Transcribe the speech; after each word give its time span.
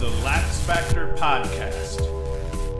the 0.00 0.10
Lax 0.22 0.60
Factor 0.60 1.12
Podcast. 1.14 2.27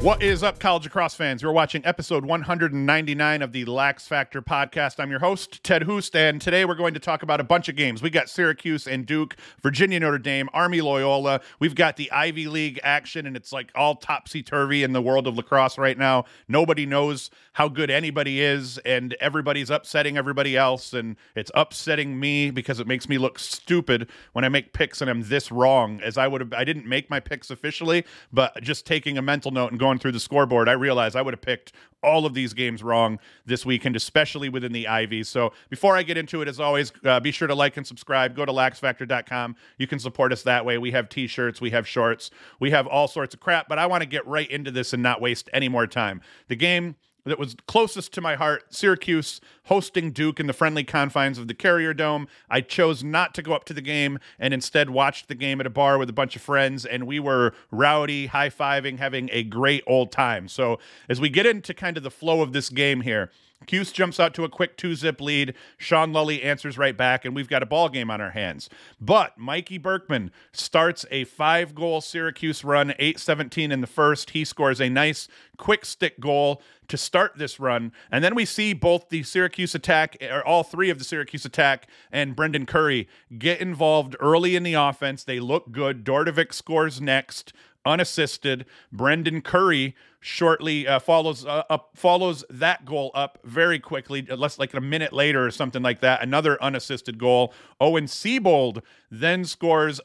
What 0.00 0.22
is 0.22 0.44
up, 0.44 0.60
college 0.60 0.84
lacrosse 0.84 1.16
fans? 1.16 1.42
You're 1.42 1.50
watching 1.50 1.84
episode 1.84 2.24
199 2.24 3.42
of 3.42 3.50
the 3.50 3.64
Lax 3.64 4.06
Factor 4.06 4.40
podcast. 4.40 5.00
I'm 5.00 5.10
your 5.10 5.18
host, 5.18 5.64
Ted 5.64 5.82
Hoost, 5.82 6.14
and 6.14 6.40
today 6.40 6.64
we're 6.64 6.76
going 6.76 6.94
to 6.94 7.00
talk 7.00 7.24
about 7.24 7.40
a 7.40 7.44
bunch 7.44 7.68
of 7.68 7.74
games. 7.74 8.00
We 8.00 8.08
got 8.08 8.28
Syracuse 8.28 8.86
and 8.86 9.04
Duke, 9.04 9.34
Virginia 9.60 9.98
Notre 9.98 10.18
Dame, 10.18 10.48
Army 10.54 10.80
Loyola. 10.82 11.40
We've 11.58 11.74
got 11.74 11.96
the 11.96 12.12
Ivy 12.12 12.46
League 12.46 12.78
action, 12.84 13.26
and 13.26 13.36
it's 13.36 13.52
like 13.52 13.72
all 13.74 13.96
topsy 13.96 14.40
turvy 14.40 14.84
in 14.84 14.92
the 14.92 15.02
world 15.02 15.26
of 15.26 15.36
lacrosse 15.36 15.76
right 15.78 15.98
now. 15.98 16.26
Nobody 16.46 16.86
knows 16.86 17.28
how 17.54 17.66
good 17.66 17.90
anybody 17.90 18.40
is, 18.40 18.78
and 18.78 19.14
everybody's 19.14 19.68
upsetting 19.68 20.16
everybody 20.16 20.56
else, 20.56 20.92
and 20.92 21.16
it's 21.34 21.50
upsetting 21.56 22.20
me 22.20 22.52
because 22.52 22.78
it 22.78 22.86
makes 22.86 23.08
me 23.08 23.18
look 23.18 23.36
stupid 23.40 24.08
when 24.32 24.44
I 24.44 24.48
make 24.48 24.72
picks 24.72 25.00
and 25.00 25.10
I'm 25.10 25.22
this 25.22 25.50
wrong. 25.50 26.00
As 26.02 26.16
I 26.16 26.28
would 26.28 26.40
have, 26.40 26.52
I 26.52 26.62
didn't 26.62 26.86
make 26.86 27.10
my 27.10 27.18
picks 27.18 27.50
officially, 27.50 28.04
but 28.32 28.62
just 28.62 28.86
taking 28.86 29.18
a 29.18 29.22
mental 29.22 29.50
note 29.50 29.72
and 29.72 29.80
going 29.80 29.87
through 29.96 30.12
the 30.12 30.20
scoreboard, 30.20 30.68
I 30.68 30.72
realized 30.72 31.16
I 31.16 31.22
would 31.22 31.32
have 31.32 31.40
picked 31.40 31.72
all 32.02 32.26
of 32.26 32.34
these 32.34 32.52
games 32.52 32.82
wrong 32.82 33.18
this 33.46 33.64
weekend, 33.64 33.96
especially 33.96 34.48
within 34.48 34.72
the 34.72 34.86
Ivies. 34.86 35.28
So 35.28 35.52
before 35.70 35.96
I 35.96 36.02
get 36.02 36.18
into 36.18 36.42
it, 36.42 36.48
as 36.48 36.60
always, 36.60 36.92
uh, 37.04 37.20
be 37.20 37.30
sure 37.30 37.48
to 37.48 37.54
like 37.54 37.76
and 37.76 37.86
subscribe. 37.86 38.36
Go 38.36 38.44
to 38.44 38.52
laxfactor.com. 38.52 39.56
You 39.78 39.86
can 39.86 39.98
support 39.98 40.32
us 40.32 40.42
that 40.42 40.64
way. 40.64 40.78
We 40.78 40.90
have 40.90 41.08
t 41.08 41.26
shirts, 41.26 41.60
we 41.60 41.70
have 41.70 41.88
shorts, 41.88 42.30
we 42.60 42.70
have 42.72 42.86
all 42.86 43.08
sorts 43.08 43.34
of 43.34 43.40
crap, 43.40 43.68
but 43.68 43.78
I 43.78 43.86
want 43.86 44.02
to 44.02 44.08
get 44.08 44.26
right 44.26 44.50
into 44.50 44.70
this 44.70 44.92
and 44.92 45.02
not 45.02 45.20
waste 45.20 45.48
any 45.52 45.68
more 45.68 45.86
time. 45.86 46.20
The 46.48 46.56
game 46.56 46.96
that 47.28 47.38
was 47.38 47.56
closest 47.66 48.12
to 48.14 48.20
my 48.20 48.34
heart 48.34 48.74
Syracuse 48.74 49.40
hosting 49.64 50.10
Duke 50.12 50.40
in 50.40 50.46
the 50.46 50.52
friendly 50.52 50.84
confines 50.84 51.38
of 51.38 51.46
the 51.46 51.54
Carrier 51.54 51.94
Dome. 51.94 52.26
I 52.50 52.60
chose 52.60 53.04
not 53.04 53.34
to 53.34 53.42
go 53.42 53.52
up 53.52 53.64
to 53.66 53.74
the 53.74 53.82
game 53.82 54.18
and 54.38 54.52
instead 54.54 54.90
watched 54.90 55.28
the 55.28 55.34
game 55.34 55.60
at 55.60 55.66
a 55.66 55.70
bar 55.70 55.98
with 55.98 56.08
a 56.08 56.12
bunch 56.12 56.36
of 56.36 56.42
friends, 56.42 56.84
and 56.84 57.06
we 57.06 57.20
were 57.20 57.52
rowdy, 57.70 58.26
high 58.26 58.50
fiving, 58.50 58.98
having 58.98 59.28
a 59.32 59.44
great 59.44 59.84
old 59.86 60.10
time. 60.10 60.48
So, 60.48 60.78
as 61.08 61.20
we 61.20 61.28
get 61.28 61.46
into 61.46 61.74
kind 61.74 61.96
of 61.96 62.02
the 62.02 62.10
flow 62.10 62.40
of 62.40 62.52
this 62.52 62.70
game 62.70 63.02
here, 63.02 63.30
Cuse 63.66 63.92
jumps 63.92 64.20
out 64.20 64.34
to 64.34 64.44
a 64.44 64.48
quick 64.48 64.76
two 64.76 64.94
zip 64.94 65.20
lead. 65.20 65.54
Sean 65.76 66.12
Lully 66.12 66.42
answers 66.42 66.78
right 66.78 66.96
back, 66.96 67.24
and 67.24 67.34
we've 67.34 67.48
got 67.48 67.62
a 67.62 67.66
ball 67.66 67.88
game 67.88 68.10
on 68.10 68.20
our 68.20 68.30
hands. 68.30 68.68
But 69.00 69.36
Mikey 69.36 69.78
Berkman 69.78 70.30
starts 70.52 71.04
a 71.10 71.24
five 71.24 71.74
goal 71.74 72.00
Syracuse 72.00 72.62
run, 72.64 72.94
8 72.98 73.18
17 73.18 73.72
in 73.72 73.80
the 73.80 73.86
first. 73.86 74.30
He 74.30 74.44
scores 74.44 74.80
a 74.80 74.88
nice 74.88 75.28
quick 75.56 75.84
stick 75.84 76.20
goal 76.20 76.62
to 76.86 76.96
start 76.96 77.36
this 77.36 77.60
run. 77.60 77.92
And 78.10 78.24
then 78.24 78.34
we 78.34 78.44
see 78.44 78.72
both 78.72 79.08
the 79.08 79.22
Syracuse 79.22 79.74
attack, 79.74 80.16
or 80.22 80.46
all 80.46 80.62
three 80.62 80.88
of 80.88 80.98
the 80.98 81.04
Syracuse 81.04 81.44
attack, 81.44 81.88
and 82.12 82.36
Brendan 82.36 82.64
Curry 82.64 83.08
get 83.38 83.60
involved 83.60 84.16
early 84.20 84.56
in 84.56 84.62
the 84.62 84.74
offense. 84.74 85.24
They 85.24 85.40
look 85.40 85.72
good. 85.72 86.04
Dordevic 86.04 86.54
scores 86.54 87.00
next 87.00 87.52
unassisted. 87.84 88.66
Brendan 88.92 89.40
Curry 89.40 89.96
shortly 90.20 90.86
uh, 90.86 90.98
follows 90.98 91.46
uh, 91.46 91.62
up 91.70 91.90
follows 91.94 92.44
that 92.50 92.84
goal 92.84 93.10
up 93.14 93.38
very 93.44 93.78
quickly, 93.78 94.22
less 94.22 94.58
like 94.58 94.74
a 94.74 94.80
minute 94.80 95.12
later 95.12 95.46
or 95.46 95.50
something 95.50 95.82
like 95.82 96.00
that. 96.00 96.22
Another 96.22 96.62
unassisted 96.62 97.18
goal. 97.18 97.52
Owen 97.80 98.06
Seebold 98.06 98.82
then 99.10 99.44
scores 99.44 100.00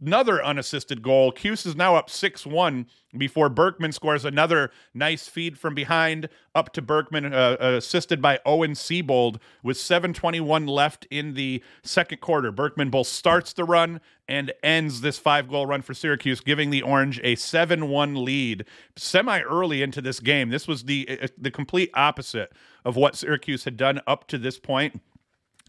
another 0.00 0.42
unassisted 0.44 1.02
goal. 1.02 1.32
Cuse 1.32 1.66
is 1.66 1.76
now 1.76 1.96
up 1.96 2.08
six 2.08 2.46
one 2.46 2.86
before 3.16 3.48
Berkman 3.48 3.92
scores 3.92 4.24
another 4.24 4.70
nice 4.94 5.28
feed 5.28 5.58
from 5.58 5.74
behind 5.74 6.28
up 6.54 6.72
to 6.72 6.82
Berkman, 6.82 7.32
uh, 7.32 7.56
assisted 7.60 8.22
by 8.22 8.38
Owen 8.44 8.72
Seebold 8.72 9.40
with 9.62 9.76
7:21 9.76 10.66
left 10.66 11.06
in 11.10 11.34
the 11.34 11.62
second 11.82 12.20
quarter. 12.20 12.52
Berkman 12.52 12.90
both 12.90 13.06
starts 13.06 13.52
the 13.52 13.64
run 13.64 14.00
and 14.28 14.52
ends 14.62 15.00
this 15.00 15.18
five 15.18 15.48
goal 15.48 15.66
run 15.66 15.82
for 15.82 15.94
Syracuse, 15.94 16.40
giving 16.40 16.70
the 16.70 16.82
Orange 16.82 17.20
a 17.22 17.34
7 17.36 17.88
1 17.88 18.24
lead 18.24 18.64
semi 18.96 19.40
early 19.42 19.82
into 19.82 20.00
this 20.00 20.20
game. 20.20 20.50
This 20.50 20.66
was 20.66 20.84
the, 20.84 21.20
uh, 21.22 21.28
the 21.38 21.50
complete 21.50 21.90
opposite 21.94 22.52
of 22.84 22.96
what 22.96 23.16
Syracuse 23.16 23.64
had 23.64 23.76
done 23.76 24.00
up 24.06 24.26
to 24.28 24.38
this 24.38 24.58
point. 24.58 25.00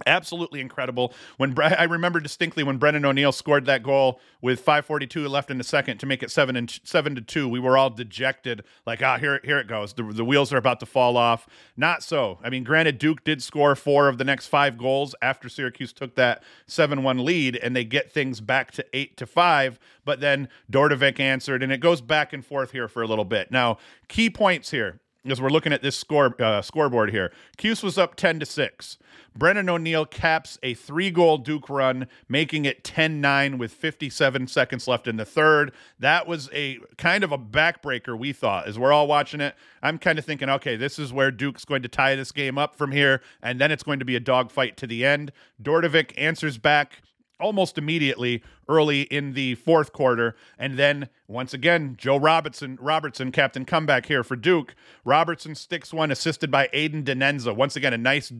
Absolutely 0.06 0.62
incredible. 0.62 1.14
When 1.38 1.54
Bre- 1.54 1.64
I 1.64 1.84
remember 1.86 2.20
distinctly 2.20 2.64
when 2.64 2.78
Brennan 2.78 3.04
O'Neill 3.04 3.32
scored 3.32 3.66
that 3.66 3.82
goal 3.82 4.20
with 4.42 4.64
5:42 4.64 5.28
left 5.28 5.50
in 5.50 5.58
the 5.58 5.64
second 5.64 5.98
to 5.98 6.06
make 6.06 6.22
it 6.22 6.30
seven 6.30 6.56
and 6.56 6.80
seven 6.84 7.16
to 7.16 7.22
two, 7.22 7.50
we 7.50 7.60
were 7.60 7.78
all 7.78 7.90
dejected, 7.90 8.64
like 8.86 9.02
ah 9.02 9.18
here 9.18 9.42
here 9.44 9.58
it 9.58 9.68
goes. 9.68 9.94
The, 9.94 10.04
the 10.04 10.24
wheels 10.24 10.54
are 10.54 10.58
about 10.58 10.80
to 10.82 10.86
fall 10.86 11.18
off. 11.18 11.48
Not 11.76 12.04
so. 12.04 12.38
I 12.44 12.52
mean, 12.52 12.64
granted, 12.64 13.00
Duke 13.00 13.24
did 13.24 13.42
score 13.42 13.76
four 13.76 14.08
of 14.08 14.20
the 14.20 14.24
next 14.24 14.48
five 14.48 14.78
goals 14.78 15.16
after 15.20 15.50
Syracuse 15.50 15.94
took 15.94 16.14
that 16.16 16.44
seven 16.68 17.02
one 17.02 17.26
lead, 17.26 17.56
and 17.56 17.76
they 17.76 17.84
get 17.84 18.12
things 18.12 18.40
back 18.40 18.70
to 18.72 18.86
eight 18.94 19.18
to 19.18 19.26
five. 19.26 19.80
But 20.06 20.20
then 20.20 20.48
Dordevic 20.72 21.20
answered, 21.20 21.64
and 21.64 21.72
it 21.72 21.80
goes 21.80 22.02
back 22.02 22.34
and 22.34 22.46
forth 22.46 22.72
here 22.72 22.88
for 22.88 23.02
a 23.02 23.08
little 23.08 23.26
bit. 23.26 23.52
Now, 23.52 23.80
key 24.08 24.30
points 24.30 24.70
here 24.70 25.00
as 25.32 25.42
we're 25.42 25.50
looking 25.50 25.74
at 25.74 25.82
this 25.82 25.96
score 25.96 26.36
uh, 26.42 26.62
scoreboard 26.62 27.12
here. 27.12 27.32
Cuse 27.58 27.84
was 27.84 27.98
up 27.98 28.16
10 28.16 28.40
to 28.40 28.46
6. 28.46 28.98
Brennan 29.36 29.70
O'Neill 29.70 30.06
caps 30.06 30.58
a 30.64 30.74
three 30.74 31.12
goal 31.12 31.38
Duke 31.38 31.70
run, 31.70 32.08
making 32.28 32.66
it 32.66 32.84
10 32.84 33.22
9 33.22 33.58
with 33.58 33.72
57 33.72 34.48
seconds 34.48 34.88
left 34.88 35.08
in 35.08 35.18
the 35.18 35.26
third. 35.26 35.72
That 36.00 36.28
was 36.28 36.50
a 36.52 36.80
kind 36.98 37.24
of 37.24 37.32
a 37.32 37.38
backbreaker, 37.38 38.18
we 38.18 38.34
thought, 38.34 38.68
as 38.68 38.80
we're 38.80 38.92
all 38.92 39.08
watching 39.08 39.42
it. 39.42 39.56
I'm 39.82 40.00
kind 40.00 40.18
of 40.18 40.26
thinking, 40.26 40.50
okay, 40.50 40.76
this 40.76 40.98
is 40.98 41.14
where 41.14 41.32
Duke's 41.32 41.66
going 41.66 41.84
to 41.84 41.88
tie 41.88 42.16
this 42.16 42.32
game 42.32 42.58
up 42.58 42.76
from 42.76 42.92
here, 42.92 43.22
and 43.42 43.62
then 43.62 43.72
it's 43.72 43.84
going 43.84 44.00
to 44.00 44.06
be 44.06 44.16
a 44.16 44.20
dogfight 44.20 44.76
to 44.78 44.88
the 44.88 45.06
end. 45.06 45.32
Dordevic 45.62 46.14
answers 46.18 46.58
back 46.58 47.02
almost 47.40 47.78
immediately 47.78 48.44
early 48.68 49.02
in 49.04 49.34
the 49.34 49.56
fourth 49.56 49.94
quarter. 49.94 50.36
And 50.58 50.78
then 50.78 51.10
once 51.28 51.54
again, 51.54 51.96
Joe 51.98 52.18
Robertson, 52.18 52.78
Robertson, 52.82 53.32
captain 53.32 53.66
comeback 53.66 54.06
here 54.08 54.24
for 54.24 54.36
Duke. 54.36 54.76
Robertson 55.06 55.56
sticks 55.56 55.94
one, 55.94 56.12
assisted 56.12 56.52
by 56.52 56.68
Aiden 56.74 57.04
Danenza. 57.04 57.54
Once 57.54 57.76
again, 57.76 57.94
a 57.94 57.98
nice 57.98 58.32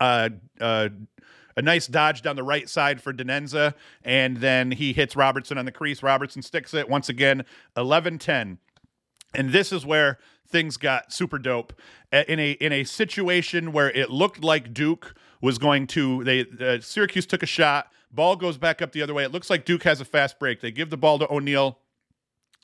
uh, 0.00 0.30
uh, 0.60 0.88
a 1.56 1.62
nice 1.62 1.86
dodge 1.86 2.22
down 2.22 2.36
the 2.36 2.42
right 2.42 2.68
side 2.68 3.00
for 3.00 3.12
Danenza, 3.12 3.74
and 4.02 4.38
then 4.38 4.72
he 4.72 4.92
hits 4.92 5.14
Robertson 5.14 5.56
on 5.56 5.64
the 5.64 5.72
crease. 5.72 6.02
Robertson 6.02 6.42
sticks 6.42 6.74
it 6.74 6.88
once 6.88 7.08
again, 7.08 7.44
11 7.76 8.18
10. 8.18 8.58
And 9.34 9.50
this 9.50 9.72
is 9.72 9.86
where 9.86 10.18
things 10.48 10.76
got 10.76 11.12
super 11.12 11.38
dope 11.38 11.72
in 12.12 12.38
a 12.38 12.52
in 12.52 12.72
a 12.72 12.84
situation 12.84 13.72
where 13.72 13.90
it 13.90 14.10
looked 14.10 14.42
like 14.44 14.72
Duke 14.72 15.14
was 15.40 15.58
going 15.58 15.86
to 15.88 16.22
they 16.24 16.46
uh, 16.60 16.80
Syracuse 16.80 17.26
took 17.26 17.42
a 17.42 17.46
shot 17.46 17.90
Ball 18.14 18.36
goes 18.36 18.56
back 18.58 18.80
up 18.80 18.92
the 18.92 19.02
other 19.02 19.14
way. 19.14 19.24
It 19.24 19.32
looks 19.32 19.50
like 19.50 19.64
Duke 19.64 19.82
has 19.84 20.00
a 20.00 20.04
fast 20.04 20.38
break. 20.38 20.60
They 20.60 20.70
give 20.70 20.90
the 20.90 20.96
ball 20.96 21.18
to 21.18 21.32
O'Neill 21.32 21.78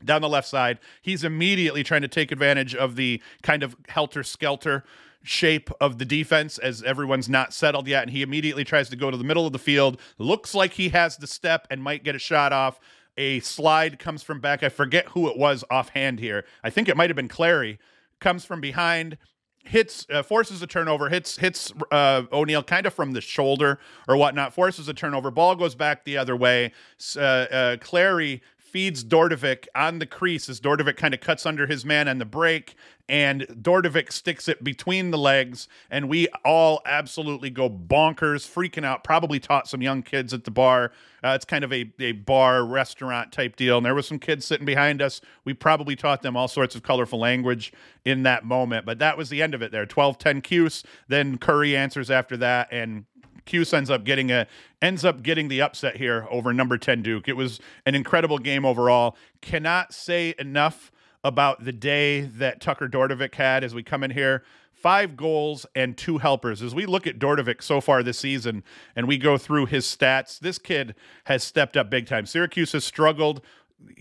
down 0.04 0.22
the 0.22 0.28
left 0.28 0.48
side. 0.48 0.78
He's 1.02 1.24
immediately 1.24 1.82
trying 1.82 2.02
to 2.02 2.08
take 2.08 2.32
advantage 2.32 2.74
of 2.74 2.96
the 2.96 3.22
kind 3.42 3.62
of 3.62 3.76
helter 3.88 4.22
skelter 4.22 4.84
shape 5.22 5.70
of 5.80 5.98
the 5.98 6.04
defense 6.04 6.56
as 6.56 6.82
everyone's 6.82 7.28
not 7.28 7.52
settled 7.52 7.86
yet. 7.86 8.02
And 8.02 8.10
he 8.10 8.22
immediately 8.22 8.64
tries 8.64 8.88
to 8.90 8.96
go 8.96 9.10
to 9.10 9.16
the 9.16 9.24
middle 9.24 9.46
of 9.46 9.52
the 9.52 9.58
field. 9.58 10.00
Looks 10.18 10.54
like 10.54 10.74
he 10.74 10.90
has 10.90 11.16
the 11.16 11.26
step 11.26 11.66
and 11.70 11.82
might 11.82 12.04
get 12.04 12.14
a 12.14 12.18
shot 12.18 12.52
off. 12.52 12.80
A 13.16 13.40
slide 13.40 13.98
comes 13.98 14.22
from 14.22 14.40
back. 14.40 14.62
I 14.62 14.68
forget 14.68 15.08
who 15.08 15.28
it 15.28 15.36
was 15.36 15.64
offhand 15.70 16.20
here. 16.20 16.44
I 16.64 16.70
think 16.70 16.88
it 16.88 16.96
might 16.96 17.10
have 17.10 17.16
been 17.16 17.28
Clary. 17.28 17.78
Comes 18.18 18.44
from 18.44 18.60
behind, 18.60 19.18
hits 19.64 20.06
uh, 20.10 20.22
forces 20.22 20.62
a 20.62 20.66
turnover 20.66 21.08
hits 21.08 21.36
hits 21.36 21.72
uh, 21.90 22.22
O'Neill 22.32 22.62
kind 22.62 22.86
of 22.86 22.94
from 22.94 23.12
the 23.12 23.20
shoulder 23.20 23.78
or 24.08 24.16
whatnot 24.16 24.54
forces 24.54 24.88
a 24.88 24.94
turnover 24.94 25.30
ball 25.30 25.54
goes 25.54 25.74
back 25.74 26.04
the 26.04 26.16
other 26.16 26.34
way. 26.34 26.72
Uh, 27.16 27.20
uh, 27.20 27.76
Clary 27.78 28.42
feeds 28.56 29.04
Dordevic 29.04 29.66
on 29.74 29.98
the 29.98 30.06
crease 30.06 30.48
as 30.48 30.60
Dordevic 30.60 30.96
kind 30.96 31.12
of 31.12 31.20
cuts 31.20 31.44
under 31.44 31.66
his 31.66 31.84
man 31.84 32.08
on 32.08 32.18
the 32.18 32.24
break 32.24 32.76
and 33.10 33.40
Dordevic 33.48 34.12
sticks 34.12 34.46
it 34.46 34.62
between 34.62 35.10
the 35.10 35.18
legs, 35.18 35.66
and 35.90 36.08
we 36.08 36.28
all 36.44 36.80
absolutely 36.86 37.50
go 37.50 37.68
bonkers, 37.68 38.48
freaking 38.48 38.84
out. 38.84 39.02
Probably 39.02 39.40
taught 39.40 39.66
some 39.66 39.82
young 39.82 40.04
kids 40.04 40.32
at 40.32 40.44
the 40.44 40.52
bar. 40.52 40.92
Uh, 41.24 41.30
it's 41.30 41.44
kind 41.44 41.64
of 41.64 41.72
a, 41.72 41.92
a 41.98 42.12
bar 42.12 42.64
restaurant 42.64 43.32
type 43.32 43.56
deal, 43.56 43.78
and 43.78 43.84
there 43.84 43.96
was 43.96 44.06
some 44.06 44.20
kids 44.20 44.46
sitting 44.46 44.64
behind 44.64 45.02
us. 45.02 45.20
We 45.44 45.54
probably 45.54 45.96
taught 45.96 46.22
them 46.22 46.36
all 46.36 46.46
sorts 46.46 46.76
of 46.76 46.84
colorful 46.84 47.18
language 47.18 47.72
in 48.04 48.22
that 48.22 48.44
moment, 48.44 48.86
but 48.86 49.00
that 49.00 49.18
was 49.18 49.28
the 49.28 49.42
end 49.42 49.54
of 49.54 49.60
it 49.60 49.72
there. 49.72 49.86
12 49.86 50.16
10 50.16 50.40
Cuse, 50.40 50.84
then 51.08 51.36
Curry 51.36 51.76
answers 51.76 52.12
after 52.12 52.36
that, 52.36 52.68
and 52.70 53.06
Cuse 53.44 53.74
ends 53.74 53.90
up 53.90 54.04
getting 54.04 54.30
a 54.30 54.46
ends 54.80 55.04
up 55.04 55.24
getting 55.24 55.48
the 55.48 55.60
upset 55.60 55.96
here 55.96 56.28
over 56.30 56.52
number 56.52 56.78
10 56.78 57.02
Duke. 57.02 57.26
It 57.26 57.36
was 57.36 57.58
an 57.84 57.96
incredible 57.96 58.38
game 58.38 58.64
overall. 58.64 59.16
Cannot 59.40 59.92
say 59.92 60.32
enough 60.38 60.92
about 61.22 61.64
the 61.64 61.72
day 61.72 62.22
that 62.22 62.60
Tucker 62.60 62.88
Dordevic 62.88 63.34
had 63.34 63.64
as 63.64 63.74
we 63.74 63.82
come 63.82 64.02
in 64.02 64.10
here. 64.10 64.42
Five 64.72 65.16
goals 65.16 65.66
and 65.74 65.96
two 65.96 66.18
helpers. 66.18 66.62
As 66.62 66.74
we 66.74 66.86
look 66.86 67.06
at 67.06 67.18
Dordevic 67.18 67.62
so 67.62 67.82
far 67.82 68.02
this 68.02 68.18
season 68.18 68.64
and 68.96 69.06
we 69.06 69.18
go 69.18 69.36
through 69.36 69.66
his 69.66 69.84
stats, 69.84 70.38
this 70.38 70.58
kid 70.58 70.94
has 71.24 71.44
stepped 71.44 71.76
up 71.76 71.90
big 71.90 72.06
time. 72.06 72.24
Syracuse 72.24 72.72
has 72.72 72.84
struggled. 72.84 73.42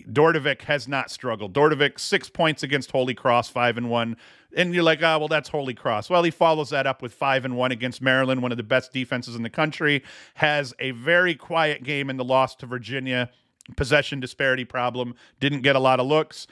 Dordevic 0.09 0.63
has 0.63 0.87
not 0.87 1.11
struggled. 1.11 1.53
Dordevic, 1.53 1.99
six 1.99 2.29
points 2.29 2.63
against 2.63 2.91
Holy 2.91 3.13
Cross, 3.13 3.49
five 3.49 3.77
and 3.77 3.89
one. 3.89 4.15
And 4.55 4.73
you're 4.73 4.83
like, 4.83 5.01
oh, 5.03 5.19
well, 5.19 5.27
that's 5.27 5.49
Holy 5.49 5.73
Cross. 5.73 6.09
Well, 6.09 6.23
he 6.23 6.31
follows 6.31 6.69
that 6.71 6.87
up 6.87 7.01
with 7.01 7.13
five 7.13 7.45
and 7.45 7.55
one 7.55 7.71
against 7.71 8.01
Maryland, 8.01 8.41
one 8.41 8.51
of 8.51 8.57
the 8.57 8.63
best 8.63 8.93
defenses 8.93 9.35
in 9.35 9.43
the 9.43 9.49
country. 9.49 10.03
Has 10.35 10.73
a 10.79 10.91
very 10.91 11.35
quiet 11.35 11.83
game 11.83 12.09
in 12.09 12.17
the 12.17 12.23
loss 12.23 12.55
to 12.55 12.65
Virginia 12.65 13.29
possession 13.75 14.19
disparity 14.19 14.65
problem. 14.65 15.15
Didn't 15.39 15.61
get 15.61 15.75
a 15.75 15.79
lot 15.79 15.99
of 15.99 16.07
looks. 16.07 16.47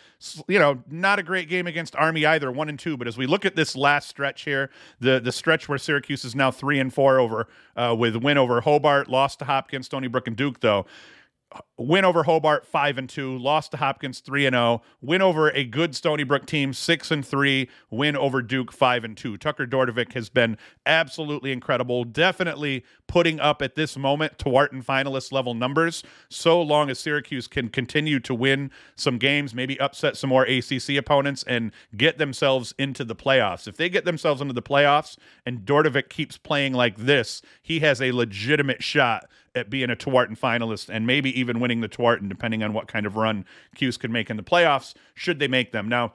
You 0.48 0.60
know, 0.60 0.84
not 0.90 1.20
a 1.20 1.24
great 1.24 1.50
game 1.50 1.68
against 1.68 1.96
Army 1.96 2.26
either, 2.26 2.52
one 2.52 2.70
and 2.70 2.80
two. 2.80 2.98
But 2.98 3.08
as 3.08 3.18
we 3.18 3.28
look 3.28 3.46
at 3.46 3.56
this 3.56 3.76
last 3.76 4.10
stretch 4.10 4.44
here, 4.44 4.70
the 5.00 5.20
the 5.20 5.32
stretch 5.32 5.70
where 5.70 5.78
Syracuse 5.78 6.26
is 6.26 6.36
now 6.36 6.52
three 6.52 6.80
and 6.80 6.94
four 6.94 7.20
over 7.20 7.48
uh, 7.76 7.96
with 7.98 8.16
win 8.16 8.38
over 8.38 8.62
Hobart, 8.62 9.08
lost 9.08 9.40
to 9.40 9.46
Hopkins, 9.46 9.86
Stony 9.86 10.08
Brook, 10.08 10.28
and 10.28 10.36
Duke 10.36 10.60
though 10.60 10.86
win 11.78 12.04
over 12.06 12.24
Hobart 12.24 12.66
five 12.66 12.98
and 12.98 13.08
two, 13.08 13.38
lost 13.38 13.72
to 13.72 13.78
Hopkins 13.78 14.20
three 14.20 14.46
and 14.46 14.54
zero, 14.54 14.64
oh. 14.64 14.82
win 15.02 15.22
over 15.22 15.50
a 15.52 15.64
good 15.64 15.96
Stony 15.96 16.24
Brook 16.24 16.46
team 16.46 16.74
six 16.74 17.12
and 17.12 17.26
three, 17.26 17.70
win 17.90 18.18
over 18.18 18.42
Duke 18.42 18.72
five 18.72 19.04
and 19.04 19.16
two. 19.16 19.38
Tucker 19.38 19.68
Dordevic 19.68 20.14
has 20.14 20.30
been 20.30 20.58
absolutely 20.86 21.52
incredible, 21.52 22.04
definitely 22.04 22.84
putting 23.08 23.40
up 23.40 23.62
at 23.62 23.76
this 23.76 23.98
moment 23.98 24.38
Tewaaraton 24.38 24.84
finalist 24.84 25.32
level 25.32 25.54
numbers. 25.54 26.04
So 26.30 26.62
long 26.62 26.90
as 26.90 27.00
Syracuse 27.00 27.48
can 27.48 27.70
continue 27.70 28.20
to 28.22 28.34
win 28.34 28.72
some 28.96 29.18
games, 29.18 29.54
maybe 29.54 29.80
upset 29.80 30.18
some 30.18 30.30
more 30.30 30.44
ACC 30.44 30.98
opponents, 30.98 31.44
and 31.44 31.72
get 31.96 32.18
themselves 32.18 32.74
into 32.78 33.04
the 33.04 33.16
playoffs. 33.16 33.68
If 33.68 33.78
they 33.78 33.90
get 33.90 34.06
themselves 34.06 34.42
into 34.42 34.54
the 34.54 34.62
playoffs 34.62 35.18
and 35.46 35.60
Dordevic 35.60 36.10
keeps 36.10 36.38
playing 36.38 36.74
like 36.74 36.98
this, 36.98 37.42
he 37.62 37.80
has 37.80 38.02
a 38.02 38.12
legitimate 38.12 38.84
shot 38.84 39.30
at 39.58 39.70
being 39.70 39.90
a 39.90 39.96
Tewaaraton 39.96 40.40
finalist 40.40 40.88
and 40.88 41.06
maybe 41.06 41.38
even 41.38 41.60
winning 41.68 41.82
the 41.82 41.90
Tewaaraton, 41.90 42.30
depending 42.30 42.64
on 42.64 42.72
what 42.72 42.88
kind 42.88 43.06
of 43.06 43.18
run 43.18 43.44
Cuse 43.76 43.98
could 43.98 44.10
make 44.10 44.30
in 44.30 44.38
the 44.38 44.44
playoffs, 44.44 44.94
should 45.16 45.38
they 45.38 45.50
make 45.50 45.74
them. 45.74 45.90
Now, 45.90 46.14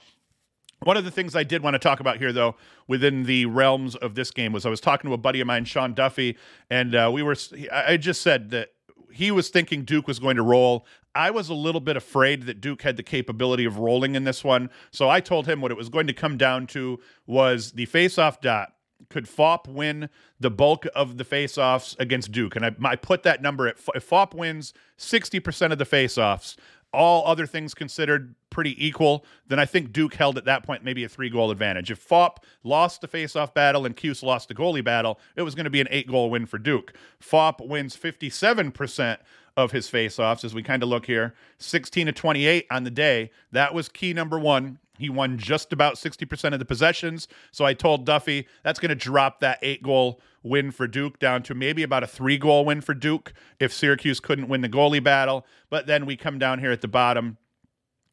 one 0.83 0.97
of 0.97 1.05
the 1.05 1.11
things 1.11 1.37
I 1.37 1.45
did 1.45 1.63
want 1.63 1.75
to 1.75 1.79
talk 1.79 2.01
about 2.01 2.17
here, 2.17 2.33
though, 2.33 2.57
within 2.89 3.25
the 3.25 3.45
realms 3.45 3.95
of 3.97 4.15
this 4.15 4.31
game, 4.31 4.51
was 4.51 4.65
I 4.65 4.71
was 4.71 4.81
talking 4.81 5.11
to 5.11 5.15
a 5.15 5.19
buddy 5.19 5.43
of 5.43 5.47
mine, 5.47 5.67
Sean 5.67 5.93
Duffy, 5.93 6.39
and 6.71 6.95
uh, 6.95 7.11
we 7.13 7.23
were. 7.23 7.37
I 7.71 7.99
just 7.99 8.23
said 8.23 8.49
that 8.51 8.71
he 9.13 9.31
was 9.31 9.51
thinking 9.51 9.85
Duke 9.85 10.09
was 10.09 10.19
going 10.19 10.37
to 10.37 10.43
roll. 10.43 10.87
I 11.15 11.31
was 11.31 11.51
a 11.51 11.55
little 11.55 11.83
bit 11.83 11.99
afraid 11.99 12.45
that 12.45 12.63
Duke 12.63 12.81
had 12.81 12.97
the 12.97 13.03
capability 13.03 13.67
of 13.67 13.79
rolling 13.79 14.15
in 14.15 14.25
this 14.25 14.43
one, 14.43 14.71
so 14.91 15.11
I 15.11 15.21
told 15.21 15.47
him 15.47 15.61
what 15.61 15.71
it 15.71 15.77
was 15.77 15.91
going 15.91 16.07
to 16.07 16.15
come 16.15 16.39
down 16.39 16.67
to 16.69 16.99
was 17.27 17.73
the 17.73 17.85
face-off 17.85 18.41
dot 18.41 18.73
could 19.12 19.26
Phaup 19.26 19.69
win 19.69 20.09
the 20.41 20.50
bulk 20.50 20.87
of 20.94 21.19
the 21.19 21.25
faceoffs 21.25 21.94
against 22.00 22.32
Duke? 22.32 22.56
And 22.56 22.64
I, 22.64 22.75
I 22.82 22.97
put 22.97 23.23
that 23.25 23.43
number 23.43 23.69
at 23.69 23.76
if 23.94 24.09
Phaup 24.09 24.35
wins 24.35 24.73
60% 24.99 25.70
of 25.70 25.79
the 25.79 25.85
faceoffs, 25.85 26.56
all 26.94 27.26
other 27.26 27.47
things 27.47 27.75
considered 27.75 28.35
pretty 28.50 28.75
equal, 28.85 29.25
then 29.47 29.59
I 29.59 29.64
think 29.64 29.93
Duke 29.93 30.14
held 30.14 30.37
at 30.37 30.44
that 30.47 30.62
point 30.64 30.85
maybe 30.85 31.05
a 31.05 31.09
three 31.09 31.31
goal 31.31 31.50
advantage. 31.50 31.91
If 31.91 32.06
Phaup 32.06 32.38
lost 32.64 33.00
the 33.00 33.09
faceoff 33.09 33.55
battle 33.55 33.87
and 33.87 33.97
Cuse 33.97 34.23
lost 34.23 34.49
the 34.49 34.55
goalie 34.55 34.85
battle, 34.85 35.19
it 35.37 35.43
was 35.43 35.55
going 35.55 35.65
to 35.65 35.70
be 35.70 35.81
an 35.81 35.88
eight 35.91 36.08
goal 36.08 36.31
win 36.31 36.47
for 36.47 36.58
Duke. 36.58 36.94
Phaup 37.20 37.67
wins 37.67 37.97
57% 37.97 39.19
of 39.56 39.73
his 39.73 39.91
faceoffs 39.91 40.44
as 40.44 40.55
we 40.55 40.62
kind 40.62 40.82
of 40.82 40.88
look 40.88 41.06
here 41.06 41.35
16 41.58 42.06
to 42.06 42.12
28 42.12 42.67
on 42.70 42.85
the 42.85 42.91
day. 42.91 43.31
That 43.53 43.75
was 43.75 43.88
key 43.88 44.12
number 44.12 44.38
one. 44.38 44.79
He 44.99 45.09
won 45.09 45.39
just 45.39 45.73
about 45.73 45.94
60% 45.94 46.53
of 46.53 46.59
the 46.59 46.65
possessions. 46.65 47.27
So 47.50 47.65
I 47.65 47.75
told 47.75 48.05
Duffy 48.05 48.47
that's 48.62 48.79
going 48.79 48.91
to 48.91 48.94
drop 48.94 49.41
that 49.41 49.59
eight 49.62 49.83
goal 49.83 50.21
win 50.43 50.71
for 50.71 50.87
Duke 50.87 51.19
down 51.19 51.43
to 51.44 51.55
maybe 51.55 51.83
about 51.83 52.03
a 52.03 52.06
three 52.06 52.39
goal 52.39 52.65
win 52.65 52.81
for 52.81 52.94
Duke 52.94 53.33
if 53.59 53.73
Syracuse 53.73 54.21
couldn't 54.21 54.49
win 54.49 54.61
the 54.61 54.69
goalie 54.69 55.03
battle. 55.03 55.47
But 55.71 55.87
then 55.87 56.05
we 56.05 56.17
come 56.17 56.39
down 56.39 56.59
here 56.59 56.71
at 56.71 56.83
the 56.83 56.89
bottom. 56.89 57.39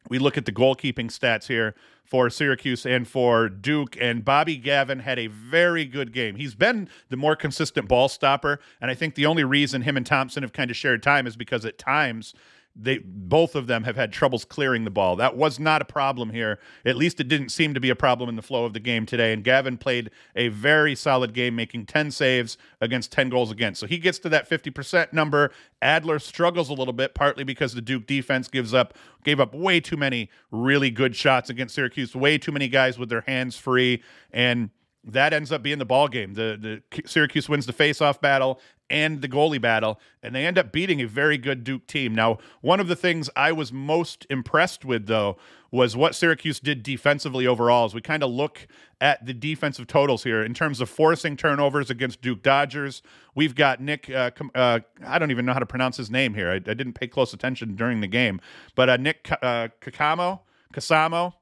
We 0.08 0.18
look 0.18 0.38
at 0.38 0.46
the 0.46 0.52
goalkeeping 0.52 1.10
stats 1.10 1.48
here 1.48 1.74
for 2.04 2.28
Syracuse 2.30 2.86
and 2.86 3.06
for 3.06 3.48
Duke, 3.48 3.96
and 4.00 4.24
Bobby 4.24 4.56
Gavin 4.56 5.00
had 5.00 5.18
a 5.18 5.28
very 5.28 5.84
good 5.84 6.12
game. 6.12 6.34
He's 6.34 6.56
been 6.56 6.88
the 7.08 7.16
more 7.16 7.36
consistent 7.36 7.86
ball 7.86 8.08
stopper, 8.08 8.58
and 8.80 8.90
I 8.90 8.94
think 8.94 9.14
the 9.14 9.26
only 9.26 9.44
reason 9.44 9.82
him 9.82 9.96
and 9.96 10.04
Thompson 10.04 10.42
have 10.42 10.52
kind 10.52 10.70
of 10.70 10.76
shared 10.76 11.02
time 11.02 11.26
is 11.26 11.36
because 11.36 11.64
at 11.64 11.78
times 11.78 12.34
they 12.76 12.98
both 12.98 13.54
of 13.54 13.66
them 13.66 13.84
have 13.84 13.96
had 13.96 14.12
troubles 14.12 14.44
clearing 14.44 14.84
the 14.84 14.90
ball. 14.90 15.16
That 15.16 15.36
was 15.36 15.58
not 15.58 15.82
a 15.82 15.84
problem 15.84 16.30
here. 16.30 16.58
At 16.84 16.96
least 16.96 17.20
it 17.20 17.28
didn't 17.28 17.50
seem 17.50 17.74
to 17.74 17.80
be 17.80 17.90
a 17.90 17.96
problem 17.96 18.28
in 18.28 18.36
the 18.36 18.42
flow 18.42 18.64
of 18.64 18.72
the 18.72 18.80
game 18.80 19.06
today. 19.06 19.32
And 19.32 19.42
Gavin 19.42 19.76
played 19.76 20.10
a 20.36 20.48
very 20.48 20.94
solid 20.94 21.34
game, 21.34 21.56
making 21.56 21.86
10 21.86 22.10
saves 22.10 22.56
against 22.80 23.12
10 23.12 23.28
goals 23.28 23.50
against. 23.50 23.80
So 23.80 23.86
he 23.86 23.98
gets 23.98 24.18
to 24.20 24.28
that 24.30 24.48
50% 24.48 25.12
number. 25.12 25.50
Adler 25.82 26.18
struggles 26.18 26.68
a 26.68 26.74
little 26.74 26.92
bit, 26.92 27.14
partly 27.14 27.44
because 27.44 27.74
the 27.74 27.82
Duke 27.82 28.06
defense 28.06 28.48
gives 28.48 28.72
up 28.72 28.94
gave 29.24 29.40
up 29.40 29.54
way 29.54 29.80
too 29.80 29.98
many 29.98 30.30
really 30.50 30.90
good 30.90 31.14
shots 31.14 31.50
against 31.50 31.74
Syracuse, 31.74 32.16
way 32.16 32.38
too 32.38 32.52
many 32.52 32.68
guys 32.68 32.98
with 32.98 33.10
their 33.10 33.20
hands 33.22 33.56
free. 33.56 34.02
And 34.32 34.70
that 35.04 35.32
ends 35.32 35.52
up 35.52 35.62
being 35.62 35.78
the 35.78 35.84
ball 35.84 36.08
game. 36.08 36.34
The 36.34 36.82
the 36.90 37.02
Syracuse 37.06 37.48
wins 37.48 37.66
the 37.66 37.72
faceoff 37.72 38.20
battle 38.20 38.60
and 38.90 39.22
the 39.22 39.28
goalie 39.28 39.60
battle, 39.60 40.00
and 40.22 40.34
they 40.34 40.46
end 40.46 40.58
up 40.58 40.72
beating 40.72 41.00
a 41.00 41.06
very 41.06 41.38
good 41.38 41.64
Duke 41.64 41.86
team. 41.86 42.14
Now, 42.14 42.38
one 42.60 42.80
of 42.80 42.88
the 42.88 42.96
things 42.96 43.30
I 43.36 43.52
was 43.52 43.72
most 43.72 44.26
impressed 44.28 44.84
with, 44.84 45.06
though, 45.06 45.36
was 45.70 45.96
what 45.96 46.14
Syracuse 46.14 46.58
did 46.58 46.82
defensively 46.82 47.46
overall. 47.46 47.84
As 47.84 47.94
we 47.94 48.00
kind 48.00 48.22
of 48.22 48.30
look 48.30 48.66
at 49.00 49.24
the 49.24 49.32
defensive 49.32 49.86
totals 49.86 50.24
here 50.24 50.42
in 50.42 50.52
terms 50.52 50.80
of 50.80 50.90
forcing 50.90 51.36
turnovers 51.36 51.88
against 51.88 52.20
Duke 52.20 52.42
Dodgers, 52.42 53.02
we've 53.34 53.54
got 53.54 53.80
Nick. 53.80 54.10
Uh, 54.10 54.30
uh, 54.54 54.80
I 55.06 55.18
don't 55.18 55.30
even 55.30 55.46
know 55.46 55.52
how 55.52 55.60
to 55.60 55.66
pronounce 55.66 55.96
his 55.96 56.10
name 56.10 56.34
here. 56.34 56.50
I, 56.50 56.56
I 56.56 56.74
didn't 56.74 56.94
pay 56.94 57.06
close 57.06 57.32
attention 57.32 57.76
during 57.76 58.00
the 58.00 58.08
game, 58.08 58.40
but 58.74 58.90
uh, 58.90 58.96
Nick 58.96 59.30
uh, 59.30 59.68
Kakamo. 59.80 60.40
Casamo, 60.72 61.34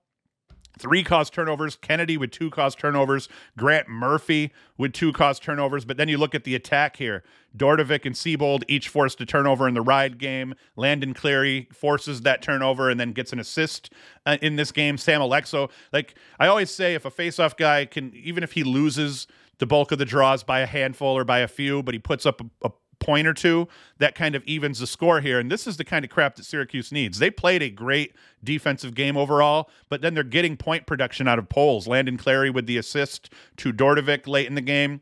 three 0.79 1.03
cause 1.05 1.31
turnovers. 1.31 1.77
Kennedy 1.77 2.17
with 2.17 2.31
two 2.31 2.51
cause 2.51 2.75
turnovers. 2.75 3.29
Grant 3.57 3.89
Murphy 3.89 4.53
with 4.77 4.93
two 4.93 5.13
cause 5.13 5.39
turnovers. 5.39 5.85
But 5.85 5.97
then 5.97 6.09
you 6.09 6.19
look 6.19 6.35
at 6.35 6.45
the 6.45 6.55
attack 6.55 6.97
here. 6.97 7.23
Dordevic 7.57 8.05
and 8.05 8.15
Seebold 8.15 8.63
each 8.69 8.89
forced 8.89 9.21
a 9.21 9.27
turnover 9.27 9.67
in 9.67 9.75
the 9.75 9.81
ride 9.81 10.19
game. 10.19 10.55
Landon 10.77 11.15
Clary 11.15 11.69
forces 11.73 12.23
that 12.23 12.43
turnover 12.43 12.91
and 12.91 13.01
then 13.01 13.13
gets 13.13 13.33
an 13.33 13.39
assist 13.39 13.93
uh, 14.27 14.37
in 14.43 14.57
this 14.57 14.73
game. 14.73 14.97
Saam 14.97 15.21
Olexo, 15.21 15.71
like 15.93 16.15
I 16.39 16.47
always 16.47 16.71
say, 16.71 16.95
if 16.95 17.05
a 17.05 17.11
faceoff 17.11 17.57
guy 17.57 17.85
can, 17.85 18.15
even 18.15 18.43
if 18.43 18.53
he 18.53 18.65
loses 18.65 19.27
the 19.59 19.67
bulk 19.67 19.93
of 19.93 19.99
the 19.99 20.05
draws 20.05 20.43
by 20.43 20.61
a 20.61 20.67
handful 20.67 21.17
or 21.17 21.25
by 21.25 21.41
a 21.41 21.49
few, 21.49 21.83
but 21.83 21.95
he 21.95 21.99
puts 21.99 22.27
up 22.27 22.41
a, 22.41 22.67
a 22.67 22.71
point 23.01 23.27
or 23.27 23.35
two 23.35 23.69
that 23.99 24.15
kind 24.15 24.35
of 24.35 24.43
evens 24.45 24.79
the 24.79 24.87
score 24.87 25.21
here. 25.21 25.39
And 25.39 25.51
this 25.51 25.67
is 25.67 25.77
the 25.77 25.85
kind 25.85 26.05
of 26.05 26.11
crap 26.11 26.37
that 26.37 26.45
Syracuse 26.45 26.93
needs. 26.93 27.19
They 27.19 27.31
played 27.31 27.63
a 27.63 27.71
great 27.71 28.15
defensive 28.43 28.95
game 28.95 29.17
overall, 29.17 29.71
but 29.89 30.01
then 30.01 30.15
they're 30.15 30.25
getting 30.25 30.57
point 30.57 30.87
production 30.87 31.29
out 31.29 31.39
of 31.39 31.49
Poles. 31.49 31.87
Landon 31.87 32.17
Clary 32.17 32.51
with 32.51 32.67
the 32.67 32.77
assist 32.77 33.33
to 33.59 33.73
Dordevic 33.73 34.27
late 34.27 34.47
in 34.47 34.55
the 34.55 34.61
game. 34.61 35.01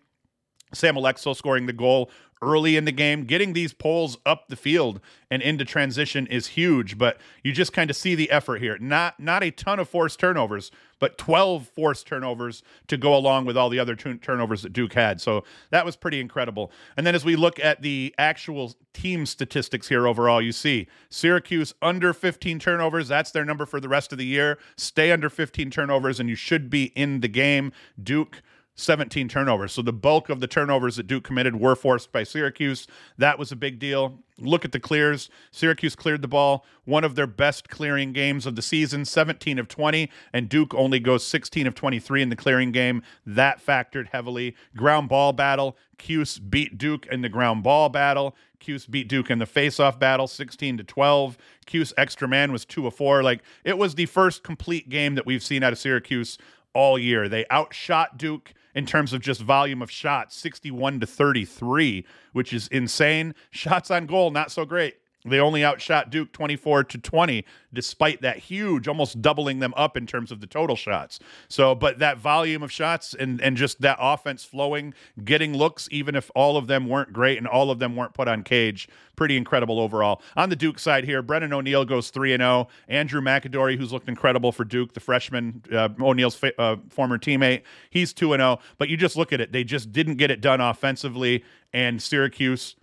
Saam 0.75 0.95
Olexo 0.99 1.35
scoring 1.35 1.67
the 1.67 1.73
goal 1.73 2.11
early 2.43 2.77
in 2.77 2.85
the 2.85 2.93
game. 2.93 3.25
Getting 3.25 3.53
these 3.53 3.73
poles 3.73 4.19
up 4.27 4.49
the 4.49 4.57
field 4.57 5.01
and 5.31 5.43
into 5.43 5.65
transition 5.65 6.27
is 6.27 6.49
huge, 6.49 6.99
but 6.99 7.19
you 7.43 7.53
just 7.53 7.73
kind 7.73 7.91
of 7.91 7.97
see 7.97 8.15
the 8.15 8.31
effort 8.31 8.61
here. 8.61 8.79
Not 8.79 9.19
not 9.19 9.43
a 9.43 9.51
ton 9.51 9.79
of 9.79 9.89
forced 9.89 10.21
turnovers, 10.21 10.71
but 10.99 11.19
12 11.19 11.69
forced 11.69 12.07
turnovers 12.07 12.63
to 12.89 12.97
go 12.97 13.15
along 13.15 13.45
with 13.45 13.57
all 13.57 13.69
the 13.69 13.79
other 13.79 13.95
t- 13.97 14.15
turnovers 14.15 14.63
that 14.63 14.73
Duke 14.73 14.95
had. 14.95 15.21
So 15.21 15.45
that 15.71 15.85
was 15.85 15.97
pretty 15.97 16.21
incredible. 16.21 16.71
And 16.97 17.07
then 17.07 17.15
as 17.15 17.25
we 17.25 17.37
look 17.37 17.59
at 17.61 17.83
the 17.83 18.15
actual 18.19 18.75
team 18.93 19.27
statistics 19.27 19.89
here 19.89 20.07
overall, 20.07 20.41
you 20.41 20.53
see 20.53 20.89
Syracuse 21.11 21.75
under 21.83 22.13
15 22.13 22.59
turnovers. 22.59 23.09
That's 23.09 23.31
their 23.31 23.45
number 23.45 23.67
for 23.67 23.81
the 23.81 23.89
rest 23.89 24.13
of 24.13 24.19
the 24.19 24.27
year. 24.27 24.59
Stay 24.77 25.13
under 25.13 25.29
15 25.29 25.71
turnovers 25.71 26.21
and 26.21 26.29
you 26.29 26.37
should 26.37 26.71
be 26.71 26.85
in 26.95 27.21
the 27.21 27.29
game. 27.29 27.73
Duke 28.03 28.43
17 28.77 29.29
turnovers. 29.29 29.73
So 29.73 29.83
the 29.83 29.93
bulk 29.93 30.29
of 30.29 30.41
the 30.41 30.47
turnovers 30.47 30.97
that 30.97 31.07
Duke 31.07 31.25
committed 31.25 31.57
were 31.57 31.75
forced 31.75 32.13
by 32.13 32.23
Syracuse. 32.23 32.87
That 33.19 33.39
was 33.39 33.51
a 33.51 33.57
big 33.57 33.79
deal. 33.79 34.19
Look 34.39 34.67
at 34.67 34.73
the 34.73 34.81
clears. 34.81 35.31
Syracuse 35.51 35.97
cleared 35.97 36.21
the 36.21 36.29
ball, 36.29 36.65
one 36.85 37.03
of 37.03 37.15
their 37.15 37.27
best 37.27 37.71
clearing 37.71 38.13
games 38.13 38.45
of 38.45 38.55
the 38.55 38.61
season, 38.61 39.07
17 39.07 39.59
of 39.59 39.67
20, 39.67 40.11
and 40.33 40.49
Duke 40.49 40.75
only 40.75 41.01
goes 41.01 41.27
16 41.27 41.67
of 41.67 41.75
23 41.75 42.21
in 42.21 42.29
the 42.29 42.37
clearing 42.37 42.71
game. 42.71 43.03
That 43.25 43.65
factored 43.65 44.09
heavily. 44.09 44.55
Ground 44.77 45.09
ball 45.09 45.33
battle. 45.33 45.77
Cuse 45.97 46.39
beat 46.39 46.77
Duke 46.77 47.07
in 47.07 47.23
the 47.23 47.31
ground 47.31 47.63
ball 47.63 47.89
battle. 47.89 48.37
Cuse 48.61 48.87
beat 48.87 49.09
Duke 49.09 49.31
in 49.31 49.39
the 49.39 49.47
faceoff 49.47 49.99
battle, 49.99 50.27
16 50.27 50.79
to 50.79 50.85
12. 50.85 51.39
Cuse 51.65 51.95
extra 51.97 52.29
man 52.29 52.53
was 52.53 52.67
2 52.67 52.87
of 52.87 52.95
4. 52.95 53.23
Like 53.23 53.43
it 53.65 53.79
was 53.79 53.95
the 53.95 54.07
first 54.07 54.43
complete 54.43 54.91
game 54.91 55.15
that 55.15 55.25
we've 55.25 55.43
seen 55.43 55.63
out 55.63 55.73
of 55.73 55.79
Syracuse 55.79 56.37
all 56.75 56.99
year. 56.99 57.29
They 57.29 57.47
outshot 57.51 58.19
Duke 58.19 58.53
in 58.77 58.85
terms 58.85 59.15
of 59.15 59.23
just 59.23 59.41
volume 59.41 59.81
of 59.81 59.91
shots 59.91 60.37
61 60.37 61.01
to 61.01 61.07
33, 61.07 62.05
which 62.33 62.53
is 62.53 62.69
insane. 62.69 63.35
Shots 63.51 63.91
on 63.91 64.07
goal, 64.07 64.31
not 64.31 64.53
so 64.53 64.67
great. 64.67 64.97
They 65.27 65.41
only 65.41 65.65
outshot 65.65 66.11
Duke 66.11 66.33
24 66.33 66.85
to 66.85 66.99
20, 66.99 67.45
despite 67.73 68.23
that 68.23 68.39
huge, 68.39 68.87
almost 68.87 69.21
doubling 69.21 69.59
them 69.59 69.75
up 69.77 69.97
in 69.97 70.07
terms 70.07 70.31
of 70.31 70.41
the 70.41 70.47
total 70.47 70.77
shots. 70.77 71.19
So, 71.49 71.75
but 71.75 71.99
that 71.99 72.19
volume 72.19 72.63
of 72.63 72.71
shots 72.71 73.15
and 73.15 73.41
and 73.41 73.57
just 73.57 73.81
that 73.81 73.99
offense 74.01 74.45
flowing, 74.45 74.95
getting 75.25 75.57
looks, 75.57 75.89
even 75.91 76.15
if 76.15 76.31
all 76.35 76.57
of 76.57 76.67
them 76.67 76.89
weren't 76.89 77.13
great 77.13 77.39
and 77.39 77.47
all 77.47 77.71
of 77.71 77.79
them 77.79 77.97
weren't 77.97 78.15
put 78.15 78.29
on 78.29 78.43
cage, 78.43 78.89
pretty 79.17 79.37
incredible 79.37 79.81
overall. 79.81 80.23
On 80.37 80.49
the 80.49 80.57
Duke 80.57 80.79
side 80.79 81.05
here, 81.05 81.23
Brennan 81.23 81.53
O'Neill 81.53 81.85
goes 81.85 82.11
three 82.11 82.33
and 82.33 82.41
zero. 82.41 82.47
Oh. 82.47 82.69
Andrew 82.89 83.21
McAdorey, 83.21 83.77
who's 83.77 83.93
looked 83.93 84.09
incredible 84.09 84.53
for 84.53 84.65
Duke, 84.65 84.95
the 84.95 85.01
freshman, 85.01 85.63
uh, 85.73 85.89
O'Neill's 86.01 86.37
fa- 86.37 86.59
uh, 86.61 86.77
former 86.89 87.19
teammate, 87.19 87.63
he's 87.91 88.13
two 88.13 88.33
and 88.33 88.41
zero. 88.41 88.59
Oh. 88.61 88.65
But 88.79 88.89
you 88.89 88.97
just 88.97 89.17
look 89.17 89.33
at 89.33 89.41
it; 89.41 89.53
they 89.53 89.65
just 89.65 89.93
didn't 89.93 90.17
get 90.17 90.31
it 90.31 90.41
done 90.41 90.61
offensively, 90.61 91.45
and 91.73 92.01
Syracuse 92.01 92.77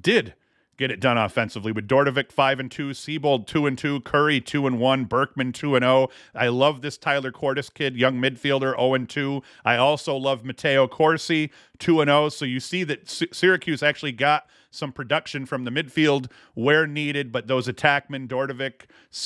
did 0.00 0.34
get 0.78 0.90
it 0.90 1.00
done 1.00 1.18
offensively 1.18 1.72
with 1.72 1.86
Dordevic 1.86 2.32
five 2.32 2.58
and 2.58 2.70
two, 2.70 2.90
Seebold 2.90 3.46
two 3.46 3.66
and 3.66 3.76
two, 3.76 4.00
Curry 4.00 4.40
two 4.40 4.66
and 4.66 4.78
one, 4.78 5.04
Berkman 5.04 5.52
two 5.52 5.74
and 5.74 5.82
zero. 5.82 6.08
Oh. 6.08 6.10
I 6.34 6.48
love 6.48 6.80
this 6.80 6.96
Tyler 6.96 7.32
Cordes 7.32 7.68
kid, 7.68 7.96
young 7.96 8.14
midfielder, 8.18 8.76
0 8.76 8.94
and 8.94 9.08
2. 9.08 9.42
I 9.64 9.76
also 9.76 10.16
love 10.16 10.44
Matteo 10.44 10.86
Corsi 10.86 11.50
two 11.78 12.00
and 12.00 12.08
zero. 12.08 12.28
So 12.30 12.44
you 12.44 12.60
see 12.60 12.84
that 12.84 13.08
Syracuse 13.08 13.82
actually 13.82 14.12
got 14.12 14.46
some 14.70 14.92
production 14.92 15.46
from 15.46 15.64
the 15.64 15.70
midfield 15.70 16.30
where 16.54 16.86
needed, 16.86 17.32
but 17.32 17.46
those 17.46 17.68
attackmen, 17.68 18.28
Dordevic, 18.28 18.82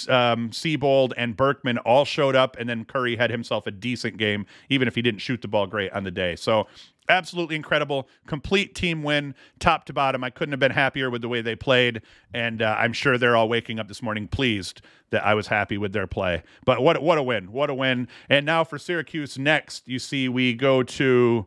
um, 0.08 0.50
Seebold, 0.50 1.12
and 1.16 1.36
Berkman 1.36 1.78
all 1.78 2.04
showed 2.04 2.36
up, 2.36 2.56
and 2.58 2.68
then 2.68 2.84
Curry 2.84 3.16
had 3.16 3.30
himself 3.30 3.66
a 3.66 3.70
decent 3.70 4.16
game, 4.16 4.46
even 4.68 4.86
if 4.86 4.94
he 4.94 5.02
didn't 5.02 5.20
shoot 5.20 5.42
the 5.42 5.48
ball 5.48 5.66
great 5.66 5.92
on 5.92 6.04
the 6.04 6.10
day. 6.10 6.36
So 6.36 6.66
absolutely 7.08 7.56
incredible, 7.56 8.08
complete 8.26 8.74
team 8.74 9.02
win, 9.02 9.34
top 9.58 9.84
to 9.86 9.92
bottom. 9.92 10.22
I 10.22 10.30
couldn't 10.30 10.52
have 10.52 10.60
been 10.60 10.72
happier 10.72 11.10
with 11.10 11.22
the 11.22 11.28
way 11.28 11.42
they 11.42 11.56
played, 11.56 12.02
and 12.32 12.62
uh, 12.62 12.76
I'm 12.78 12.92
sure 12.92 13.18
they're 13.18 13.36
all 13.36 13.48
waking 13.48 13.78
up 13.78 13.88
this 13.88 14.02
morning 14.02 14.28
pleased 14.28 14.80
that 15.10 15.24
I 15.24 15.34
was 15.34 15.48
happy 15.48 15.76
with 15.76 15.92
their 15.92 16.06
play. 16.06 16.42
But 16.64 16.82
what 16.82 17.02
what 17.02 17.18
a 17.18 17.22
win, 17.22 17.52
what 17.52 17.70
a 17.70 17.74
win! 17.74 18.08
And 18.28 18.46
now 18.46 18.64
for 18.64 18.78
Syracuse 18.78 19.38
next, 19.38 19.88
you 19.88 19.98
see 19.98 20.28
we 20.28 20.54
go 20.54 20.82
to 20.82 21.46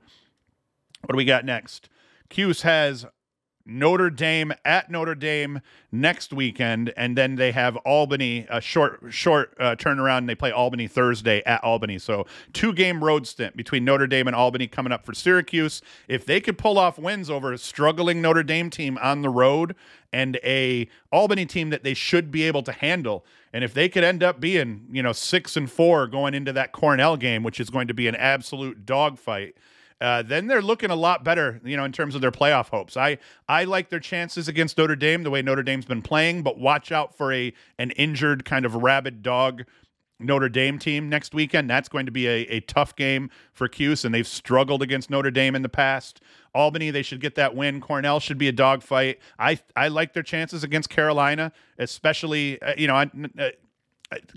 what 1.01 1.13
do 1.13 1.17
we 1.17 1.25
got 1.25 1.45
next? 1.45 1.89
Cuse 2.29 2.63
has 2.63 3.05
Notre 3.65 4.09
Dame 4.09 4.53
at 4.63 4.91
Notre 4.91 5.15
Dame 5.15 5.61
next 5.91 6.31
weekend, 6.31 6.93
and 6.95 7.17
then 7.17 7.35
they 7.35 7.51
have 7.51 7.75
Albany 7.77 8.45
a 8.49 8.61
short 8.61 8.99
short 9.09 9.55
uh, 9.59 9.75
turnaround. 9.75 10.27
They 10.27 10.35
play 10.35 10.51
Albany 10.51 10.87
Thursday 10.87 11.41
at 11.45 11.63
Albany, 11.63 11.97
so 11.97 12.27
two 12.53 12.73
game 12.73 13.03
road 13.03 13.25
stint 13.25 13.57
between 13.57 13.83
Notre 13.83 14.05
Dame 14.07 14.27
and 14.27 14.35
Albany 14.35 14.67
coming 14.67 14.91
up 14.91 15.05
for 15.05 15.13
Syracuse. 15.13 15.81
If 16.07 16.25
they 16.25 16.39
could 16.39 16.57
pull 16.57 16.77
off 16.77 16.99
wins 16.99 17.29
over 17.29 17.53
a 17.53 17.57
struggling 17.57 18.21
Notre 18.21 18.43
Dame 18.43 18.69
team 18.69 18.99
on 19.01 19.23
the 19.23 19.29
road 19.29 19.75
and 20.13 20.37
a 20.43 20.87
Albany 21.11 21.45
team 21.45 21.71
that 21.71 21.83
they 21.83 21.95
should 21.95 22.29
be 22.29 22.43
able 22.43 22.61
to 22.63 22.71
handle, 22.71 23.25
and 23.51 23.63
if 23.63 23.73
they 23.73 23.89
could 23.89 24.03
end 24.03 24.21
up 24.21 24.39
being 24.39 24.85
you 24.91 25.01
know 25.01 25.11
six 25.11 25.57
and 25.57 25.71
four 25.71 26.07
going 26.07 26.35
into 26.35 26.53
that 26.53 26.71
Cornell 26.71 27.17
game, 27.17 27.41
which 27.41 27.59
is 27.59 27.71
going 27.71 27.87
to 27.87 27.95
be 27.95 28.07
an 28.07 28.15
absolute 28.15 28.85
dogfight 28.85 29.55
uh, 30.01 30.21
then 30.21 30.47
they're 30.47 30.61
looking 30.61 30.89
a 30.89 30.95
lot 30.95 31.23
better, 31.23 31.61
you 31.63 31.77
know, 31.77 31.85
in 31.85 31.91
terms 31.91 32.15
of 32.15 32.21
their 32.21 32.31
playoff 32.31 32.69
hopes. 32.69 32.97
I 32.97 33.17
I 33.47 33.63
like 33.63 33.89
their 33.89 33.99
chances 33.99 34.47
against 34.47 34.77
Notre 34.77 34.95
Dame 34.95 35.23
the 35.23 35.29
way 35.29 35.41
Notre 35.41 35.63
Dame's 35.63 35.85
been 35.85 36.01
playing, 36.01 36.43
but 36.43 36.59
watch 36.59 36.91
out 36.91 37.15
for 37.15 37.31
a 37.31 37.53
an 37.79 37.91
injured 37.91 38.43
kind 38.45 38.65
of 38.65 38.75
rabid 38.75 39.21
dog 39.21 39.63
Notre 40.19 40.49
Dame 40.49 40.79
team 40.79 41.09
next 41.09 41.33
weekend. 41.33 41.69
That's 41.69 41.89
going 41.89 42.05
to 42.05 42.11
be 42.11 42.27
a, 42.27 42.41
a 42.47 42.59
tough 42.61 42.95
game 42.95 43.29
for 43.53 43.67
Cuse, 43.67 44.05
and 44.05 44.13
they've 44.13 44.27
struggled 44.27 44.81
against 44.81 45.09
Notre 45.09 45.31
Dame 45.31 45.55
in 45.55 45.61
the 45.61 45.69
past. 45.69 46.21
Albany, 46.53 46.89
they 46.91 47.01
should 47.01 47.19
get 47.19 47.35
that 47.35 47.55
win. 47.55 47.81
Cornell 47.81 48.19
should 48.19 48.37
be 48.37 48.47
a 48.47 48.53
dogfight. 48.53 49.19
I 49.39 49.59
I 49.75 49.87
like 49.87 50.13
their 50.13 50.23
chances 50.23 50.63
against 50.63 50.89
Carolina, 50.89 51.51
especially 51.77 52.61
uh, 52.61 52.73
you 52.77 52.87
know 52.87 52.95
uh, 52.95 53.49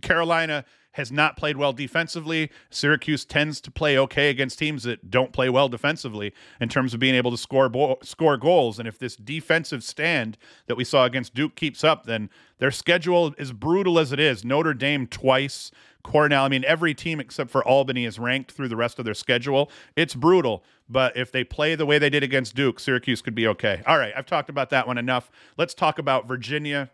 Carolina 0.02 0.64
has 0.98 1.10
not 1.10 1.36
played 1.36 1.56
well 1.56 1.72
defensively. 1.72 2.50
Syracuse 2.70 3.24
tends 3.24 3.60
to 3.62 3.70
play 3.70 3.96
okay 3.96 4.28
against 4.28 4.58
teams 4.58 4.82
that 4.82 5.10
don't 5.10 5.32
play 5.32 5.48
well 5.48 5.68
defensively 5.68 6.34
in 6.60 6.68
terms 6.68 6.92
of 6.92 7.00
being 7.00 7.14
able 7.14 7.30
to 7.30 7.38
score 7.38 7.68
bo- 7.68 7.98
score 8.02 8.36
goals. 8.36 8.78
And 8.78 8.86
if 8.86 8.98
this 8.98 9.16
defensive 9.16 9.82
stand 9.82 10.36
that 10.66 10.76
we 10.76 10.84
saw 10.84 11.04
against 11.04 11.34
Duke 11.34 11.54
keeps 11.54 11.82
up, 11.82 12.04
then 12.04 12.28
their 12.58 12.70
schedule 12.70 13.34
is 13.38 13.52
brutal 13.52 13.98
as 13.98 14.12
it 14.12 14.20
is. 14.20 14.44
Notre 14.44 14.74
Dame 14.74 15.06
twice, 15.06 15.70
Cornell. 16.02 16.44
I 16.44 16.48
mean, 16.48 16.64
every 16.64 16.94
team 16.94 17.20
except 17.20 17.50
for 17.50 17.66
Albany 17.66 18.04
is 18.04 18.18
ranked 18.18 18.52
through 18.52 18.68
the 18.68 18.76
rest 18.76 18.98
of 18.98 19.04
their 19.04 19.14
schedule. 19.14 19.70
It's 19.96 20.14
brutal. 20.14 20.64
But 20.88 21.16
if 21.16 21.30
they 21.30 21.44
play 21.44 21.74
the 21.74 21.86
way 21.86 21.98
they 21.98 22.10
did 22.10 22.22
against 22.22 22.54
Duke, 22.54 22.80
Syracuse 22.80 23.22
could 23.22 23.34
be 23.34 23.46
okay. 23.46 23.82
All 23.86 23.98
right, 23.98 24.12
I've 24.16 24.26
talked 24.26 24.48
about 24.48 24.70
that 24.70 24.86
one 24.86 24.98
enough. 24.98 25.30
Let's 25.56 25.74
talk 25.74 25.98
about 25.98 26.26
Virginia 26.26 26.90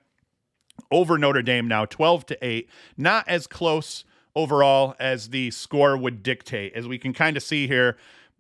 over 0.90 1.18
Notre 1.18 1.42
Dame 1.42 1.68
now, 1.68 1.84
12 1.84 2.26
to 2.26 2.46
8. 2.46 2.68
Not 2.96 3.28
as 3.28 3.46
close 3.46 4.04
overall 4.34 4.94
as 4.98 5.30
the 5.30 5.50
score 5.50 5.96
would 5.96 6.22
dictate. 6.22 6.72
As 6.74 6.88
we 6.88 6.98
can 6.98 7.12
kind 7.12 7.36
of 7.36 7.42
see 7.42 7.66
here, 7.66 7.96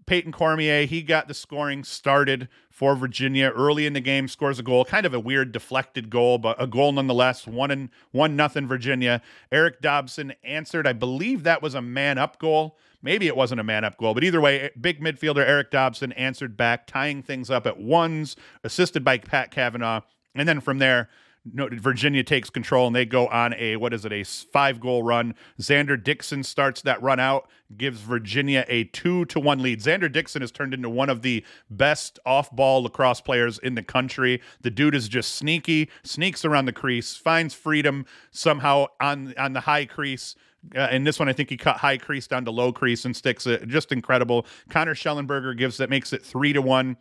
Peyton 0.06 0.32
Cormier, 0.32 0.86
he 0.86 1.02
got 1.02 1.28
the 1.28 1.34
scoring 1.34 1.82
started 1.82 2.48
for 2.70 2.94
Virginia 2.96 3.50
early 3.54 3.86
in 3.86 3.92
the 3.92 4.00
game, 4.00 4.28
scores 4.28 4.58
a 4.58 4.62
goal, 4.62 4.84
kind 4.84 5.06
of 5.06 5.14
a 5.14 5.20
weird 5.20 5.52
deflected 5.52 6.10
goal, 6.10 6.38
but 6.38 6.60
a 6.60 6.66
goal 6.66 6.92
nonetheless. 6.92 7.46
One 7.46 7.70
and 7.70 7.88
one 8.10 8.36
nothing 8.36 8.66
Virginia. 8.66 9.22
Eric 9.50 9.80
Dobson 9.80 10.34
answered. 10.42 10.86
I 10.86 10.92
believe 10.92 11.44
that 11.44 11.62
was 11.62 11.74
a 11.74 11.80
man 11.80 12.18
up 12.18 12.38
goal. 12.38 12.76
Maybe 13.00 13.26
it 13.26 13.36
wasn't 13.36 13.60
a 13.60 13.64
man 13.64 13.84
up 13.84 13.98
goal, 13.98 14.14
but 14.14 14.24
either 14.24 14.40
way, 14.40 14.60
eh, 14.60 14.68
big 14.80 15.00
midfielder 15.00 15.46
Eric 15.46 15.70
Dobson 15.70 16.12
answered 16.12 16.56
back, 16.56 16.86
tying 16.86 17.22
things 17.22 17.50
up 17.50 17.66
at 17.66 17.78
ones, 17.78 18.34
assisted 18.64 19.04
by 19.04 19.18
Pat 19.18 19.50
Kavanaugh. 19.50 20.00
And 20.34 20.48
then 20.48 20.60
from 20.60 20.78
there, 20.78 21.08
no, 21.52 21.68
Virginia 21.70 22.24
takes 22.24 22.48
control 22.48 22.86
and 22.86 22.96
they 22.96 23.04
go 23.04 23.26
on 23.28 23.54
a 23.54 23.76
what 23.76 23.92
is 23.92 24.04
it 24.04 24.12
a 24.12 24.24
five 24.24 24.80
goal 24.80 25.02
run. 25.02 25.34
Xander 25.60 26.02
Dixon 26.02 26.42
starts 26.42 26.80
that 26.82 27.02
run 27.02 27.20
out, 27.20 27.48
gives 27.76 28.00
Virginia 28.00 28.64
a 28.68 28.84
two 28.84 29.26
to 29.26 29.38
one 29.38 29.60
lead. 29.60 29.80
Xander 29.80 30.10
Dixon 30.10 30.40
has 30.40 30.50
turned 30.50 30.72
into 30.72 30.88
one 30.88 31.10
of 31.10 31.22
the 31.22 31.44
best 31.68 32.18
off 32.24 32.50
ball 32.50 32.82
lacrosse 32.82 33.20
players 33.20 33.58
in 33.58 33.74
the 33.74 33.82
country. 33.82 34.40
The 34.62 34.70
dude 34.70 34.94
is 34.94 35.08
just 35.08 35.34
sneaky, 35.34 35.90
sneaks 36.02 36.44
around 36.44 36.64
the 36.64 36.72
crease, 36.72 37.16
finds 37.16 37.52
freedom 37.52 38.06
somehow 38.30 38.86
on 39.00 39.34
on 39.36 39.52
the 39.52 39.60
high 39.60 39.84
crease. 39.84 40.36
Uh, 40.74 40.78
and 40.90 41.06
this 41.06 41.18
one, 41.18 41.28
I 41.28 41.34
think 41.34 41.50
he 41.50 41.58
cut 41.58 41.76
high 41.76 41.98
crease 41.98 42.26
down 42.26 42.46
to 42.46 42.50
low 42.50 42.72
crease 42.72 43.04
and 43.04 43.14
sticks 43.14 43.46
it. 43.46 43.68
Just 43.68 43.92
incredible. 43.92 44.46
Connor 44.70 44.94
Shellenberger 44.94 45.54
gives 45.56 45.76
that 45.76 45.90
makes 45.90 46.14
it 46.14 46.22
three 46.22 46.54
to 46.54 46.62
one 46.62 46.96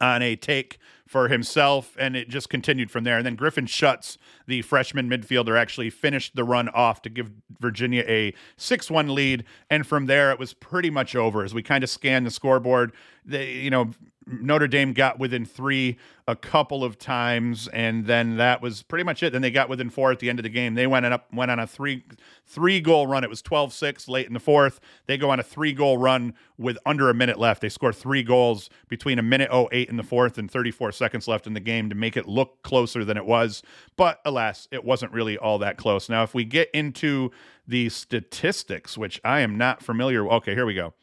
on 0.00 0.22
a 0.22 0.36
take 0.36 0.78
for 1.06 1.28
himself, 1.28 1.94
and 1.98 2.16
it 2.16 2.28
just 2.30 2.48
continued 2.48 2.90
from 2.90 3.04
there. 3.04 3.18
And 3.18 3.26
then 3.26 3.34
Griffin 3.34 3.66
Schutz, 3.66 4.16
the 4.46 4.62
freshman 4.62 5.10
midfielder, 5.10 5.58
actually 5.58 5.90
finished 5.90 6.34
the 6.34 6.42
run 6.42 6.70
off 6.70 7.02
to 7.02 7.10
give 7.10 7.30
Virginia 7.60 8.02
a 8.08 8.32
6 8.56 8.90
1 8.90 9.14
lead. 9.14 9.44
And 9.68 9.86
from 9.86 10.06
there, 10.06 10.30
it 10.30 10.38
was 10.38 10.54
pretty 10.54 10.88
much 10.88 11.14
over 11.14 11.44
as 11.44 11.52
we 11.52 11.62
kind 11.62 11.84
of 11.84 11.90
scanned 11.90 12.26
the 12.26 12.30
scoreboard. 12.30 12.92
They, 13.26 13.52
you 13.52 13.70
know, 13.70 13.90
Notre 14.26 14.68
Dame 14.68 14.92
got 14.92 15.18
within 15.18 15.44
three 15.44 15.98
a 16.28 16.36
couple 16.36 16.84
of 16.84 16.98
times, 16.98 17.66
and 17.68 18.06
then 18.06 18.36
that 18.36 18.62
was 18.62 18.82
pretty 18.82 19.02
much 19.02 19.22
it. 19.22 19.32
Then 19.32 19.42
they 19.42 19.50
got 19.50 19.68
within 19.68 19.90
four 19.90 20.12
at 20.12 20.20
the 20.20 20.30
end 20.30 20.38
of 20.38 20.44
the 20.44 20.48
game. 20.48 20.74
They 20.74 20.86
went 20.86 21.06
up 21.06 21.32
went 21.32 21.50
on 21.50 21.58
a 21.58 21.66
three 21.66 22.04
three 22.46 22.80
goal 22.80 23.06
run. 23.06 23.24
It 23.24 23.30
was 23.30 23.42
12-6 23.42 24.08
late 24.08 24.26
in 24.26 24.32
the 24.32 24.40
fourth. 24.40 24.80
They 25.06 25.16
go 25.18 25.30
on 25.30 25.40
a 25.40 25.42
three 25.42 25.72
goal 25.72 25.98
run 25.98 26.34
with 26.56 26.78
under 26.86 27.10
a 27.10 27.14
minute 27.14 27.38
left. 27.38 27.60
They 27.60 27.68
score 27.68 27.92
three 27.92 28.22
goals 28.22 28.70
between 28.88 29.18
a 29.18 29.22
minute 29.22 29.50
08 29.52 29.88
in 29.88 29.96
the 29.96 30.02
fourth 30.02 30.38
and 30.38 30.50
34 30.50 30.92
seconds 30.92 31.26
left 31.26 31.46
in 31.46 31.54
the 31.54 31.60
game 31.60 31.88
to 31.88 31.96
make 31.96 32.16
it 32.16 32.28
look 32.28 32.62
closer 32.62 33.04
than 33.04 33.16
it 33.16 33.26
was. 33.26 33.62
But 33.96 34.20
alas, 34.24 34.68
it 34.70 34.84
wasn't 34.84 35.12
really 35.12 35.36
all 35.36 35.58
that 35.58 35.76
close. 35.76 36.08
Now, 36.08 36.22
if 36.22 36.34
we 36.34 36.44
get 36.44 36.70
into 36.72 37.30
the 37.66 37.88
statistics, 37.88 38.96
which 38.96 39.20
I 39.24 39.40
am 39.40 39.58
not 39.58 39.82
familiar, 39.82 40.26
okay, 40.28 40.54
here 40.54 40.66
we 40.66 40.74
go. 40.74 40.94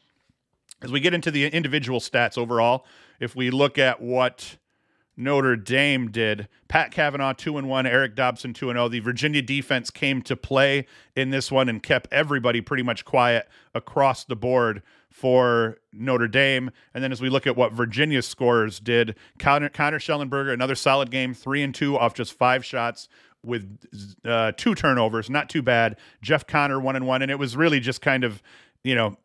As 0.82 0.90
we 0.90 1.00
get 1.00 1.12
into 1.12 1.30
the 1.30 1.46
individual 1.46 2.00
stats 2.00 2.38
overall, 2.38 2.86
if 3.20 3.36
we 3.36 3.50
look 3.50 3.78
at 3.78 4.00
what 4.00 4.56
Notre 5.16 5.54
Dame 5.54 6.10
did, 6.10 6.48
Pat 6.68 6.90
Kavanaugh 6.90 7.34
2 7.34 7.58
and 7.58 7.68
1, 7.68 7.86
Eric 7.86 8.16
Dobson 8.16 8.54
2 8.54 8.70
and 8.70 8.76
0. 8.78 8.88
The 8.88 9.00
Virginia 9.00 9.42
defense 9.42 9.90
came 9.90 10.22
to 10.22 10.34
play 10.34 10.86
in 11.14 11.30
this 11.30 11.52
one 11.52 11.68
and 11.68 11.82
kept 11.82 12.08
everybody 12.10 12.60
pretty 12.60 12.82
much 12.82 13.04
quiet 13.04 13.46
across 13.74 14.24
the 14.24 14.36
board 14.36 14.82
for 15.10 15.76
Notre 15.92 16.28
Dame. 16.28 16.70
And 16.94 17.04
then 17.04 17.12
as 17.12 17.20
we 17.20 17.28
look 17.28 17.46
at 17.46 17.56
what 17.56 17.72
Virginia's 17.72 18.26
scorers 18.26 18.80
did, 18.80 19.14
Connor, 19.38 19.68
Connor 19.68 19.98
Shellenberger, 19.98 20.54
another 20.54 20.74
solid 20.74 21.10
game, 21.10 21.34
3 21.34 21.62
and 21.62 21.74
2 21.74 21.98
off 21.98 22.14
just 22.14 22.32
5 22.32 22.64
shots 22.64 23.08
with 23.44 23.78
uh, 24.24 24.52
two 24.56 24.74
turnovers, 24.74 25.28
not 25.28 25.48
too 25.48 25.62
bad. 25.62 25.96
Jeff 26.22 26.46
Connor 26.46 26.80
1 26.80 26.96
and 26.96 27.06
1 27.06 27.22
and 27.22 27.30
it 27.30 27.38
was 27.38 27.56
really 27.56 27.80
just 27.80 28.00
kind 28.00 28.24
of 28.24 28.42
you 28.84 28.94
know 28.94 29.16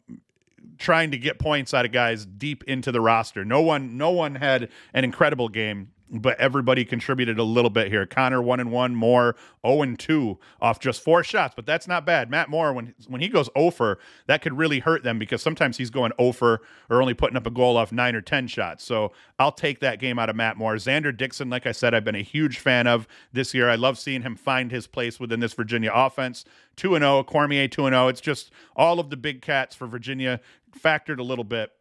trying 0.77 1.11
to 1.11 1.17
get 1.17 1.39
points 1.39 1.73
out 1.73 1.85
of 1.85 1.91
guys 1.91 2.25
deep 2.25 2.63
into 2.65 2.91
the 2.91 3.01
roster. 3.01 3.45
No 3.45 3.61
one, 3.61 3.97
no 3.97 4.11
one 4.11 4.35
had 4.35 4.69
an 4.93 5.03
incredible 5.03 5.49
game 5.49 5.89
but 6.09 6.39
everybody 6.39 6.85
contributed 6.85 7.39
a 7.39 7.43
little 7.43 7.69
bit 7.69 7.87
here. 7.87 8.05
Connor 8.05 8.41
one 8.41 8.59
and 8.59 8.71
one, 8.71 8.95
Moore 8.95 9.35
zero 9.65 9.81
and 9.81 9.97
two 9.97 10.39
off 10.61 10.79
just 10.79 11.01
four 11.01 11.23
shots, 11.23 11.53
but 11.55 11.65
that's 11.65 11.87
not 11.87 12.05
bad. 12.05 12.29
Matt 12.29 12.49
Moore 12.49 12.73
when 12.73 12.93
when 13.07 13.21
he 13.21 13.27
goes 13.27 13.49
oh 13.55 13.65
over, 13.65 13.97
that 14.27 14.41
could 14.41 14.55
really 14.57 14.79
hurt 14.79 15.03
them 15.03 15.17
because 15.17 15.41
sometimes 15.41 15.77
he's 15.77 15.89
going 15.89 16.11
oh 16.19 16.25
over 16.25 16.61
or 16.89 17.01
only 17.01 17.13
putting 17.13 17.37
up 17.37 17.45
a 17.47 17.51
goal 17.51 17.77
off 17.77 17.91
nine 17.91 18.15
or 18.15 18.21
ten 18.21 18.47
shots. 18.47 18.83
So 18.83 19.11
I'll 19.39 19.51
take 19.51 19.79
that 19.79 19.99
game 19.99 20.19
out 20.19 20.29
of 20.29 20.35
Matt 20.35 20.57
Moore. 20.57 20.75
Xander 20.75 21.15
Dixon, 21.15 21.49
like 21.49 21.65
I 21.65 21.71
said, 21.71 21.93
I've 21.93 22.03
been 22.03 22.15
a 22.15 22.23
huge 22.23 22.59
fan 22.59 22.87
of 22.87 23.07
this 23.33 23.53
year. 23.53 23.69
I 23.69 23.75
love 23.75 23.97
seeing 23.97 24.21
him 24.21 24.35
find 24.35 24.71
his 24.71 24.87
place 24.87 25.19
within 25.19 25.39
this 25.39 25.53
Virginia 25.53 25.91
offense. 25.93 26.45
Two 26.75 26.95
and 26.95 27.03
zero, 27.03 27.23
Cormier 27.23 27.67
two 27.67 27.85
and 27.85 27.93
zero. 27.93 28.07
It's 28.07 28.21
just 28.21 28.51
all 28.75 28.99
of 28.99 29.09
the 29.09 29.17
big 29.17 29.41
cats 29.41 29.75
for 29.75 29.87
Virginia 29.87 30.39
factored 30.77 31.19
a 31.19 31.23
little 31.23 31.45
bit 31.45 31.71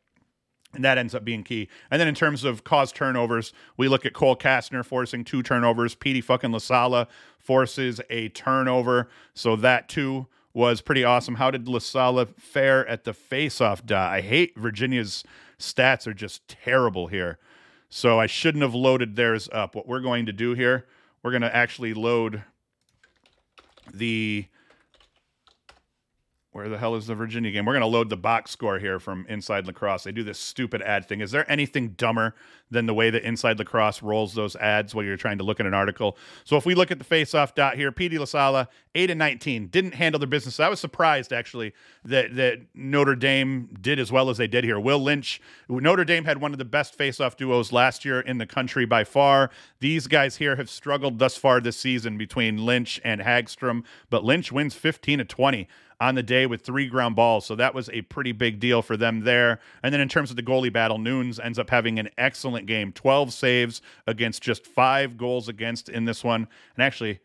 and 0.74 0.84
that 0.84 0.98
ends 0.98 1.14
up 1.14 1.24
being 1.24 1.42
key. 1.42 1.68
And 1.90 2.00
then 2.00 2.08
in 2.08 2.14
terms 2.14 2.44
of 2.44 2.64
cause 2.64 2.92
turnovers, 2.92 3.52
we 3.76 3.88
look 3.88 4.04
at 4.04 4.12
Cole 4.12 4.36
Kastner 4.36 4.84
forcing 4.84 5.24
two 5.24 5.42
turnovers. 5.42 5.94
Petey 5.94 6.20
fucking 6.20 6.50
LaSala 6.50 7.06
forces 7.38 8.00
a 8.10 8.28
turnover. 8.30 9.08
So 9.34 9.56
that 9.56 9.88
too 9.88 10.26
was 10.52 10.80
pretty 10.80 11.04
awesome. 11.04 11.36
How 11.36 11.50
did 11.50 11.66
LaSala 11.66 12.28
fare 12.38 12.86
at 12.86 13.04
the 13.04 13.12
faceoff 13.12 13.84
dot? 13.84 14.12
I 14.12 14.20
hate 14.20 14.56
Virginia's 14.56 15.24
stats 15.58 16.06
are 16.06 16.14
just 16.14 16.46
terrible 16.48 17.08
here. 17.08 17.38
So 17.88 18.18
I 18.18 18.26
shouldn't 18.26 18.62
have 18.62 18.74
loaded 18.74 19.16
theirs 19.16 19.48
up. 19.52 19.74
What 19.74 19.86
we're 19.86 20.00
going 20.00 20.26
to 20.26 20.32
do 20.32 20.54
here, 20.54 20.86
we're 21.22 21.30
going 21.30 21.42
to 21.42 21.54
actually 21.54 21.94
load 21.94 22.42
the 23.92 24.46
where 26.54 26.68
the 26.68 26.78
hell 26.78 26.94
is 26.94 27.08
the 27.08 27.16
Virginia 27.16 27.50
game? 27.50 27.64
We're 27.64 27.72
going 27.72 27.80
to 27.80 27.88
load 27.88 28.10
the 28.10 28.16
box 28.16 28.52
score 28.52 28.78
here 28.78 29.00
from 29.00 29.26
Inside 29.28 29.66
Lacrosse. 29.66 30.04
They 30.04 30.12
do 30.12 30.22
this 30.22 30.38
stupid 30.38 30.82
ad 30.82 31.08
thing. 31.08 31.20
Is 31.20 31.32
there 31.32 31.50
anything 31.50 31.88
dumber 31.90 32.36
than 32.70 32.86
the 32.86 32.94
way 32.94 33.10
that 33.10 33.24
Inside 33.24 33.58
Lacrosse 33.58 34.04
rolls 34.04 34.34
those 34.34 34.54
ads 34.54 34.94
while 34.94 35.04
you're 35.04 35.16
trying 35.16 35.38
to 35.38 35.44
look 35.44 35.58
at 35.58 35.66
an 35.66 35.74
article? 35.74 36.16
So 36.44 36.56
if 36.56 36.64
we 36.64 36.76
look 36.76 36.92
at 36.92 36.98
the 36.98 37.04
face-off 37.04 37.56
dot 37.56 37.74
here, 37.74 37.90
Petey 37.90 38.18
LaSala, 38.18 38.68
8 38.94 39.10
and 39.10 39.18
19, 39.18 39.66
didn't 39.66 39.94
handle 39.94 40.20
their 40.20 40.28
business. 40.28 40.60
I 40.60 40.68
was 40.68 40.78
surprised 40.78 41.32
actually 41.32 41.74
that 42.04 42.36
that 42.36 42.60
Notre 42.72 43.16
Dame 43.16 43.70
did 43.80 43.98
as 43.98 44.12
well 44.12 44.30
as 44.30 44.36
they 44.36 44.46
did 44.46 44.62
here. 44.62 44.78
Will 44.78 45.00
Lynch, 45.00 45.40
Notre 45.68 46.04
Dame 46.04 46.24
had 46.24 46.40
one 46.40 46.52
of 46.52 46.58
the 46.58 46.64
best 46.64 46.94
face-off 46.94 47.36
duos 47.36 47.72
last 47.72 48.04
year 48.04 48.20
in 48.20 48.38
the 48.38 48.46
country 48.46 48.84
by 48.86 49.02
far. 49.02 49.50
These 49.80 50.06
guys 50.06 50.36
here 50.36 50.54
have 50.54 50.70
struggled 50.70 51.18
thus 51.18 51.36
far 51.36 51.60
this 51.60 51.76
season 51.76 52.16
between 52.16 52.64
Lynch 52.64 53.00
and 53.02 53.22
Hagstrom, 53.22 53.82
but 54.08 54.22
Lynch 54.22 54.52
wins 54.52 54.74
15 54.74 55.18
to 55.18 55.24
20 55.24 55.66
on 56.00 56.14
the 56.14 56.22
day 56.22 56.46
with 56.46 56.62
three 56.62 56.86
ground 56.86 57.16
balls. 57.16 57.46
So 57.46 57.54
that 57.56 57.74
was 57.74 57.88
a 57.90 58.02
pretty 58.02 58.32
big 58.32 58.60
deal 58.60 58.82
for 58.82 58.96
them 58.96 59.20
there. 59.20 59.60
And 59.82 59.92
then 59.92 60.00
in 60.00 60.08
terms 60.08 60.30
of 60.30 60.36
the 60.36 60.42
goalie 60.42 60.72
battle, 60.72 60.98
Nunes 60.98 61.38
ends 61.38 61.58
up 61.58 61.70
having 61.70 61.98
an 61.98 62.08
excellent 62.18 62.66
game 62.66 62.92
12 62.92 63.32
saves 63.32 63.82
against 64.06 64.42
just 64.42 64.66
five 64.66 65.16
goals 65.16 65.48
against 65.48 65.88
in 65.88 66.04
this 66.04 66.24
one. 66.24 66.48
And 66.76 66.82
actually, 66.82 67.20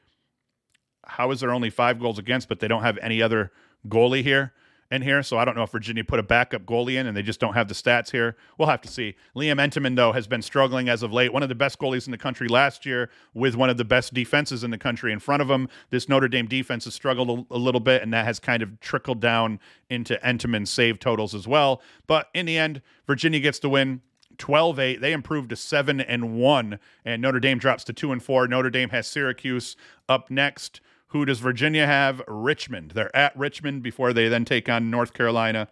how 1.06 1.32
is 1.32 1.40
there 1.40 1.52
only 1.52 1.70
five 1.70 2.00
goals 2.00 2.20
against, 2.20 2.48
but 2.50 2.60
they 2.60 2.68
don't 2.68 2.84
have 2.84 2.98
any 3.00 3.22
other 3.22 3.52
goalie 3.88 4.24
here? 4.24 4.54
In 4.91 5.01
here. 5.03 5.22
So 5.22 5.38
I 5.38 5.46
don't 5.46 5.55
know 5.55 5.63
if 5.63 5.72
Virginia 5.72 6.03
put 6.03 6.19
a 6.19 6.24
backup 6.24 6.63
goalie 6.63 6.96
in 6.96 7.05
and 7.05 7.15
they 7.15 7.22
just 7.22 7.39
don't 7.39 7.53
have 7.53 7.67
the 7.67 7.74
stats 7.74 8.12
here. 8.12 8.36
We'll 8.58 8.67
have 8.67 8.81
to 8.81 8.88
see. 8.88 9.15
Liam 9.36 9.60
Entenmann, 9.60 9.96
though, 9.96 10.12
has 10.13 10.27
been 10.27 10.41
struggling 10.41 10.89
as 10.89 11.03
of 11.03 11.13
late. 11.13 11.31
One 11.31 11.43
of 11.43 11.50
the 11.50 11.55
best 11.55 11.79
goalies 11.79 12.08
in 12.08 12.12
the 12.12 12.17
country 12.17 12.48
last 12.48 12.86
year 12.86 13.10
with 13.34 13.55
one 13.55 13.69
of 13.69 13.77
the 13.77 13.86
best 13.86 14.13
defenses 14.13 14.63
in 14.63 14.72
the 14.72 14.77
country 14.77 15.13
in 15.13 15.19
front 15.19 15.41
of 15.41 15.50
him. 15.50 15.69
This 15.91 16.10
Notre 16.10 16.27
Dame 16.27 16.48
defense 16.48 16.86
has 16.86 16.96
struggled 16.96 17.29
a, 17.51 17.55
a 17.55 17.58
little 17.58 17.81
bit, 17.81 18.01
and 18.01 18.13
that 18.13 18.25
has 18.25 18.39
kind 18.39 18.63
of 18.63 18.79
trickled 18.79 19.19
down 19.19 19.60
into 19.89 20.19
Entenmann's 20.24 20.72
save 20.72 21.00
totals 21.00 21.36
as 21.36 21.48
well. 21.48 21.81
But 22.08 22.29
in 22.34 22.48
the 22.48 22.58
end, 22.58 22.81
Virginia 23.05 23.39
gets 23.39 23.60
the 23.60 23.69
win. 23.69 24.01
12-8 24.38 25.01
they 25.01 25.12
improved 25.12 25.50
to 25.50 25.55
7 25.58 26.00
and 26.00 26.38
1 26.38 26.79
and 27.03 27.22
Notre 27.22 27.41
Dame 27.41 27.58
drops 27.58 27.84
to 27.84 27.91
2 27.91 28.13
and 28.13 28.24
4 28.24 28.48
Notre 28.48 28.69
Dame 28.69 28.88
has 28.88 29.05
Syracuse 29.05 29.75
up 30.08 30.31
next 30.31 30.79
who 31.10 31.25
does 31.25 31.39
Virginia 31.39 31.86
have? 31.86 32.22
Richmond. 32.28 32.92
They're 32.92 33.16
at 33.16 33.38
Richmond 33.38 33.84
before 33.84 34.13
they 34.13 34.28
then 34.28 34.46
take 34.46 34.70
on 34.70 34.89
North 34.89 35.13
Carolina 35.13 35.68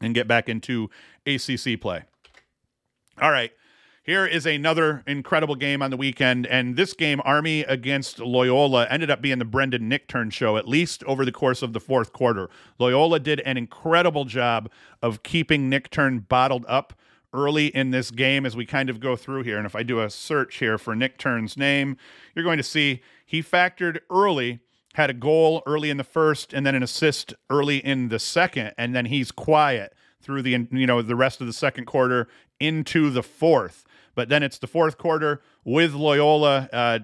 and 0.00 0.14
get 0.14 0.28
back 0.28 0.48
into 0.48 0.90
ACC 1.26 1.80
play. 1.80 2.04
All 3.20 3.30
right. 3.30 3.52
Here 4.02 4.26
is 4.26 4.46
another 4.46 5.02
incredible 5.06 5.54
game 5.54 5.82
on 5.82 5.90
the 5.90 5.96
weekend. 5.96 6.46
And 6.46 6.76
this 6.76 6.94
game, 6.94 7.20
Army 7.24 7.60
against 7.60 8.18
Loyola, 8.18 8.86
ended 8.88 9.10
up 9.10 9.20
being 9.20 9.38
the 9.38 9.44
Brendan 9.44 9.90
Nichtern 9.90 10.32
show, 10.32 10.56
at 10.56 10.66
least 10.66 11.04
over 11.04 11.24
the 11.24 11.32
course 11.32 11.62
of 11.62 11.74
the 11.74 11.80
fourth 11.80 12.12
quarter. 12.12 12.48
Loyola 12.78 13.20
did 13.20 13.40
an 13.40 13.56
incredible 13.56 14.24
job 14.24 14.70
of 15.02 15.22
keeping 15.22 15.70
Nichtern 15.70 16.26
bottled 16.26 16.64
up 16.66 16.94
early 17.32 17.66
in 17.68 17.90
this 17.90 18.10
game 18.10 18.44
as 18.44 18.56
we 18.56 18.66
kind 18.66 18.90
of 18.90 19.00
go 19.00 19.16
through 19.16 19.42
here. 19.42 19.56
And 19.56 19.66
if 19.66 19.76
I 19.76 19.82
do 19.82 20.00
a 20.00 20.10
search 20.10 20.56
here 20.56 20.78
for 20.78 20.94
Nichtern's 20.94 21.56
name, 21.56 21.96
you're 22.34 22.44
going 22.44 22.56
to 22.56 22.62
see 22.62 23.02
he 23.24 23.42
factored 23.42 24.00
early, 24.10 24.60
had 24.94 25.10
a 25.10 25.14
goal 25.14 25.62
early 25.66 25.90
in 25.90 25.96
the 25.96 26.04
first, 26.04 26.52
and 26.52 26.66
then 26.66 26.74
an 26.74 26.82
assist 26.82 27.34
early 27.48 27.78
in 27.78 28.08
the 28.08 28.18
second, 28.18 28.72
and 28.76 28.94
then 28.94 29.06
he's 29.06 29.30
quiet 29.30 29.94
through 30.20 30.42
the 30.42 30.50
you 30.50 30.86
know 30.86 31.02
the 31.02 31.16
rest 31.16 31.40
of 31.40 31.46
the 31.46 31.52
second 31.52 31.86
quarter 31.86 32.28
into 32.58 33.10
the 33.10 33.22
fourth. 33.22 33.84
But 34.14 34.28
then 34.28 34.42
it's 34.42 34.58
the 34.58 34.66
fourth 34.66 34.98
quarter 34.98 35.40
with 35.64 35.94
Loyola. 35.94 36.68
Uh, 36.72 36.98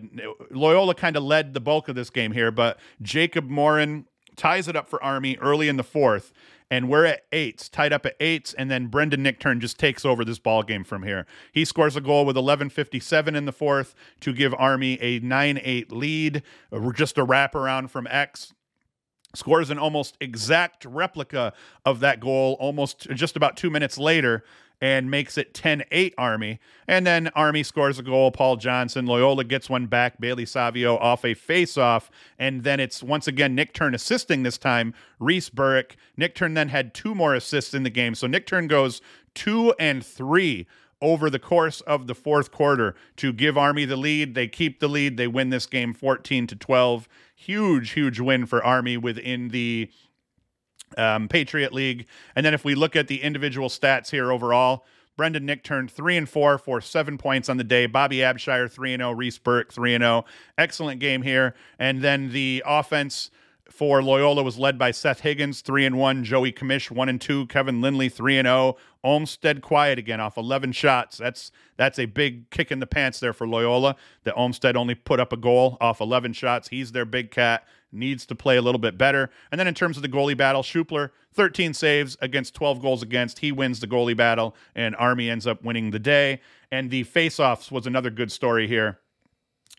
Loyola 0.50 0.94
kind 0.94 1.16
of 1.16 1.22
led 1.22 1.54
the 1.54 1.60
bulk 1.60 1.88
of 1.88 1.94
this 1.94 2.10
game 2.10 2.32
here, 2.32 2.50
but 2.50 2.78
Jacob 3.00 3.48
Morin 3.48 4.06
ties 4.34 4.68
it 4.68 4.76
up 4.76 4.88
for 4.88 5.02
Army 5.02 5.38
early 5.40 5.68
in 5.68 5.76
the 5.76 5.84
fourth 5.84 6.32
and 6.70 6.88
we're 6.88 7.04
at 7.04 7.22
eights, 7.32 7.68
tied 7.68 7.92
up 7.92 8.04
at 8.06 8.16
eights, 8.20 8.52
and 8.54 8.70
then 8.70 8.88
Brendan 8.88 9.22
Nichtern 9.22 9.60
just 9.60 9.78
takes 9.78 10.04
over 10.04 10.24
this 10.24 10.38
ball 10.38 10.62
game 10.62 10.84
from 10.84 11.02
here. 11.02 11.26
He 11.52 11.64
scores 11.64 11.96
a 11.96 12.00
goal 12.00 12.24
with 12.24 12.36
11:57 12.36 13.34
in 13.36 13.44
the 13.44 13.52
fourth 13.52 13.94
to 14.20 14.32
give 14.32 14.54
Army 14.58 14.94
a 15.00 15.20
9-8 15.20 15.92
lead, 15.92 16.42
just 16.94 17.18
a 17.18 17.24
wraparound 17.24 17.90
from 17.90 18.06
X 18.08 18.52
scores 19.34 19.70
an 19.70 19.78
almost 19.78 20.16
exact 20.20 20.84
replica 20.84 21.52
of 21.84 22.00
that 22.00 22.20
goal 22.20 22.56
almost 22.58 23.08
just 23.10 23.36
about 23.36 23.56
two 23.56 23.70
minutes 23.70 23.98
later 23.98 24.42
and 24.80 25.10
makes 25.10 25.38
it 25.38 25.54
10 25.54 25.84
8 25.90 26.14
Army. 26.18 26.60
And 26.86 27.06
then 27.06 27.28
Army 27.28 27.62
scores 27.62 27.98
a 27.98 28.02
goal. 28.02 28.30
Paul 28.30 28.56
Johnson. 28.56 29.06
Loyola 29.06 29.44
gets 29.44 29.70
one 29.70 29.86
back. 29.86 30.20
Bailey 30.20 30.46
Savio 30.46 30.96
off 30.98 31.24
a 31.24 31.34
face 31.34 31.76
off. 31.76 32.10
And 32.38 32.62
then 32.64 32.80
it's 32.80 33.02
once 33.02 33.26
again 33.26 33.56
Nichtern 33.56 33.94
assisting 33.94 34.42
this 34.42 34.58
time. 34.58 34.94
Reese 35.18 35.48
Burrick. 35.48 35.96
Turn 36.34 36.54
then 36.54 36.68
had 36.68 36.94
two 36.94 37.14
more 37.14 37.34
assists 37.34 37.74
in 37.74 37.82
the 37.82 37.90
game. 37.90 38.14
So 38.14 38.26
Nichtern 38.26 38.68
goes 38.68 39.00
two 39.34 39.74
and 39.78 40.04
three 40.04 40.66
over 41.02 41.28
the 41.28 41.38
course 41.38 41.80
of 41.82 42.06
the 42.06 42.14
fourth 42.14 42.50
quarter 42.50 42.94
to 43.16 43.32
give 43.32 43.58
Army 43.58 43.84
the 43.84 43.96
lead. 43.96 44.34
They 44.34 44.48
keep 44.48 44.80
the 44.80 44.88
lead. 44.88 45.16
They 45.16 45.26
win 45.26 45.50
this 45.50 45.66
game 45.66 45.92
14 45.92 46.46
to 46.48 46.56
12. 46.56 47.08
Huge, 47.34 47.90
huge 47.90 48.18
win 48.18 48.46
for 48.46 48.64
Army 48.64 48.96
within 48.96 49.48
the 49.48 49.90
um, 50.96 51.28
Patriot 51.28 51.72
League. 51.72 52.06
And 52.34 52.44
then 52.44 52.54
if 52.54 52.64
we 52.64 52.74
look 52.74 52.96
at 52.96 53.08
the 53.08 53.22
individual 53.22 53.68
stats 53.68 54.10
here 54.10 54.32
overall, 54.32 54.84
Brendan 55.16 55.46
Nick 55.46 55.64
turned 55.64 55.90
three 55.90 56.16
and 56.16 56.28
four 56.28 56.58
for 56.58 56.80
seven 56.80 57.16
points 57.16 57.48
on 57.48 57.56
the 57.56 57.64
day. 57.64 57.86
Bobby 57.86 58.18
Abshire 58.18 58.70
three 58.70 58.92
and 58.92 59.00
zero. 59.00 59.10
Oh. 59.10 59.14
Reese 59.14 59.38
Burke 59.38 59.72
three 59.72 59.94
and 59.94 60.02
zero. 60.02 60.24
Oh. 60.26 60.30
Excellent 60.58 61.00
game 61.00 61.22
here. 61.22 61.54
And 61.78 62.02
then 62.02 62.32
the 62.32 62.62
offense 62.66 63.30
for 63.70 64.02
Loyola 64.02 64.42
was 64.42 64.58
led 64.58 64.78
by 64.78 64.92
Seth 64.92 65.20
Higgins, 65.20 65.60
three 65.60 65.84
and 65.86 65.98
one, 65.98 66.22
Joey 66.22 66.52
Commish, 66.52 66.90
one 66.90 67.08
and 67.08 67.20
two, 67.20 67.46
Kevin 67.46 67.80
Lindley, 67.80 68.08
three 68.08 68.38
and 68.38 68.46
zero. 68.46 68.76
Olmstead 69.02 69.62
quiet 69.62 69.98
again 69.98 70.20
off 70.20 70.36
eleven 70.36 70.72
shots. 70.72 71.16
That's 71.16 71.50
that's 71.76 71.98
a 71.98 72.06
big 72.06 72.50
kick 72.50 72.70
in 72.70 72.80
the 72.80 72.86
pants 72.86 73.18
there 73.18 73.32
for 73.32 73.46
Loyola. 73.46 73.96
That 74.24 74.34
Olmstead 74.36 74.76
only 74.76 74.94
put 74.94 75.18
up 75.18 75.32
a 75.32 75.36
goal 75.36 75.78
off 75.80 76.00
eleven 76.00 76.32
shots. 76.32 76.68
He's 76.68 76.92
their 76.92 77.04
big 77.04 77.30
cat 77.30 77.66
needs 77.96 78.26
to 78.26 78.34
play 78.34 78.56
a 78.56 78.62
little 78.62 78.78
bit 78.78 78.96
better. 78.96 79.30
And 79.50 79.58
then 79.58 79.66
in 79.66 79.74
terms 79.74 79.96
of 79.96 80.02
the 80.02 80.08
goalie 80.08 80.36
battle, 80.36 80.62
Schupler, 80.62 81.10
13 81.34 81.74
saves 81.74 82.16
against 82.20 82.54
12 82.54 82.80
goals 82.80 83.02
against. 83.02 83.40
He 83.40 83.52
wins 83.52 83.80
the 83.80 83.86
goalie 83.86 84.16
battle, 84.16 84.54
and 84.74 84.94
Army 84.96 85.28
ends 85.28 85.46
up 85.46 85.62
winning 85.62 85.90
the 85.90 85.98
day. 85.98 86.40
And 86.70 86.90
the 86.90 87.04
faceoffs 87.04 87.70
was 87.70 87.86
another 87.86 88.10
good 88.10 88.32
story 88.32 88.66
here. 88.66 89.00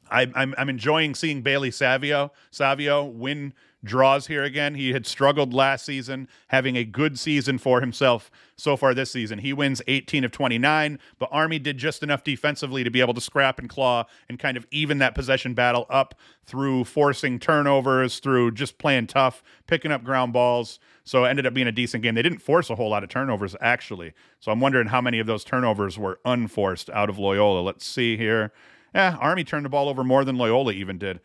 I, 0.09 0.31
I'm, 0.35 0.55
I'm 0.57 0.69
enjoying 0.69 1.15
seeing 1.15 1.41
Bailey 1.41 1.71
Savio 1.71 2.31
Savio 2.51 3.03
win 3.03 3.53
draws 3.83 4.27
here 4.27 4.43
again. 4.43 4.75
He 4.75 4.93
had 4.93 5.05
struggled 5.05 5.53
last 5.53 5.85
season, 5.85 6.27
having 6.47 6.75
a 6.75 6.83
good 6.83 7.19
season 7.19 7.57
for 7.57 7.79
himself 7.81 8.31
so 8.55 8.75
far 8.75 8.93
this 8.93 9.11
season. 9.11 9.39
He 9.39 9.53
wins 9.53 9.81
18 9.87 10.23
of 10.23 10.31
29, 10.31 10.99
but 11.19 11.29
Army 11.31 11.59
did 11.59 11.77
just 11.77 12.01
enough 12.03 12.23
defensively 12.23 12.83
to 12.83 12.89
be 12.89 13.01
able 13.01 13.13
to 13.13 13.21
scrap 13.21 13.59
and 13.59 13.69
claw 13.69 14.05
and 14.27 14.39
kind 14.39 14.57
of 14.57 14.65
even 14.71 14.97
that 14.99 15.15
possession 15.15 15.53
battle 15.53 15.85
up 15.89 16.15
through 16.45 16.85
forcing 16.85 17.39
turnovers, 17.39 18.19
through 18.19 18.51
just 18.51 18.77
playing 18.77 19.07
tough, 19.07 19.43
picking 19.67 19.91
up 19.91 20.03
ground 20.03 20.33
balls. 20.33 20.79
So 21.03 21.25
it 21.25 21.29
ended 21.29 21.45
up 21.45 21.53
being 21.53 21.67
a 21.67 21.71
decent 21.71 22.03
game. 22.03 22.15
They 22.15 22.21
didn't 22.21 22.39
force 22.39 22.69
a 22.69 22.75
whole 22.75 22.89
lot 22.89 23.03
of 23.03 23.09
turnovers, 23.09 23.55
actually. 23.61 24.13
So 24.39 24.51
I'm 24.51 24.59
wondering 24.59 24.87
how 24.87 25.01
many 25.01 25.19
of 25.19 25.27
those 25.27 25.43
turnovers 25.43 25.97
were 25.97 26.19
unforced 26.25 26.89
out 26.89 27.09
of 27.09 27.17
Loyola. 27.17 27.61
Let's 27.61 27.85
see 27.85 28.17
here. 28.17 28.51
Yeah, 28.93 29.17
Army 29.19 29.43
turned 29.43 29.65
the 29.65 29.69
ball 29.69 29.89
over 29.89 30.03
more 30.03 30.25
than 30.25 30.37
Loyola 30.37 30.71
even 30.71 30.97
did 30.97 31.19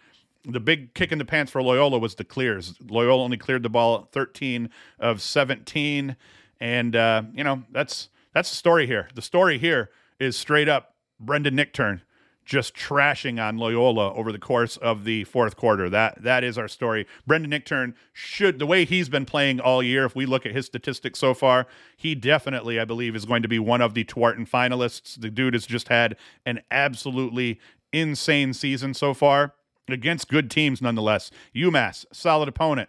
the 0.45 0.61
big 0.61 0.95
kick 0.95 1.13
in 1.13 1.19
the 1.19 1.25
pants 1.25 1.53
for 1.53 1.63
Loyola 1.63 1.99
was 1.99 2.15
the 2.15 2.25
clears. 2.25 2.75
Loyola 2.89 3.23
only 3.23 3.37
cleared 3.37 3.63
the 3.63 3.69
ball 3.69 4.09
13 4.13 4.71
of 4.99 5.21
17, 5.21 6.17
and 6.61 6.97
uh, 6.97 7.23
you 7.33 7.45
know 7.45 7.63
that's 7.71 8.09
that's 8.33 8.51
the 8.51 8.57
story 8.57 8.87
here. 8.87 9.09
The 9.15 9.23
story 9.23 9.59
here 9.59 9.91
is 10.19 10.37
straight 10.37 10.69
up 10.69 10.95
Brendan 11.21 11.57
Nichtern 11.57 12.01
just 12.45 12.75
trashing 12.75 13.41
on 13.41 13.57
Loyola 13.57 14.13
over 14.15 14.33
the 14.33 14.39
course 14.39 14.77
of 14.79 15.05
the 15.05 15.23
fourth 15.25 15.57
quarter. 15.57 15.89
That 15.89 16.23
that 16.23 16.43
is 16.43 16.59
our 16.59 16.69
story. 16.69 17.07
Brendan 17.27 17.53
Nichtern 17.53 17.95
should 18.13 18.59
the 18.59 18.67
way 18.67 18.85
he's 18.85 19.09
been 19.09 19.25
playing 19.25 19.61
all 19.61 19.83
year. 19.83 20.05
If 20.05 20.17
we 20.17 20.27
look 20.27 20.45
at 20.45 20.53
his 20.53 20.67
statistics 20.67 21.21
so 21.21 21.35
far, 21.35 21.67
he 21.97 22.15
definitely, 22.15 22.81
I 22.81 22.85
believe, 22.85 23.15
is 23.15 23.25
going 23.25 23.43
to 23.43 23.49
be 23.49 23.61
one 23.61 23.81
of 23.81 23.95
the 23.95 24.05
Tewaaraton 24.05 24.49
finalists. 24.49 25.21
The 25.21 25.31
dude 25.31 25.55
has 25.55 25.67
just 25.67 25.89
had 25.89 26.17
an 26.45 26.63
absolutely 26.71 27.61
insane 27.93 28.55
season 28.55 28.95
so 28.95 29.15
far 29.15 29.55
against 29.93 30.29
good 30.29 30.51
teams 30.51 30.81
nonetheless. 30.83 31.31
UMass, 31.55 32.05
solid 32.13 32.49
opponent. 32.49 32.89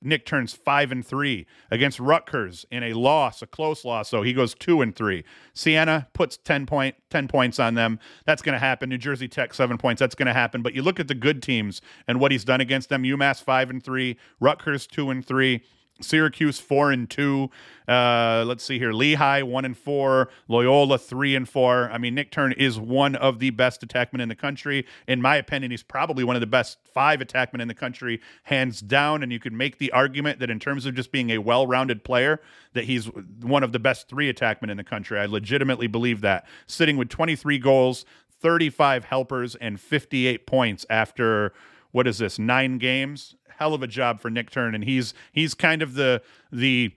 Nick 0.00 0.24
turns 0.24 0.52
five 0.52 0.92
and 0.92 1.04
three 1.04 1.46
against 1.70 1.98
Rutgers 1.98 2.64
in 2.70 2.84
a 2.84 2.92
loss, 2.92 3.42
a 3.42 3.46
close 3.46 3.84
loss. 3.84 4.08
So 4.08 4.22
he 4.22 4.32
goes 4.32 4.54
two 4.54 4.80
and 4.80 4.94
three. 4.94 5.24
Siena 5.54 6.08
puts 6.12 6.36
10 6.36 6.66
point 6.66 6.94
10 7.10 7.26
points 7.26 7.58
on 7.58 7.74
them. 7.74 7.98
That's 8.24 8.42
going 8.42 8.52
to 8.52 8.60
happen. 8.60 8.88
New 8.88 8.98
Jersey 8.98 9.28
Tech 9.28 9.54
seven 9.54 9.76
points. 9.76 9.98
That's 9.98 10.14
going 10.14 10.26
to 10.26 10.32
happen. 10.32 10.62
But 10.62 10.74
you 10.74 10.82
look 10.82 11.00
at 11.00 11.08
the 11.08 11.14
good 11.14 11.42
teams 11.42 11.80
and 12.06 12.20
what 12.20 12.30
he's 12.30 12.44
done 12.44 12.60
against 12.60 12.88
them. 12.88 13.02
UMass 13.02 13.42
five 13.42 13.70
and 13.70 13.82
three. 13.82 14.16
Rutgers 14.40 14.86
two 14.86 15.10
and 15.10 15.24
three. 15.24 15.62
Syracuse 16.00 16.58
four 16.58 16.92
and 16.92 17.08
two. 17.08 17.50
Uh, 17.86 18.44
let's 18.46 18.62
see 18.62 18.78
here. 18.78 18.92
Lehigh 18.92 19.42
one 19.42 19.64
and 19.64 19.76
four. 19.76 20.28
Loyola 20.46 20.98
three 20.98 21.34
and 21.34 21.48
four. 21.48 21.90
I 21.90 21.98
mean, 21.98 22.14
Nichtern 22.14 22.54
is 22.56 22.78
one 22.78 23.16
of 23.16 23.38
the 23.38 23.50
best 23.50 23.86
attackmen 23.86 24.20
in 24.20 24.28
the 24.28 24.34
country. 24.34 24.86
In 25.06 25.20
my 25.20 25.36
opinion, 25.36 25.70
he's 25.70 25.82
probably 25.82 26.24
one 26.24 26.36
of 26.36 26.40
the 26.40 26.46
best 26.46 26.78
five 26.92 27.20
attackmen 27.20 27.60
in 27.60 27.68
the 27.68 27.74
country, 27.74 28.20
hands 28.44 28.80
down. 28.80 29.22
And 29.22 29.32
you 29.32 29.40
could 29.40 29.52
make 29.52 29.78
the 29.78 29.90
argument 29.92 30.38
that 30.40 30.50
in 30.50 30.60
terms 30.60 30.86
of 30.86 30.94
just 30.94 31.10
being 31.10 31.30
a 31.30 31.38
well-rounded 31.38 32.04
player, 32.04 32.40
that 32.74 32.84
he's 32.84 33.06
one 33.06 33.62
of 33.62 33.72
the 33.72 33.78
best 33.78 34.08
three 34.08 34.32
attackmen 34.32 34.70
in 34.70 34.76
the 34.76 34.84
country. 34.84 35.18
I 35.18 35.26
legitimately 35.26 35.86
believe 35.86 36.20
that. 36.20 36.46
Sitting 36.66 36.96
with 36.96 37.08
23 37.08 37.58
goals, 37.58 38.04
35 38.40 39.04
helpers, 39.04 39.54
and 39.56 39.80
58 39.80 40.46
points 40.46 40.86
after 40.88 41.52
what 41.90 42.06
is 42.06 42.18
this 42.18 42.38
nine 42.38 42.78
games 42.78 43.34
hell 43.58 43.74
of 43.74 43.82
a 43.82 43.86
job 43.86 44.20
for 44.20 44.30
Nichtern, 44.30 44.74
and 44.74 44.84
he's 44.84 45.14
he's 45.32 45.54
kind 45.54 45.82
of 45.82 45.94
the 45.94 46.22
the 46.50 46.92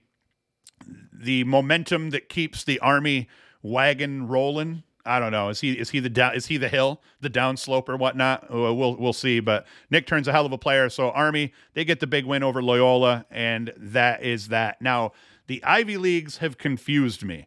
the 1.12 1.44
momentum 1.44 2.10
that 2.10 2.28
keeps 2.28 2.64
the 2.64 2.78
army 2.80 3.28
wagon 3.62 4.28
rolling. 4.28 4.82
I 5.04 5.18
don't 5.18 5.32
know. 5.32 5.48
Is 5.48 5.60
he 5.60 5.72
is 5.72 5.90
he 5.90 5.98
the 5.98 6.08
down 6.08 6.34
is 6.34 6.46
he 6.46 6.56
the 6.56 6.68
hill, 6.68 7.00
the 7.20 7.30
downslope 7.30 7.88
or 7.88 7.96
whatnot? 7.96 8.44
Uh, 8.44 8.72
we'll 8.72 8.96
we'll 8.96 9.12
see. 9.12 9.40
But 9.40 9.66
Nichtern's 9.92 10.28
a 10.28 10.32
hell 10.32 10.46
of 10.46 10.52
a 10.52 10.58
player. 10.58 10.88
So 10.88 11.10
Army 11.10 11.52
they 11.74 11.84
get 11.84 12.00
the 12.00 12.06
big 12.06 12.24
win 12.24 12.42
over 12.42 12.62
Loyola, 12.62 13.26
and 13.30 13.72
that 13.76 14.22
is 14.22 14.48
that. 14.48 14.80
Now 14.80 15.12
the 15.48 15.62
Ivy 15.64 15.96
leagues 15.96 16.38
have 16.38 16.58
confused 16.58 17.24
me. 17.24 17.46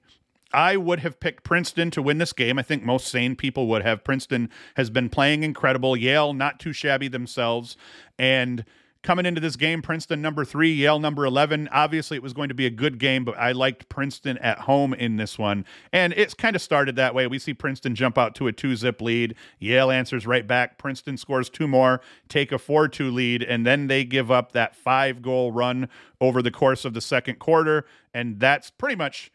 I 0.54 0.78
would 0.78 0.99
have 0.99 1.19
picked 1.19 1.43
Princeton 1.43 1.91
to 1.91 2.01
win 2.01 2.17
this 2.17 2.32
game. 2.32 2.58
I 2.58 2.62
think 2.62 2.84
most 2.84 3.08
sane 3.08 3.36
people 3.36 3.67
would 3.67 3.84
have. 3.84 4.04
Princeton 4.04 4.49
has 4.75 4.89
been 4.89 5.10
playing 5.10 5.43
incredible. 5.43 5.97
Yale 5.97 6.34
not 6.34 6.60
too 6.60 6.71
shabby 6.71 7.08
themselves, 7.08 7.75
and 8.17 8.65
coming 9.06 9.26
into 9.26 9.39
this 9.39 9.56
game, 9.56 9.82
Princeton 9.82 10.22
number 10.22 10.44
three, 10.44 10.74
Yale 10.74 11.00
number 11.00 11.26
11. 11.26 11.70
Obviously, 11.72 12.18
it 12.18 12.24
was 12.24 12.34
going 12.34 12.50
to 12.50 12.56
be 12.56 12.65
a 12.65 12.72
good 12.72 12.98
game, 12.98 13.24
but 13.24 13.38
I 13.38 13.52
liked 13.52 13.88
Princeton 13.88 14.38
at 14.39 14.60
home 14.60 14.94
in 14.94 15.15
this 15.15 15.38
one. 15.38 15.63
And 15.94 16.12
it's 16.13 16.34
kind 16.34 16.56
of 16.56 16.62
started 16.62 16.96
that 16.98 17.13
way. 17.13 17.28
We 17.28 17.39
see 17.39 17.54
Princeton 17.54 17.96
jump 17.96 18.18
out 18.18 18.36
to 18.36 18.48
a 18.48 18.52
two 18.52 18.76
zip 18.76 19.02
lead. 19.02 19.36
Yale 19.60 19.91
answers 19.91 20.26
right 20.26 20.46
back. 20.46 20.78
Princeton 20.78 21.18
scores 21.18 21.50
two 21.50 21.68
more, 21.68 22.02
take 22.28 22.52
a 22.52 22.58
4 22.58 22.88
2 22.88 23.12
lead, 23.12 23.44
and 23.44 23.65
then 23.65 23.88
they 23.88 24.04
give 24.04 24.32
up 24.32 24.52
that 24.54 24.76
five 24.76 25.22
goal 25.22 25.52
run 25.52 25.88
over 26.20 26.41
the 26.41 26.52
course 26.52 26.84
of 26.84 26.94
the 26.94 27.02
second 27.02 27.39
quarter. 27.39 27.86
And 28.13 28.39
that's 28.39 28.72
pretty 28.72 28.96
much. 28.96 29.32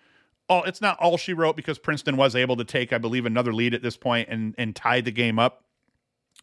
All, 0.49 0.65
it's 0.65 0.81
not 0.81 0.99
all 0.99 1.17
she 1.17 1.33
wrote 1.33 1.55
because 1.55 1.79
Princeton 1.79 2.17
was 2.17 2.35
able 2.35 2.57
to 2.57 2.65
take, 2.65 2.93
I 2.93 2.99
believe, 2.99 3.25
another 3.25 3.53
lead 3.53 3.73
at 3.73 3.83
this 3.83 3.97
point 3.97 4.29
and, 4.29 4.53
and 4.59 4.75
tie 4.75 5.01
the 5.01 5.13
game 5.13 5.39
up 5.39 5.63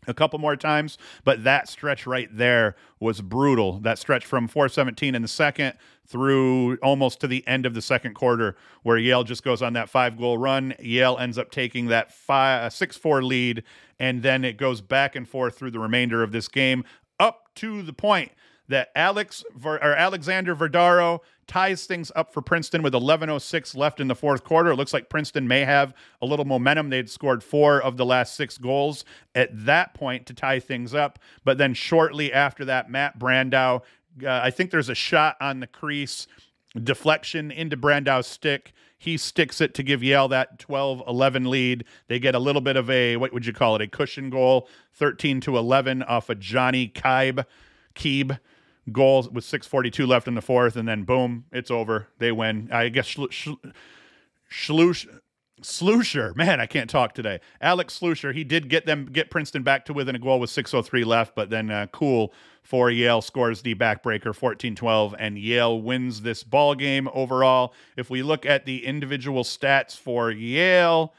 a 0.06 0.14
couple 0.14 0.40
more 0.40 0.56
times, 0.56 0.98
but 1.24 1.44
that 1.44 1.68
stretch 1.68 2.06
right 2.06 2.30
there 2.32 2.76
was 3.00 3.22
brutal. 3.22 3.80
That 3.80 4.00
stretch 4.00 4.26
from 4.26 4.48
417 4.48 5.16
in 5.16 5.22
the 5.22 5.28
second 5.28 5.74
through 6.06 6.78
almost 6.78 7.20
to 7.22 7.28
the 7.28 7.46
end 7.48 7.66
of 7.66 7.74
the 7.74 7.82
second 7.82 8.14
quarter, 8.14 8.56
where 8.84 8.98
Yale 8.98 9.24
just 9.24 9.44
goes 9.44 9.62
on 9.62 9.74
that 9.74 9.90
five 9.90 10.18
goal 10.18 10.38
run. 10.38 10.74
Yale 10.80 11.18
ends 11.18 11.38
up 11.38 11.52
taking 11.52 11.88
that 11.88 12.14
five, 12.14 12.72
6 12.72 12.98
4 12.98 13.24
lead, 13.24 13.64
and 14.00 14.24
then 14.24 14.46
it 14.46 14.58
goes 14.58 14.82
back 14.82 15.16
and 15.16 15.28
forth 15.28 15.58
through 15.58 15.72
the 15.72 15.80
remainder 15.80 16.24
of 16.24 16.32
this 16.32 16.48
game 16.48 16.86
up 17.20 17.50
to 17.56 17.82
the 17.82 17.94
point 17.94 18.32
that 18.70 18.92
Alex 18.96 19.44
or 19.64 19.80
Alexander 19.82 20.56
Verdaro 20.56 21.20
ties 21.48 21.86
things 21.86 22.12
up 22.16 22.34
for 22.34 22.42
Princeton 22.42 22.82
with 22.82 22.94
11:06 22.94 23.76
left 23.76 24.00
in 24.00 24.08
the 24.08 24.16
fourth 24.16 24.44
quarter. 24.44 24.72
It 24.72 24.76
looks 24.76 24.94
like 24.94 25.10
Princeton 25.10 25.48
may 25.48 25.62
have 25.62 25.94
a 26.22 26.26
little 26.26 26.46
momentum. 26.46 26.90
They'd 26.90 27.10
scored 27.10 27.44
four 27.44 27.82
of 27.82 27.98
the 27.98 28.06
last 28.06 28.36
six 28.36 28.58
goals 28.58 29.06
at 29.34 29.50
that 29.66 29.94
point 29.94 30.26
to 30.28 30.34
tie 30.34 30.60
things 30.60 30.94
up, 30.94 31.20
but 31.44 31.58
then 31.58 31.74
shortly 31.74 32.32
after 32.32 32.66
that, 32.66 32.90
Matt 32.90 33.18
Brandau. 33.18 33.82
Uh, 34.24 34.42
I 34.44 34.50
think 34.50 34.72
there's 34.72 34.90
a 34.90 34.96
shot 34.96 35.38
on 35.40 35.60
the 35.60 35.68
crease, 35.68 36.28
deflection 36.84 37.52
into 37.52 37.78
Brandau's 37.78 38.28
stick. 38.28 38.74
He 38.98 39.16
sticks 39.16 39.62
it 39.62 39.76
to 39.76 39.84
give 39.84 40.02
Yale 40.02 40.28
that 40.30 40.58
12 40.58 41.04
11 41.08 41.50
lead. 41.50 41.86
They 42.08 42.20
get 42.20 42.34
a 42.34 42.40
little 42.40 42.62
bit 42.62 42.76
of 42.76 42.90
a, 42.90 43.18
what 43.18 43.32
would 43.32 43.46
you 43.46 43.54
call 43.54 43.76
it, 43.76 43.82
a 43.82 43.88
cushion 43.88 44.30
goal, 44.32 44.68
13 44.94 45.40
to 45.42 45.58
11 45.58 46.02
off 46.04 46.30
of 46.30 46.40
Johnny 46.40 46.90
Kibe. 46.90 47.46
Keeb 47.94 48.40
goal 48.92 49.28
with 49.32 49.44
642 49.44 50.06
left 50.06 50.28
in 50.28 50.36
the 50.36 50.42
fourth, 50.42 50.76
and 50.76 50.88
then 50.88 51.04
boom, 51.04 51.46
it's 51.52 51.72
over. 51.72 52.08
They 52.20 52.32
win. 52.32 52.70
I 52.72 52.90
guess 52.90 53.08
Slusher, 54.50 55.20
Slusher, 55.62 56.36
man, 56.36 56.60
I 56.60 56.66
can't 56.68 56.90
talk 56.90 57.14
today. 57.14 57.40
Alex 57.60 58.00
Slusher, 58.00 58.34
he 58.34 58.44
did 58.44 58.70
get 58.70 58.86
them 58.86 59.08
get 59.12 59.30
Princeton 59.30 59.64
back 59.64 59.86
to 59.86 59.94
within 59.94 60.16
a 60.16 60.20
goal 60.20 60.40
with 60.40 60.50
603 60.50 61.04
left, 61.04 61.36
but 61.36 61.50
then 61.50 61.72
uh, 61.72 61.88
cool 61.92 62.34
for 62.62 62.92
Yale 62.92 63.22
scores 63.22 63.62
the 63.62 63.76
backbreaker 63.76 64.38
14-12 64.38 65.16
and 65.18 65.38
Yale 65.38 65.82
wins 65.82 66.22
this 66.22 66.44
ball 66.44 66.76
game 66.76 67.08
overall. 67.14 67.74
If 67.96 68.10
we 68.10 68.22
look 68.22 68.46
at 68.46 68.66
the 68.66 68.86
individual 68.86 69.44
stats 69.44 69.98
for 69.98 70.32
Yale, 70.32 71.14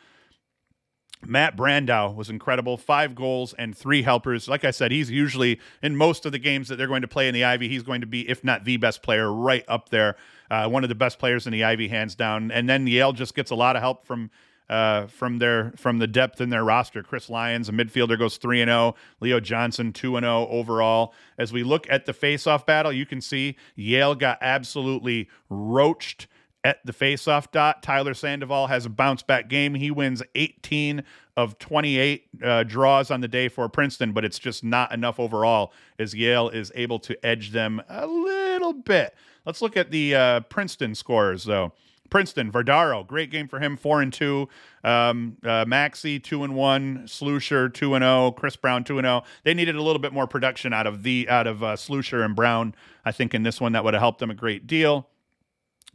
Matt 1.27 1.57
Brandau 1.57 2.15
was 2.15 2.31
incredible. 2.31 2.77
Five 2.77 3.15
goals 3.15 3.53
and 3.55 3.77
three 3.77 4.03
helpers. 4.03 4.49
Like 4.49 4.65
I 4.65 4.71
said, 4.71 4.93
he's 4.93 5.11
usually 5.11 5.61
in 5.83 5.97
most 5.97 6.25
of 6.25 6.33
the 6.33 6.39
games 6.39 6.69
that 6.69 6.77
they're 6.77 6.87
going 6.87 7.03
to 7.03 7.09
play 7.09 7.29
in 7.29 7.35
the 7.35 7.45
Ivy, 7.45 7.69
he's 7.69 7.83
going 7.83 8.01
to 8.01 8.07
be, 8.07 8.29
if 8.29 8.45
not 8.45 8.65
the 8.65 8.77
best 8.77 9.03
player, 9.03 9.33
right 9.33 9.65
up 9.69 9.89
there. 9.89 10.17
Uh, 10.51 10.69
one 10.69 10.85
of 10.85 10.89
the 10.89 10.95
best 10.95 11.19
players 11.19 11.47
in 11.47 11.53
the 11.53 11.65
Ivy, 11.65 11.89
hands 11.89 12.15
down. 12.15 12.51
And 12.51 12.69
then 12.69 12.87
Yale 12.87 13.13
just 13.13 13.35
gets 13.35 13.51
a 13.51 13.55
lot 13.55 13.77
of 13.77 13.83
help 13.83 14.07
from 14.07 14.31
uh, 14.71 15.07
from 15.07 15.39
their 15.39 15.73
from 15.77 15.99
the 15.99 16.07
depth 16.07 16.41
in 16.41 16.51
their 16.51 16.65
roster. 16.65 17.03
Chris 17.03 17.31
Lyons, 17.31 17.69
a 17.69 17.73
midfielder, 17.73 18.19
goes 18.19 18.37
three 18.37 18.61
and 18.61 18.69
zero. 18.69 18.79
Oh. 18.79 18.95
Leo 19.21 19.41
Johnson 19.41 19.93
two 19.93 20.17
and 20.17 20.25
zero 20.25 20.47
oh 20.47 20.59
overall. 20.59 21.15
As 21.39 21.53
we 21.53 21.63
look 21.63 21.87
at 21.91 22.07
the 22.07 22.13
face-off 22.13 22.67
battle, 22.67 22.93
you 22.93 23.07
can 23.07 23.21
see 23.21 23.57
Yale 23.77 24.15
got 24.15 24.39
absolutely 24.41 25.29
roached 25.49 26.27
at 26.69 26.85
the 26.85 26.93
faceoff 26.93 27.51
dot. 27.51 27.83
Tyler 27.83 28.13
Sandoval 28.13 28.67
has 28.67 28.85
a 28.85 28.91
bounce 28.91 29.23
back 29.23 29.49
game. 29.49 29.75
He 29.75 29.91
wins 29.91 30.23
18 30.35 31.03
of 31.35 31.59
28 31.59 32.27
uh, 32.43 32.63
draws 32.65 33.11
on 33.11 33.23
the 33.23 33.29
day 33.29 33.49
for 33.49 33.67
Princeton, 33.71 34.13
but 34.13 34.23
it's 34.23 34.39
just 34.39 34.63
not 34.63 34.93
enough 34.93 35.19
overall 35.19 35.73
as 35.99 36.15
Yale 36.15 36.51
is 36.51 36.71
able 36.75 36.99
to 36.99 37.25
edge 37.25 37.53
them 37.53 37.81
a 37.89 38.07
little 38.07 38.75
bit. 38.75 39.15
Let's 39.47 39.63
look 39.63 39.79
at 39.79 39.91
the 39.91 40.15
uh, 40.15 40.41
Princeton 40.41 40.95
scores, 40.95 41.45
though. 41.45 41.73
Princeton, 42.11 42.53
Vardaro, 42.53 43.07
great 43.07 43.31
game 43.31 43.49
for 43.49 43.61
him, 43.61 43.77
four 43.77 44.03
and 44.03 44.13
two. 44.13 44.49
Um, 44.85 45.37
uh, 45.43 45.65
Maxi, 45.65 46.23
two 46.23 46.45
and 46.45 46.55
one. 46.55 47.05
Slusher, 47.07 47.73
two 47.73 47.95
and 47.95 48.03
zero. 48.03 48.27
Oh. 48.27 48.33
Chris 48.33 48.57
Brown, 48.57 48.85
two 48.85 48.99
and 48.99 49.07
zero. 49.07 49.23
Oh. 49.25 49.29
They 49.45 49.55
needed 49.55 49.77
a 49.77 49.83
little 49.83 50.01
bit 50.01 50.13
more 50.13 50.27
production 50.27 50.73
out 50.73 50.87
of 50.87 51.03
the 51.03 51.29
out 51.29 51.47
of 51.47 51.63
uh, 51.63 51.77
Slusher 51.77 52.25
and 52.25 52.37
Brown. 52.37 52.75
I 53.05 53.13
think 53.13 53.35
in 53.35 53.43
this 53.43 53.61
one 53.61 53.73
that 53.73 53.85
would 53.85 53.95
have 53.95 54.01
helped 54.01 54.21
them 54.21 54.31
a 54.31 54.35
great 54.35 54.67
deal. 54.67 55.09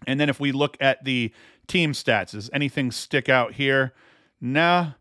And 0.07 0.19
then 0.19 0.29
if 0.29 0.39
we 0.39 0.51
look 0.51 0.77
at 0.79 1.03
the 1.03 1.31
team 1.67 1.93
stats, 1.93 2.31
does 2.31 2.49
anything 2.53 2.91
stick 2.91 3.29
out 3.29 3.53
here? 3.53 3.93
Nah. 4.41 4.91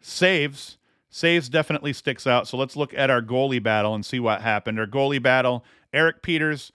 Saves. 0.00 0.78
Saves 1.10 1.48
definitely 1.48 1.92
sticks 1.92 2.26
out. 2.26 2.48
So 2.48 2.56
let's 2.56 2.76
look 2.76 2.94
at 2.94 3.10
our 3.10 3.22
goalie 3.22 3.62
battle 3.62 3.94
and 3.94 4.04
see 4.04 4.18
what 4.18 4.40
happened. 4.40 4.78
Our 4.78 4.86
goalie 4.86 5.22
battle, 5.22 5.64
Eric 5.92 6.22
Peters 6.22 6.72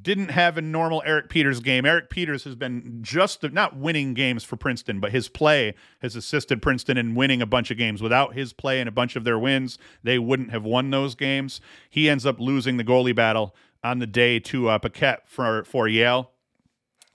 didn't 0.00 0.30
have 0.30 0.56
a 0.56 0.62
normal 0.62 1.02
Eric 1.04 1.28
Peters 1.28 1.60
game. 1.60 1.84
Eric 1.84 2.10
Peters 2.10 2.44
has 2.44 2.54
been 2.54 3.00
just 3.02 3.42
not 3.52 3.76
winning 3.76 4.14
games 4.14 4.44
for 4.44 4.56
Princeton, 4.56 5.00
but 5.00 5.10
his 5.10 5.28
play 5.28 5.74
has 6.00 6.14
assisted 6.14 6.62
Princeton 6.62 6.96
in 6.96 7.14
winning 7.14 7.42
a 7.42 7.46
bunch 7.46 7.70
of 7.70 7.76
games. 7.76 8.00
Without 8.00 8.34
his 8.34 8.52
play 8.52 8.78
and 8.78 8.88
a 8.88 8.92
bunch 8.92 9.16
of 9.16 9.24
their 9.24 9.38
wins, 9.38 9.78
they 10.04 10.18
wouldn't 10.18 10.52
have 10.52 10.64
won 10.64 10.90
those 10.90 11.16
games. 11.16 11.60
He 11.88 12.08
ends 12.08 12.24
up 12.24 12.38
losing 12.38 12.76
the 12.76 12.84
goalie 12.84 13.14
battle 13.14 13.54
on 13.82 13.98
the 13.98 14.06
day 14.06 14.38
to 14.38 14.68
uh, 14.68 14.78
Paquette 14.78 15.28
for 15.28 15.64
for 15.64 15.88
Yale. 15.88 16.30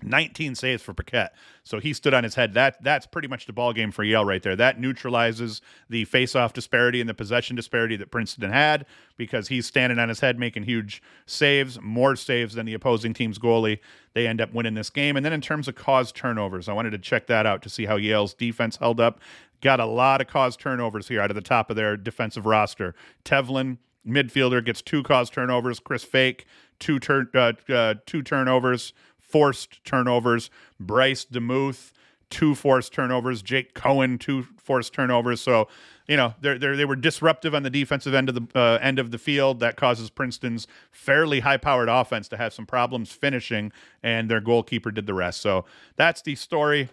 19 0.05 0.55
saves 0.55 0.83
for 0.83 0.93
Paquette. 0.93 1.33
So 1.63 1.79
he 1.79 1.93
stood 1.93 2.13
on 2.13 2.23
his 2.23 2.35
head. 2.35 2.53
That 2.53 2.81
that's 2.83 3.05
pretty 3.07 3.27
much 3.27 3.45
the 3.45 3.53
ball 3.53 3.73
game 3.73 3.91
for 3.91 4.03
Yale 4.03 4.23
right 4.23 4.41
there. 4.41 4.55
That 4.55 4.79
neutralizes 4.79 5.61
the 5.89 6.05
face-off 6.05 6.53
disparity 6.53 6.99
and 7.01 7.09
the 7.09 7.13
possession 7.13 7.55
disparity 7.55 7.95
that 7.97 8.11
Princeton 8.11 8.51
had 8.51 8.85
because 9.17 9.47
he's 9.47 9.65
standing 9.65 9.99
on 9.99 10.09
his 10.09 10.19
head 10.19 10.37
making 10.37 10.63
huge 10.63 11.01
saves, 11.25 11.79
more 11.81 12.15
saves 12.15 12.53
than 12.53 12.65
the 12.65 12.73
opposing 12.73 13.13
team's 13.13 13.39
goalie. 13.39 13.79
They 14.13 14.27
end 14.27 14.41
up 14.41 14.53
winning 14.53 14.75
this 14.75 14.89
game. 14.89 15.17
And 15.17 15.25
then 15.25 15.33
in 15.33 15.41
terms 15.41 15.67
of 15.67 15.75
caused 15.75 16.15
turnovers, 16.15 16.69
I 16.69 16.73
wanted 16.73 16.91
to 16.91 16.97
check 16.97 17.27
that 17.27 17.45
out 17.45 17.61
to 17.63 17.69
see 17.69 17.85
how 17.85 17.97
Yale's 17.97 18.33
defense 18.33 18.77
held 18.77 18.99
up. 18.99 19.19
Got 19.61 19.79
a 19.79 19.85
lot 19.85 20.21
of 20.21 20.27
caused 20.27 20.59
turnovers 20.59 21.07
here 21.07 21.21
out 21.21 21.31
of 21.31 21.35
the 21.35 21.41
top 21.41 21.69
of 21.69 21.75
their 21.75 21.97
defensive 21.97 22.45
roster. 22.45 22.93
Tevlin, 23.23 23.77
midfielder, 24.07 24.63
gets 24.63 24.81
two 24.81 25.01
caused 25.01 25.33
turnovers. 25.33 25.79
Chris 25.79 26.03
Fake, 26.03 26.45
two 26.79 26.99
turn 26.99 27.29
uh, 27.33 27.53
uh, 27.69 27.95
two 28.05 28.21
turnovers 28.21 28.93
forced 29.27 29.83
turnovers. 29.85 30.49
Bryce 30.79 31.25
DeMuth, 31.25 31.91
two 32.29 32.55
forced 32.55 32.93
turnovers. 32.93 33.41
Jake 33.41 33.73
Cohen, 33.73 34.17
two 34.17 34.43
forced 34.57 34.93
turnovers. 34.93 35.41
So, 35.41 35.67
you 36.07 36.17
know, 36.17 36.35
they 36.41 36.57
they 36.57 36.85
were 36.85 36.95
disruptive 36.95 37.55
on 37.55 37.63
the 37.63 37.69
defensive 37.69 38.13
end 38.13 38.29
of 38.29 38.35
the 38.35 38.59
uh, 38.59 38.79
end 38.81 38.99
of 38.99 39.11
the 39.11 39.17
field. 39.17 39.59
That 39.59 39.75
causes 39.75 40.09
Princeton's 40.09 40.67
fairly 40.91 41.41
high 41.41 41.57
powered 41.57 41.89
offense 41.89 42.27
to 42.29 42.37
have 42.37 42.53
some 42.53 42.65
problems 42.65 43.11
finishing, 43.11 43.71
and 44.03 44.29
their 44.29 44.41
goalkeeper 44.41 44.91
did 44.91 45.05
the 45.05 45.13
rest. 45.13 45.41
So 45.41 45.65
that's 45.95 46.21
the 46.21 46.35
story 46.35 46.89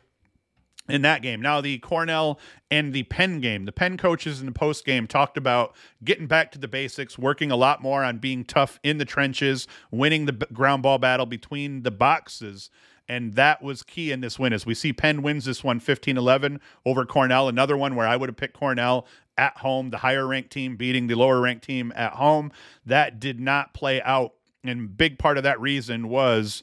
in 0.89 1.03
that 1.03 1.23
game. 1.23 1.41
Now, 1.41 1.61
the 1.61 1.79
Cornell 1.79 2.39
and 2.71 2.93
the 2.93 3.05
Penn 3.05 3.41
game, 3.41 3.65
the 3.65 3.73
Penn 3.73 3.97
coaches 3.97 4.41
in 4.41 4.47
the 4.47 4.53
post 4.53 4.85
game 4.85 5.07
talked 5.07 5.37
about 5.37 5.75
getting 6.05 6.27
back 6.27 6.51
to 6.53 6.59
the 6.59 6.69
basics, 6.69 7.19
working 7.19 7.51
a 7.51 7.57
lot 7.57 7.83
more 7.83 8.03
on 8.03 8.19
being 8.19 8.45
tough 8.45 8.81
in 8.83 8.99
the 8.99 9.05
trenches, 9.05 9.69
winning 9.91 10.27
the 10.27 10.33
ground 10.33 10.83
ball 10.83 10.99
battle 10.99 11.27
between 11.27 11.83
the 11.83 11.91
boxes. 11.91 12.69
And 13.09 13.35
that 13.35 13.63
was 13.63 13.83
key 13.83 14.11
in 14.11 14.21
this 14.21 14.39
win 14.39 14.53
as 14.53 14.65
we 14.65 14.75
see 14.75 14.93
Penn 14.93 15.23
wins 15.23 15.45
this 15.45 15.63
one 15.63 15.81
15 15.81 16.17
11 16.17 16.61
over 16.85 17.05
Cornell. 17.05 17.49
Another 17.49 17.77
one 17.77 17.95
where 17.95 18.07
I 18.07 18.17
would 18.17 18.29
have 18.29 18.37
picked 18.37 18.57
Cornell 18.57 19.07
at 19.37 19.59
home, 19.59 19.91
the 19.91 19.99
higher 19.99 20.27
ranked 20.27 20.51
team 20.51 20.77
beating 20.77 21.07
the 21.07 21.15
lower 21.15 21.41
ranked 21.41 21.65
team 21.65 21.93
at 21.97 22.13
home. 22.13 22.53
That 22.85 23.21
did 23.21 23.41
not 23.41 23.75
play 23.75 24.01
out. 24.03 24.35
And 24.65 24.97
big 24.97 25.19
part 25.19 25.39
of 25.39 25.45
that 25.45 25.61
reason 25.61 26.09
was 26.09 26.63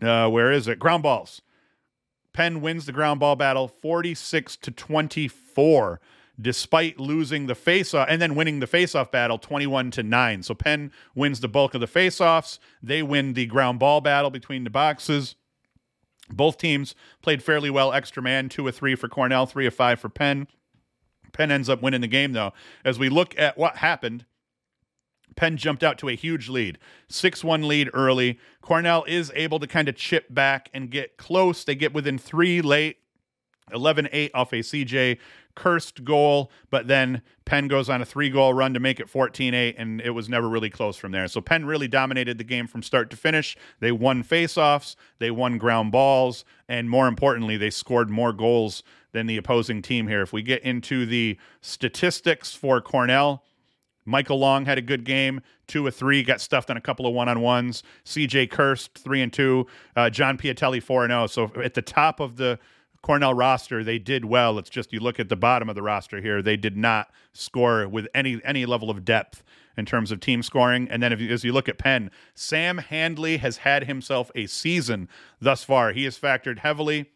uh, 0.00 0.28
where 0.28 0.52
is 0.52 0.68
it? 0.68 0.78
Ground 0.78 1.02
balls. 1.02 1.42
Penn 2.34 2.60
wins 2.60 2.84
the 2.84 2.92
ground 2.92 3.20
ball 3.20 3.36
battle 3.36 3.68
46 3.68 4.56
to 4.58 4.70
24 4.70 6.00
despite 6.40 6.98
losing 6.98 7.46
the 7.46 7.54
faceoff 7.54 8.06
and 8.08 8.20
then 8.20 8.34
winning 8.34 8.58
the 8.58 8.66
faceoff 8.66 9.10
battle 9.12 9.38
21 9.38 9.92
to 9.92 10.02
9. 10.02 10.42
So 10.42 10.52
Penn 10.52 10.90
wins 11.14 11.40
the 11.40 11.48
bulk 11.48 11.74
of 11.74 11.80
the 11.80 11.86
faceoffs. 11.86 12.58
They 12.82 13.02
win 13.02 13.34
the 13.34 13.46
ground 13.46 13.78
ball 13.78 14.00
battle 14.00 14.30
between 14.30 14.64
the 14.64 14.70
boxes. 14.70 15.36
Both 16.28 16.58
teams 16.58 16.94
played 17.22 17.42
fairly 17.42 17.70
well 17.70 17.92
extra 17.92 18.22
man, 18.22 18.48
2 18.48 18.66
of 18.66 18.74
3 18.74 18.96
for 18.96 19.08
Cornell, 19.08 19.46
3 19.46 19.66
of 19.66 19.74
5 19.74 20.00
for 20.00 20.08
Penn. 20.08 20.48
Penn 21.32 21.52
ends 21.52 21.68
up 21.68 21.82
winning 21.82 22.00
the 22.00 22.08
game 22.08 22.32
though. 22.32 22.52
As 22.84 22.98
we 22.98 23.08
look 23.08 23.38
at 23.38 23.56
what 23.56 23.76
happened, 23.76 24.24
Penn 25.36 25.56
jumped 25.56 25.82
out 25.82 25.98
to 25.98 26.08
a 26.08 26.14
huge 26.14 26.48
lead, 26.48 26.78
6 27.08 27.44
1 27.44 27.66
lead 27.66 27.90
early. 27.92 28.38
Cornell 28.60 29.04
is 29.06 29.32
able 29.34 29.58
to 29.60 29.66
kind 29.66 29.88
of 29.88 29.96
chip 29.96 30.32
back 30.32 30.70
and 30.72 30.90
get 30.90 31.16
close. 31.16 31.64
They 31.64 31.74
get 31.74 31.92
within 31.92 32.18
three 32.18 32.60
late, 32.60 32.98
11 33.72 34.08
8 34.12 34.30
off 34.34 34.52
a 34.52 34.56
CJ 34.56 35.18
Kirst 35.54 36.02
goal, 36.02 36.50
but 36.70 36.88
then 36.88 37.22
Penn 37.44 37.68
goes 37.68 37.88
on 37.88 38.02
a 38.02 38.04
three 38.04 38.28
goal 38.28 38.52
run 38.52 38.74
to 38.74 38.80
make 38.80 38.98
it 38.98 39.08
14 39.08 39.54
8, 39.54 39.76
and 39.78 40.00
it 40.00 40.10
was 40.10 40.28
never 40.28 40.48
really 40.48 40.70
close 40.70 40.96
from 40.96 41.12
there. 41.12 41.28
So 41.28 41.40
Penn 41.40 41.64
really 41.64 41.88
dominated 41.88 42.38
the 42.38 42.44
game 42.44 42.66
from 42.66 42.82
start 42.82 43.10
to 43.10 43.16
finish. 43.16 43.56
They 43.80 43.92
won 43.92 44.24
faceoffs, 44.24 44.96
they 45.18 45.30
won 45.30 45.58
ground 45.58 45.92
balls, 45.92 46.44
and 46.68 46.90
more 46.90 47.06
importantly, 47.06 47.56
they 47.56 47.70
scored 47.70 48.10
more 48.10 48.32
goals 48.32 48.82
than 49.12 49.26
the 49.26 49.36
opposing 49.36 49.80
team 49.80 50.08
here. 50.08 50.22
If 50.22 50.32
we 50.32 50.42
get 50.42 50.62
into 50.62 51.06
the 51.06 51.38
statistics 51.60 52.54
for 52.54 52.80
Cornell, 52.80 53.44
Michael 54.04 54.38
Long 54.38 54.66
had 54.66 54.78
a 54.78 54.82
good 54.82 55.04
game, 55.04 55.40
two 55.66 55.86
or 55.86 55.90
three, 55.90 56.22
got 56.22 56.40
stuffed 56.40 56.70
on 56.70 56.76
a 56.76 56.80
couple 56.80 57.06
of 57.06 57.14
one 57.14 57.28
on 57.28 57.40
ones. 57.40 57.82
CJ 58.04 58.50
Kirst, 58.50 58.90
three 58.98 59.22
and 59.22 59.32
two. 59.32 59.66
Uh, 59.96 60.10
John 60.10 60.36
Piatelli, 60.36 60.82
four 60.82 61.04
and 61.04 61.10
zero. 61.10 61.22
Oh. 61.24 61.26
So 61.26 61.50
at 61.62 61.74
the 61.74 61.82
top 61.82 62.20
of 62.20 62.36
the 62.36 62.58
Cornell 63.02 63.34
roster, 63.34 63.84
they 63.84 63.98
did 63.98 64.24
well. 64.24 64.58
It's 64.58 64.70
just 64.70 64.92
you 64.92 65.00
look 65.00 65.20
at 65.20 65.28
the 65.28 65.36
bottom 65.36 65.68
of 65.68 65.74
the 65.74 65.82
roster 65.82 66.20
here; 66.20 66.42
they 66.42 66.56
did 66.56 66.76
not 66.76 67.10
score 67.32 67.86
with 67.88 68.06
any 68.14 68.40
any 68.44 68.66
level 68.66 68.90
of 68.90 69.04
depth 69.04 69.42
in 69.76 69.84
terms 69.84 70.10
of 70.10 70.20
team 70.20 70.42
scoring. 70.42 70.88
And 70.90 71.02
then 71.02 71.12
if 71.12 71.20
you, 71.20 71.32
as 71.32 71.44
you 71.44 71.52
look 71.52 71.68
at 71.68 71.78
Penn, 71.78 72.10
Sam 72.34 72.78
Handley 72.78 73.38
has 73.38 73.58
had 73.58 73.84
himself 73.84 74.30
a 74.34 74.46
season 74.46 75.08
thus 75.40 75.64
far. 75.64 75.92
He 75.92 76.04
has 76.04 76.18
factored 76.18 76.60
heavily 76.60 77.10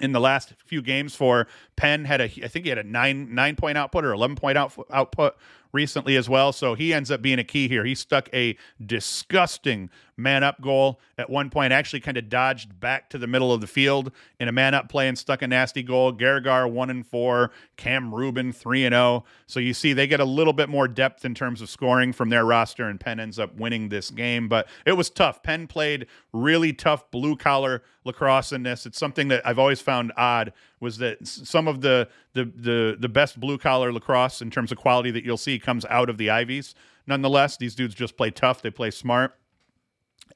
in 0.00 0.12
the 0.12 0.20
last 0.20 0.54
few 0.64 0.82
games 0.82 1.14
for 1.14 1.46
Penn 1.76 2.04
had 2.04 2.20
a 2.20 2.24
I 2.24 2.48
think 2.48 2.64
he 2.64 2.68
had 2.68 2.78
a 2.78 2.84
nine 2.84 3.34
nine 3.34 3.56
point 3.56 3.78
output 3.78 4.04
or 4.04 4.12
eleven 4.12 4.36
point 4.36 4.58
out, 4.58 4.72
output 4.90 5.36
recently 5.72 6.16
as 6.16 6.28
well. 6.28 6.52
So 6.52 6.74
he 6.74 6.92
ends 6.92 7.10
up 7.10 7.22
being 7.22 7.38
a 7.38 7.44
key 7.44 7.68
here. 7.68 7.84
He 7.84 7.94
stuck 7.94 8.28
a 8.32 8.56
disgusting 8.84 9.90
man 10.18 10.42
up 10.42 10.60
goal 10.60 11.00
at 11.16 11.30
one 11.30 11.48
point, 11.48 11.72
actually 11.72 12.00
kind 12.00 12.16
of 12.16 12.28
dodged 12.28 12.78
back 12.80 13.08
to 13.10 13.18
the 13.18 13.26
middle 13.26 13.52
of 13.52 13.60
the 13.60 13.66
field 13.66 14.12
in 14.40 14.48
a 14.48 14.52
man 14.52 14.74
up 14.74 14.88
play 14.88 15.08
and 15.08 15.16
stuck 15.16 15.42
a 15.42 15.46
nasty 15.46 15.82
goal. 15.82 16.12
Gargar 16.12 16.70
one 16.70 16.90
and 16.90 17.06
four, 17.06 17.50
Cam 17.76 18.14
Rubin 18.14 18.52
three 18.52 18.84
and 18.84 18.92
zero. 18.92 18.98
Oh. 18.98 19.24
So 19.46 19.60
you 19.60 19.72
see 19.72 19.92
they 19.92 20.06
get 20.06 20.20
a 20.20 20.24
little 20.24 20.52
bit 20.52 20.68
more 20.68 20.88
depth 20.88 21.24
in 21.24 21.34
terms 21.34 21.62
of 21.62 21.70
scoring 21.70 22.12
from 22.12 22.28
their 22.28 22.44
roster, 22.44 22.88
and 22.88 22.98
Penn 22.98 23.20
ends 23.20 23.38
up 23.38 23.54
winning 23.56 23.88
this 23.88 24.10
game. 24.10 24.48
But 24.48 24.68
it 24.84 24.92
was 24.92 25.08
tough. 25.08 25.42
Penn 25.42 25.66
played 25.66 26.06
really 26.32 26.72
tough 26.72 27.10
blue 27.10 27.36
collar 27.36 27.82
lacrosse 28.04 28.52
in 28.52 28.62
this. 28.64 28.86
It's 28.86 28.98
something 28.98 29.28
that 29.28 29.46
I've 29.46 29.58
always 29.58 29.80
found 29.80 30.12
odd 30.16 30.52
was 30.80 30.98
that 30.98 31.26
some 31.26 31.68
of 31.68 31.80
the 31.80 32.08
the 32.32 32.44
the, 32.44 32.96
the 32.98 33.08
best 33.08 33.38
blue 33.38 33.58
collar 33.58 33.92
lacrosse 33.92 34.42
in 34.42 34.50
terms 34.50 34.72
of 34.72 34.78
quality 34.78 35.10
that 35.12 35.24
you'll 35.24 35.36
see 35.36 35.58
comes 35.58 35.84
out 35.86 36.10
of 36.10 36.18
the 36.18 36.30
Ivies. 36.30 36.74
Nonetheless, 37.06 37.56
these 37.56 37.74
dudes 37.74 37.94
just 37.94 38.16
play 38.16 38.30
tough. 38.30 38.60
They 38.60 38.70
play 38.70 38.90
smart. 38.90 39.34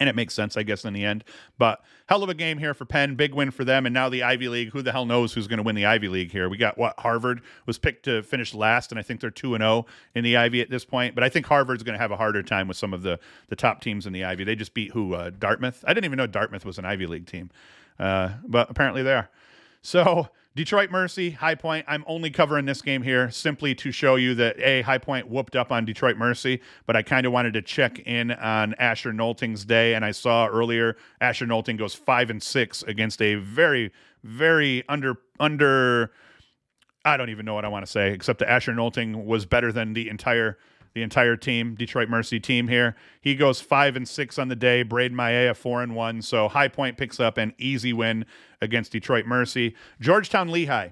And 0.01 0.09
it 0.09 0.17
makes 0.17 0.35
sense, 0.35 0.57
I 0.57 0.63
guess, 0.63 0.85
in 0.85 0.93
the 0.93 1.05
end. 1.05 1.25
But 1.59 1.83
hell 2.07 2.23
of 2.23 2.29
a 2.29 2.35
game 2.35 2.59
here 2.59 2.75
for 2.75 2.85
Penn. 2.85 3.15
Big 3.15 3.35
win 3.35 3.51
for 3.51 3.65
them. 3.65 3.87
And 3.87 3.93
now 3.93 4.09
the 4.09 4.23
Ivy 4.23 4.49
League. 4.49 4.71
Who 4.71 4.83
the 4.83 4.93
hell 4.93 5.07
knows 5.07 5.33
who's 5.33 5.47
going 5.47 5.59
to 5.59 5.63
win 5.63 5.75
the 5.75 5.87
Ivy 5.87 6.09
League 6.09 6.33
here? 6.33 6.49
We 6.49 6.57
got 6.57 6.79
what? 6.79 6.99
Harvard 6.99 7.43
was 7.67 7.79
picked 7.79 8.05
to 8.05 8.23
finish 8.23 8.55
last, 8.55 8.91
and 8.91 8.99
I 8.99 9.03
think 9.03 9.21
they're 9.21 9.31
2 9.31 9.55
and 9.55 9.63
0 9.63 9.87
in 10.15 10.25
the 10.25 10.37
Ivy 10.37 10.61
at 10.61 10.71
this 10.71 10.85
point. 10.85 11.15
But 11.15 11.25
I 11.25 11.29
think 11.29 11.47
Harvard's 11.47 11.83
going 11.83 11.95
to 11.95 12.01
have 12.01 12.11
a 12.11 12.17
harder 12.17 12.43
time 12.43 12.69
with 12.69 12.77
some 12.77 12.93
of 12.93 13.03
the, 13.03 13.19
the 13.49 13.57
top 13.57 13.81
teams 13.81 14.07
in 14.07 14.13
the 14.13 14.25
Ivy. 14.25 14.45
They 14.45 14.57
just 14.57 14.75
beat 14.75 14.93
who? 14.93 15.15
Uh, 15.15 15.31
Dartmouth? 15.31 15.85
I 15.87 15.95
didn't 15.95 16.07
even 16.07 16.17
know 16.17 16.27
Dartmouth 16.27 16.65
was 16.65 16.79
an 16.79 16.85
Ivy 16.85 17.07
League 17.07 17.27
team. 17.27 17.51
Uh, 17.99 18.31
but 18.47 18.71
apparently 18.71 19.03
they 19.03 19.15
are. 19.15 19.29
So 19.83 20.29
Detroit 20.55 20.91
Mercy, 20.91 21.31
High 21.31 21.55
Point. 21.55 21.87
I'm 21.89 22.05
only 22.07 22.31
covering 22.31 22.67
this 22.67 22.83
game 22.83 23.03
here 23.03 23.31
simply 23.31 23.75
to 23.77 23.91
show 23.91 24.17
you 24.17 24.35
that 24.35 24.59
a 24.61 24.83
High 24.83 24.99
Point 24.99 25.29
whooped 25.29 25.57
up 25.57 25.73
on 25.73 25.87
Detroit 25.87 26.19
Mercy, 26.19 26.61
but 26.85 26.95
I 26.95 27.03
kind 27.03 27.25
of 27.25 27.33
wanted 27.33 27.55
to 27.55 27.63
check 27.63 28.01
in 28.01 28.31
on 28.33 28.75
Asher 28.75 29.13
Nolting's 29.13 29.65
day, 29.65 29.95
and 29.95 30.05
I 30.05 30.11
saw 30.11 30.47
earlier 30.47 30.97
Asher 31.23 31.47
Nolting 31.47 31.79
goes 31.79 31.95
five 31.95 32.29
and 32.29 32.43
six 32.43 32.83
against 32.83 33.23
a 33.23 33.37
very, 33.37 33.93
very 34.25 34.85
under 34.91 35.17
under. 35.41 36.13
I 37.05 37.17
don't 37.17 37.31
even 37.31 37.47
know 37.47 37.55
what 37.55 37.65
I 37.65 37.69
want 37.69 37.87
to 37.87 37.91
say, 37.91 38.13
except 38.13 38.39
that 38.41 38.51
Asher 38.51 38.73
Nolting 38.73 39.25
was 39.25 39.47
better 39.47 39.73
than 39.73 39.95
the 39.95 40.11
entire 40.11 40.59
the 40.95 41.03
entire 41.03 41.37
team, 41.37 41.75
Detroit 41.75 42.09
Mercy 42.09 42.39
team 42.41 42.69
here. 42.69 42.97
He 43.21 43.35
goes 43.35 43.61
five 43.61 43.97
and 43.97 44.07
six 44.07 44.39
on 44.39 44.49
the 44.49 44.57
day. 44.57 44.83
Braden 44.83 45.17
Maia 45.17 45.55
four 45.55 45.83
and 45.83 45.95
one. 45.95 46.23
So 46.23 46.49
High 46.49 46.69
Point 46.69 46.97
picks 46.97 47.21
up 47.21 47.39
an 47.39 47.55
easy 47.59 47.93
win 47.93 48.27
against 48.61 48.93
Detroit 48.93 49.27
Mercy. 49.27 49.75
Georgetown 50.01 50.51
Lehigh. 50.51 50.91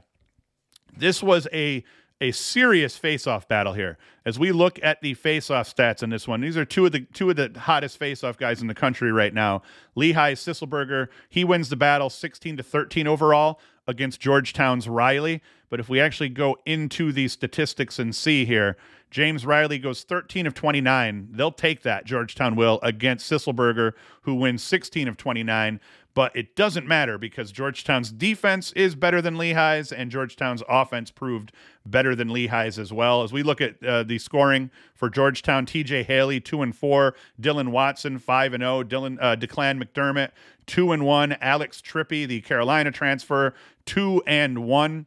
This 0.97 1.23
was 1.23 1.47
a 1.53 1.85
a 2.23 2.33
serious 2.33 2.99
face-off 2.99 3.49
battle 3.49 3.73
here. 3.73 3.97
As 4.27 4.39
we 4.39 4.53
look 4.53 4.79
at 4.83 5.01
the 5.01 5.15
face-off 5.15 5.75
stats 5.75 6.03
in 6.03 6.11
this 6.11 6.29
one, 6.29 6.43
these 6.43 6.57
are 6.57 6.67
two 6.67 6.85
of 6.85 6.93
the 6.93 7.01
two 7.01 7.31
of 7.31 7.37
the 7.37 7.53
hottest 7.59 7.97
face-off 7.99 8.37
guys 8.37 8.61
in 8.61 8.67
the 8.67 8.75
country 8.75 9.11
right 9.11 9.33
now. 9.33 9.63
Lehigh 9.95 10.35
Sisselberger, 10.35 11.09
he 11.29 11.45
wins 11.45 11.71
the 11.71 11.77
battle 11.77 12.11
16 12.11 12.59
to 12.59 12.63
13 12.63 13.07
overall 13.07 13.59
against 13.91 14.21
Georgetown's 14.21 14.89
Riley. 14.89 15.43
But 15.69 15.81
if 15.81 15.89
we 15.89 16.01
actually 16.01 16.31
go 16.31 16.57
into 16.65 17.13
the 17.13 17.29
statistics 17.29 17.99
and 17.99 18.15
see 18.15 18.45
here, 18.45 18.77
James 19.11 19.45
Riley 19.45 19.79
goes 19.79 20.05
13 20.05 20.47
of 20.47 20.55
29. 20.55 21.29
They'll 21.33 21.51
take 21.51 21.83
that, 21.83 22.07
Georgetown 22.07 22.55
will, 22.55 22.79
against 22.83 23.31
Sisselberger, 23.31 23.93
who 24.23 24.35
wins 24.37 24.63
16 24.63 25.09
of 25.09 25.17
29. 25.17 25.81
But 26.13 26.35
it 26.35 26.57
doesn't 26.57 26.89
matter 26.89 27.19
because 27.19 27.53
Georgetown's 27.53 28.11
defense 28.11 28.73
is 28.73 28.95
better 28.95 29.23
than 29.23 29.37
Lehigh's, 29.37 29.93
and 29.93 30.11
Georgetown's 30.11 30.63
offense 30.69 31.11
proved 31.11 31.53
better 31.87 32.17
than 32.17 32.29
Lehigh's 32.29 32.79
as 32.79 32.93
well. 32.93 33.23
As 33.23 33.33
we 33.33 33.43
look 33.43 33.61
at 33.61 33.83
uh, 33.85 34.03
the 34.03 34.19
scoring 34.19 34.71
for 34.95 35.09
Georgetown, 35.09 35.67
TJ 35.67 36.05
Haley, 36.05 36.41
2 36.41 36.63
and 36.63 36.75
4, 36.75 37.15
Dylan 37.41 37.69
Watson, 37.69 38.19
5 38.19 38.55
and 38.55 38.63
0, 38.63 38.83
Dylan 38.85 39.19
uh, 39.21 39.37
Declan 39.37 39.83
McDermott, 39.83 40.31
2 40.67 40.93
and 40.93 41.05
1, 41.05 41.37
Alex 41.41 41.81
Trippy, 41.81 42.27
the 42.27 42.41
Carolina 42.41 42.91
transfer, 42.91 43.55
2 43.87 44.23
and 44.27 44.65
1. 44.65 45.07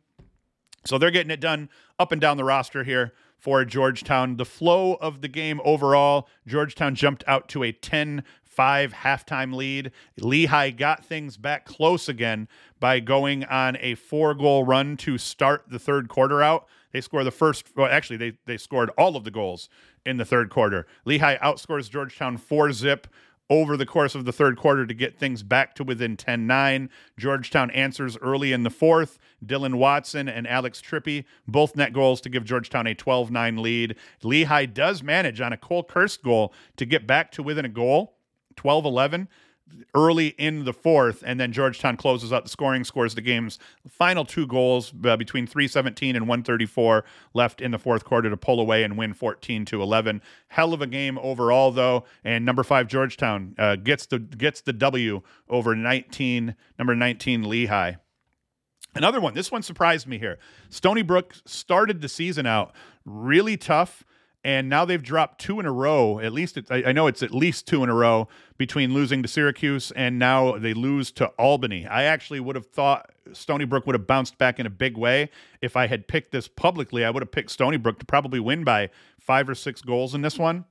So 0.85 0.97
they're 0.97 1.11
getting 1.11 1.31
it 1.31 1.39
done 1.39 1.69
up 1.99 2.11
and 2.11 2.19
down 2.19 2.37
the 2.37 2.43
roster 2.43 2.83
here 2.83 3.13
for 3.37 3.65
Georgetown. 3.65 4.37
The 4.37 4.45
flow 4.45 4.93
of 4.95 5.19
the 5.19 5.27
game 5.27 5.59
overall, 5.65 6.29
Georgetown 6.47 6.95
jumped 6.95 7.25
out 7.27 7.49
to 7.49 7.63
a 7.63 7.73
10 7.73 8.23
5 8.53 8.93
halftime 8.93 9.53
lead. 9.53 9.91
Lehigh 10.17 10.69
got 10.71 11.05
things 11.05 11.37
back 11.37 11.65
close 11.65 12.07
again 12.07 12.47
by 12.79 12.99
going 12.99 13.43
on 13.45 13.77
a 13.79 13.95
four 13.95 14.33
goal 14.33 14.63
run 14.63 14.97
to 14.97 15.17
start 15.17 15.65
the 15.69 15.79
third 15.79 16.07
quarter 16.09 16.41
out. 16.41 16.67
They 16.91 17.01
score 17.01 17.23
the 17.23 17.31
first, 17.31 17.75
well, 17.75 17.87
actually, 17.87 18.17
they, 18.17 18.33
they 18.45 18.57
scored 18.57 18.91
all 18.97 19.15
of 19.15 19.23
the 19.23 19.31
goals 19.31 19.67
in 20.05 20.17
the 20.17 20.25
third 20.25 20.49
quarter. 20.49 20.85
Lehigh 21.05 21.37
outscores 21.37 21.89
Georgetown 21.89 22.37
4 22.37 22.71
zip 22.71 23.07
over 23.49 23.75
the 23.77 23.85
course 23.85 24.15
of 24.15 24.25
the 24.25 24.31
third 24.31 24.57
quarter 24.57 24.85
to 24.85 24.93
get 24.93 25.17
things 25.17 25.43
back 25.43 25.75
to 25.75 25.83
within 25.83 26.17
10 26.17 26.47
9. 26.47 26.89
Georgetown 27.17 27.69
answers 27.71 28.17
early 28.17 28.53
in 28.53 28.63
the 28.63 28.69
fourth. 28.69 29.19
Dylan 29.45 29.75
Watson 29.75 30.29
and 30.29 30.47
Alex 30.47 30.81
Trippy 30.81 31.25
both 31.47 31.75
net 31.75 31.93
goals 31.93 32.21
to 32.21 32.29
give 32.29 32.45
Georgetown 32.45 32.87
a 32.87 32.95
12 32.95 33.31
9 33.31 33.61
lead. 33.61 33.95
Lehigh 34.23 34.65
does 34.65 35.03
manage 35.03 35.41
on 35.41 35.53
a 35.53 35.57
Cole 35.57 35.83
Kirst 35.83 36.23
goal 36.23 36.53
to 36.77 36.85
get 36.85 37.05
back 37.05 37.31
to 37.33 37.43
within 37.43 37.65
a 37.65 37.69
goal, 37.69 38.15
12 38.55 38.85
11 38.85 39.27
early 39.95 40.27
in 40.37 40.65
the 40.65 40.73
fourth, 40.73 41.23
and 41.25 41.39
then 41.39 41.51
Georgetown 41.51 41.97
closes 41.97 42.33
out 42.33 42.43
the 42.43 42.49
scoring, 42.49 42.83
scores 42.83 43.15
the 43.15 43.21
game's 43.21 43.59
final 43.87 44.25
two 44.25 44.45
goals 44.45 44.93
uh, 45.05 45.15
between 45.17 45.47
317 45.47 46.15
and 46.15 46.27
134 46.27 47.03
left 47.33 47.61
in 47.61 47.71
the 47.71 47.79
fourth 47.79 48.03
quarter 48.03 48.29
to 48.29 48.37
pull 48.37 48.59
away 48.59 48.83
and 48.83 48.97
win 48.97 49.13
14 49.13 49.65
to 49.65 49.81
11. 49.81 50.21
Hell 50.49 50.73
of 50.73 50.81
a 50.81 50.87
game 50.87 51.17
overall, 51.19 51.71
though, 51.71 52.05
and 52.23 52.45
number 52.45 52.63
five 52.63 52.87
Georgetown 52.87 53.55
uh, 53.57 53.75
gets 53.75 54.05
the 54.05 54.19
gets 54.19 54.61
the 54.61 54.73
W 54.73 55.21
over 55.49 55.75
19 55.75 56.55
number 56.77 56.95
19 56.95 57.49
Lehigh. 57.49 57.93
Another 58.95 59.19
one. 59.19 59.33
This 59.33 59.51
one 59.51 59.63
surprised 59.63 60.07
me 60.07 60.19
here. 60.19 60.37
Stony 60.69 61.01
Brook 61.01 61.35
started 61.45 62.01
the 62.01 62.09
season 62.09 62.45
out 62.45 62.73
really 63.05 63.57
tough, 63.57 64.03
and 64.43 64.67
now 64.69 64.83
they've 64.83 65.01
dropped 65.01 65.39
two 65.39 65.59
in 65.59 65.65
a 65.65 65.71
row. 65.71 66.19
At 66.19 66.33
least 66.33 66.57
it, 66.57 66.65
I, 66.69 66.83
I 66.87 66.91
know 66.91 67.07
it's 67.07 67.23
at 67.23 67.31
least 67.31 67.65
two 67.65 67.83
in 67.83 67.89
a 67.89 67.93
row 67.93 68.27
between 68.57 68.93
losing 68.93 69.21
to 69.23 69.27
Syracuse 69.27 69.91
and 69.91 70.19
now 70.19 70.57
they 70.57 70.73
lose 70.73 71.11
to 71.13 71.27
Albany. 71.39 71.87
I 71.87 72.03
actually 72.03 72.39
would 72.39 72.55
have 72.55 72.67
thought 72.67 73.09
Stony 73.31 73.65
Brook 73.65 73.85
would 73.85 73.95
have 73.95 74.07
bounced 74.07 74.37
back 74.37 74.59
in 74.59 74.65
a 74.65 74.69
big 74.69 74.97
way. 74.97 75.29
If 75.61 75.77
I 75.77 75.87
had 75.87 76.07
picked 76.07 76.31
this 76.31 76.47
publicly, 76.47 77.05
I 77.05 77.09
would 77.09 77.21
have 77.21 77.31
picked 77.31 77.51
Stony 77.51 77.77
Brook 77.77 77.99
to 77.99 78.05
probably 78.05 78.39
win 78.39 78.63
by 78.63 78.89
five 79.19 79.47
or 79.47 79.55
six 79.55 79.81
goals 79.81 80.13
in 80.13 80.21
this 80.21 80.37
one. 80.37 80.65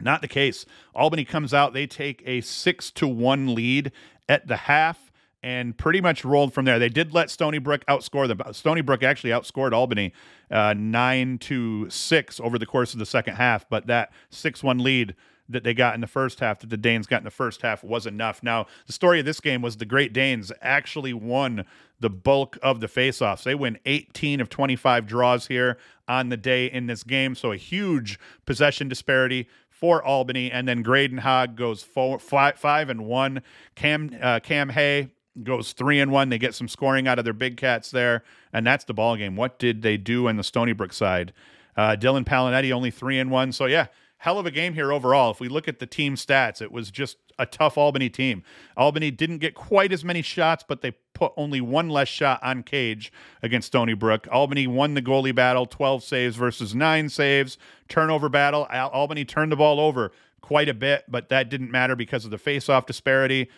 Not 0.00 0.22
the 0.22 0.28
case. 0.28 0.64
Albany 0.94 1.24
comes 1.24 1.52
out, 1.52 1.74
they 1.74 1.86
take 1.86 2.22
a 2.24 2.40
six 2.40 2.90
to 2.92 3.06
one 3.06 3.54
lead 3.54 3.92
at 4.28 4.46
the 4.46 4.56
half 4.56 5.07
and 5.42 5.76
pretty 5.76 6.00
much 6.00 6.24
rolled 6.24 6.52
from 6.52 6.64
there. 6.64 6.78
They 6.78 6.88
did 6.88 7.14
let 7.14 7.30
Stony 7.30 7.58
Brook 7.58 7.84
outscore 7.86 8.26
them. 8.26 8.40
Stony 8.52 8.80
Brook 8.80 9.02
actually 9.02 9.30
outscored 9.30 9.72
Albany 9.72 10.12
uh, 10.50 10.74
nine 10.76 11.38
to 11.38 11.88
six 11.90 12.40
over 12.40 12.58
the 12.58 12.66
course 12.66 12.92
of 12.92 12.98
the 12.98 13.06
second 13.06 13.36
half, 13.36 13.68
but 13.68 13.86
that 13.86 14.12
six 14.30 14.62
one 14.62 14.78
lead 14.78 15.14
that 15.48 15.64
they 15.64 15.72
got 15.72 15.94
in 15.94 16.00
the 16.00 16.06
first 16.06 16.40
half, 16.40 16.60
that 16.60 16.70
the 16.70 16.76
Danes 16.76 17.06
got 17.06 17.18
in 17.18 17.24
the 17.24 17.30
first 17.30 17.62
half, 17.62 17.82
was 17.82 18.06
enough. 18.06 18.42
Now, 18.42 18.66
the 18.86 18.92
story 18.92 19.18
of 19.18 19.24
this 19.24 19.40
game 19.40 19.62
was 19.62 19.78
the 19.78 19.86
Great 19.86 20.12
Danes 20.12 20.52
actually 20.60 21.14
won 21.14 21.64
the 22.00 22.10
bulk 22.10 22.58
of 22.62 22.80
the 22.80 22.86
faceoffs. 22.86 23.44
They 23.44 23.54
win 23.54 23.78
18 23.86 24.40
of 24.40 24.50
25 24.50 25.06
draws 25.06 25.46
here 25.46 25.78
on 26.06 26.28
the 26.28 26.36
day 26.36 26.66
in 26.66 26.86
this 26.86 27.02
game, 27.02 27.34
so 27.34 27.52
a 27.52 27.56
huge 27.56 28.18
possession 28.44 28.88
disparity 28.88 29.48
for 29.70 30.04
Albany, 30.04 30.50
and 30.50 30.66
then 30.66 30.82
Graydon 30.82 31.18
Hogg 31.18 31.56
goes 31.56 31.82
four, 31.82 32.18
five, 32.18 32.58
five 32.58 32.90
and 32.90 33.06
one. 33.06 33.42
Cam 33.76 34.10
uh, 34.20 34.40
Cam 34.40 34.70
Hay 34.70 35.10
goes 35.44 35.72
three 35.72 36.00
and 36.00 36.10
one. 36.10 36.28
They 36.28 36.38
get 36.38 36.54
some 36.54 36.68
scoring 36.68 37.08
out 37.08 37.18
of 37.18 37.24
their 37.24 37.34
big 37.34 37.56
cats 37.56 37.90
there, 37.90 38.22
and 38.52 38.66
that's 38.66 38.84
the 38.84 38.94
ball 38.94 39.16
game. 39.16 39.36
What 39.36 39.58
did 39.58 39.82
they 39.82 39.96
do 39.96 40.28
on 40.28 40.36
the 40.36 40.44
Stony 40.44 40.72
Brook 40.72 40.92
side? 40.92 41.32
Uh, 41.76 41.96
Dylan 41.96 42.24
Pallonetti 42.24 42.72
only 42.72 42.90
three 42.90 43.18
and 43.18 43.30
one. 43.30 43.52
So 43.52 43.66
yeah, 43.66 43.86
hell 44.18 44.38
of 44.38 44.46
a 44.46 44.50
game 44.50 44.74
here 44.74 44.92
overall. 44.92 45.30
If 45.30 45.40
we 45.40 45.48
look 45.48 45.68
at 45.68 45.78
the 45.78 45.86
team 45.86 46.16
stats, 46.16 46.60
it 46.60 46.72
was 46.72 46.90
just 46.90 47.16
a 47.38 47.46
tough 47.46 47.78
Albany 47.78 48.10
team. 48.10 48.42
Albany 48.76 49.10
didn't 49.10 49.38
get 49.38 49.54
quite 49.54 49.92
as 49.92 50.04
many 50.04 50.22
shots, 50.22 50.64
but 50.66 50.82
they 50.82 50.92
put 51.14 51.32
only 51.36 51.60
one 51.60 51.88
less 51.88 52.08
shot 52.08 52.40
on 52.42 52.64
cage 52.64 53.12
against 53.42 53.68
Stony 53.68 53.94
Brook. 53.94 54.26
Albany 54.30 54.66
won 54.66 54.94
the 54.94 55.02
goalie 55.02 55.34
battle, 55.34 55.66
12 55.66 56.02
saves 56.02 56.36
versus 56.36 56.74
nine 56.74 57.08
saves. 57.08 57.58
Turnover 57.88 58.28
battle, 58.28 58.66
Al- 58.70 58.90
Albany 58.90 59.24
turned 59.24 59.52
the 59.52 59.56
ball 59.56 59.78
over 59.78 60.10
quite 60.40 60.68
a 60.68 60.74
bit, 60.74 61.04
but 61.08 61.28
that 61.28 61.48
didn't 61.48 61.70
matter 61.70 61.94
because 61.94 62.24
of 62.24 62.30
the 62.30 62.38
face-off 62.38 62.86
disparity 62.86 63.48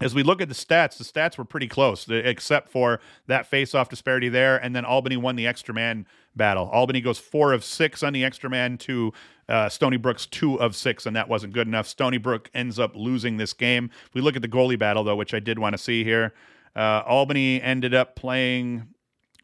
as 0.00 0.14
we 0.14 0.22
look 0.22 0.40
at 0.40 0.48
the 0.48 0.54
stats, 0.54 0.96
the 0.98 1.04
stats 1.04 1.36
were 1.36 1.44
pretty 1.44 1.68
close, 1.68 2.08
except 2.08 2.68
for 2.68 3.00
that 3.26 3.46
face-off 3.46 3.88
disparity 3.88 4.28
there, 4.28 4.56
and 4.56 4.74
then 4.74 4.84
Albany 4.84 5.16
won 5.16 5.36
the 5.36 5.46
extra 5.46 5.74
man 5.74 6.06
battle. 6.36 6.68
Albany 6.72 7.00
goes 7.00 7.18
four 7.18 7.52
of 7.52 7.64
six 7.64 8.02
on 8.02 8.12
the 8.12 8.24
extra 8.24 8.48
man 8.48 8.78
to 8.78 9.12
uh, 9.48 9.68
Stony 9.68 9.96
Brook's 9.96 10.26
two 10.26 10.60
of 10.60 10.76
six, 10.76 11.06
and 11.06 11.16
that 11.16 11.28
wasn't 11.28 11.52
good 11.52 11.66
enough. 11.66 11.86
Stony 11.86 12.18
Brook 12.18 12.50
ends 12.54 12.78
up 12.78 12.94
losing 12.94 13.38
this 13.38 13.52
game. 13.52 13.90
If 14.06 14.14
we 14.14 14.20
look 14.20 14.36
at 14.36 14.42
the 14.42 14.48
goalie 14.48 14.78
battle, 14.78 15.04
though, 15.04 15.16
which 15.16 15.34
I 15.34 15.40
did 15.40 15.58
want 15.58 15.74
to 15.74 15.78
see 15.78 16.04
here, 16.04 16.32
uh, 16.76 17.02
Albany 17.06 17.60
ended 17.60 17.94
up 17.94 18.14
playing, 18.14 18.88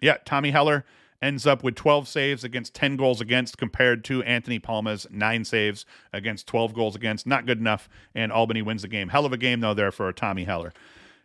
yeah, 0.00 0.18
Tommy 0.24 0.50
Heller 0.50 0.84
ends 1.24 1.46
up 1.46 1.64
with 1.64 1.74
12 1.74 2.06
saves 2.06 2.44
against 2.44 2.74
10 2.74 2.96
goals 2.96 3.20
against 3.20 3.56
compared 3.56 4.04
to 4.04 4.22
Anthony 4.24 4.58
Palma's 4.58 5.06
nine 5.10 5.44
saves 5.44 5.86
against 6.12 6.46
12 6.46 6.74
goals 6.74 6.94
against. 6.94 7.26
Not 7.26 7.46
good 7.46 7.58
enough, 7.58 7.88
and 8.14 8.30
Albany 8.30 8.62
wins 8.62 8.82
the 8.82 8.88
game. 8.88 9.08
Hell 9.08 9.24
of 9.24 9.32
a 9.32 9.38
game, 9.38 9.60
though, 9.60 9.74
there 9.74 9.90
for 9.90 10.12
Tommy 10.12 10.44
Heller. 10.44 10.72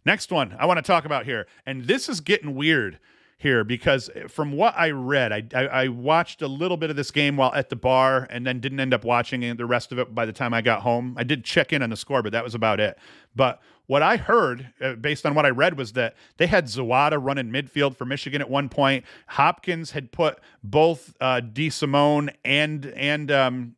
Next 0.05 0.31
one 0.31 0.55
I 0.57 0.65
want 0.65 0.77
to 0.77 0.81
talk 0.81 1.05
about 1.05 1.25
here, 1.25 1.45
and 1.65 1.85
this 1.85 2.07
is 2.07 2.21
getting 2.21 2.55
weird 2.55 2.99
here 3.37 3.63
because 3.63 4.09
from 4.27 4.51
what 4.51 4.73
I 4.77 4.91
read, 4.91 5.31
I, 5.31 5.43
I, 5.53 5.67
I, 5.67 5.87
watched 5.87 6.41
a 6.41 6.47
little 6.47 6.75
bit 6.75 6.89
of 6.89 6.97
this 6.97 7.09
game 7.09 7.37
while 7.37 7.53
at 7.53 7.69
the 7.69 7.75
bar 7.77 8.27
and 8.29 8.45
then 8.45 8.59
didn't 8.59 8.81
end 8.81 8.93
up 8.93 9.05
watching 9.05 9.55
the 9.55 9.65
rest 9.65 9.93
of 9.93 9.99
it 9.99 10.13
by 10.13 10.25
the 10.25 10.33
time 10.33 10.53
I 10.53 10.61
got 10.61 10.81
home. 10.81 11.15
I 11.17 11.23
did 11.23 11.45
check 11.45 11.71
in 11.71 11.81
on 11.81 11.89
the 11.89 11.95
score, 11.95 12.21
but 12.21 12.33
that 12.33 12.43
was 12.43 12.53
about 12.53 12.81
it. 12.81 12.97
But 13.33 13.61
what 13.89 14.03
I 14.03 14.17
heard, 14.17 14.71
uh, 14.79 14.93
based 14.93 15.25
on 15.25 15.33
what 15.33 15.47
I 15.47 15.49
read, 15.49 15.75
was 15.75 15.93
that 15.93 16.15
they 16.37 16.45
had 16.45 16.65
Zawada 16.65 17.17
running 17.19 17.49
midfield 17.49 17.97
for 17.97 18.05
Michigan 18.05 18.39
at 18.39 18.47
one 18.47 18.69
point. 18.69 19.03
Hopkins 19.25 19.89
had 19.89 20.11
put 20.11 20.37
both 20.63 21.15
uh, 21.19 21.41
DeSimone 21.41 22.31
and 22.45 22.85
and 22.85 23.31
um, 23.31 23.75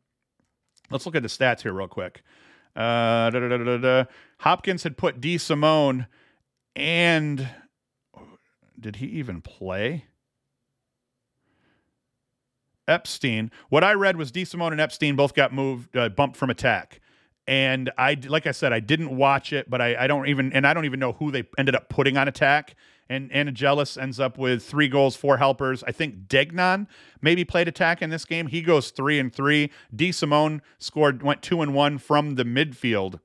let's 0.90 1.06
look 1.06 1.16
at 1.16 1.22
the 1.22 1.30
stats 1.30 1.62
here 1.62 1.72
real 1.72 1.88
quick. 1.88 2.22
Uh, 2.76 4.04
Hopkins 4.40 4.82
had 4.82 4.98
put 4.98 5.18
DeSimone 5.18 6.06
and 6.76 7.48
did 8.78 8.96
he 8.96 9.06
even 9.06 9.40
play? 9.40 10.04
Epstein. 12.86 13.50
What 13.70 13.82
I 13.82 13.94
read 13.94 14.18
was 14.18 14.30
DeSimone 14.30 14.72
and 14.72 14.80
Epstein 14.80 15.16
both 15.16 15.32
got 15.32 15.54
moved, 15.54 15.96
uh, 15.96 16.10
bumped 16.10 16.36
from 16.36 16.50
attack. 16.50 17.00
And 17.46 17.90
I, 17.98 18.16
like 18.26 18.46
I 18.46 18.52
said, 18.52 18.72
I 18.72 18.80
didn't 18.80 19.16
watch 19.16 19.52
it, 19.52 19.68
but 19.68 19.80
I, 19.80 20.04
I 20.04 20.06
don't 20.06 20.28
even, 20.28 20.52
and 20.52 20.66
I 20.66 20.74
don't 20.74 20.84
even 20.84 21.00
know 21.00 21.12
who 21.12 21.30
they 21.30 21.44
ended 21.58 21.74
up 21.74 21.88
putting 21.88 22.16
on 22.16 22.28
attack. 22.28 22.76
And 23.08 23.30
Angelus 23.32 23.96
ends 23.96 24.20
up 24.20 24.38
with 24.38 24.62
three 24.62 24.88
goals, 24.88 25.16
four 25.16 25.36
helpers. 25.36 25.82
I 25.82 25.92
think 25.92 26.28
Degnan 26.28 26.88
maybe 27.20 27.44
played 27.44 27.68
attack 27.68 28.00
in 28.00 28.10
this 28.10 28.24
game. 28.24 28.46
He 28.46 28.62
goes 28.62 28.90
three 28.90 29.18
and 29.18 29.32
three. 29.32 29.70
D 29.94 30.10
DeSimone 30.10 30.60
scored, 30.78 31.22
went 31.22 31.42
two 31.42 31.60
and 31.60 31.74
one 31.74 31.98
from 31.98 32.36
the 32.36 32.44
midfield. 32.44 33.20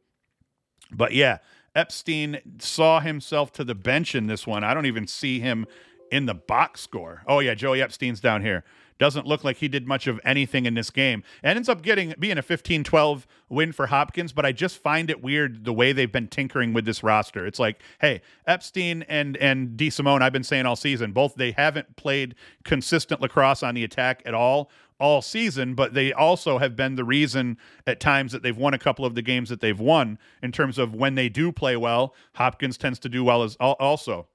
But 0.92 1.14
yeah, 1.14 1.38
Epstein 1.76 2.40
saw 2.58 3.00
himself 3.00 3.54
to 3.54 3.64
the 3.64 3.76
bench 3.76 4.16
in 4.16 4.28
this 4.28 4.48
one. 4.48 4.64
I 4.64 4.74
don't 4.74 4.88
even 4.88 5.06
see 5.06 5.40
him 5.40 5.68
in 6.12 6.26
the 6.26 6.34
box 6.34 6.82
score. 6.82 7.24
Oh 7.28 7.40
yeah, 7.40 7.54
Joey 7.54 7.82
Epstein's 7.82 8.20
down 8.20 8.42
here. 8.42 8.64
Doesn't 9.00 9.26
look 9.26 9.44
like 9.44 9.58
he 9.58 9.68
did 9.68 9.88
much 9.88 10.08
of 10.08 10.20
anything 10.24 10.66
in 10.66 10.74
this 10.74 10.90
game. 10.90 11.24
And 11.44 11.58
ends 11.58 11.70
up 11.70 11.82
getting 11.82 12.14
being 12.20 12.38
a 12.38 12.44
15-12 12.44 13.26
win 13.50 13.72
for 13.72 13.88
Hopkins, 13.88 14.34
but 14.34 14.46
I 14.46 14.52
just 14.52 14.82
find 14.82 15.10
it 15.10 15.22
weird 15.22 15.66
the 15.66 15.74
way 15.74 15.92
they've 15.92 16.12
been 16.12 16.28
tinkering 16.28 16.74
with 16.74 16.86
this 16.86 17.04
roster. 17.04 17.46
It's 17.46 17.60
like, 17.60 17.82
hey, 18.00 18.22
Epstein 18.46 19.04
and 19.04 19.38
and 19.38 19.78
DeSimone, 19.78 20.22
I've 20.22 20.34
been 20.34 20.44
saying 20.44 20.66
all 20.66 20.76
season, 20.76 21.12
both 21.12 21.36
they 21.36 21.52
haven't 21.52 21.96
played 21.96 22.36
consistent 22.64 23.22
lacrosse 23.22 23.64
on 23.64 23.76
the 23.76 23.84
attack 23.84 24.22
at 24.26 24.34
all 24.34 24.70
all 25.00 25.22
season, 25.22 25.76
but 25.76 25.94
they 25.94 26.12
also 26.12 26.58
have 26.58 26.76
been 26.76 26.96
the 26.96 27.04
reason 27.04 27.58
at 27.86 28.00
times 28.00 28.32
that 28.32 28.42
they've 28.42 28.58
won 28.58 28.74
a 28.74 28.80
couple 28.80 29.06
of 29.06 29.16
the 29.16 29.22
games 29.22 29.50
that 29.50 29.62
they've 29.62 29.80
won 29.80 30.18
in 30.42 30.52
terms 30.52 30.78
of 30.78 30.96
when 30.96 31.16
they 31.16 31.30
do 31.30 31.52
play 31.52 31.78
well. 31.78 32.16
Hopkins 32.34 32.78
tends 32.78 33.00
to 33.00 33.10
do 33.10 33.24
well 33.24 33.44
as 33.44 33.56
also. 33.58 34.28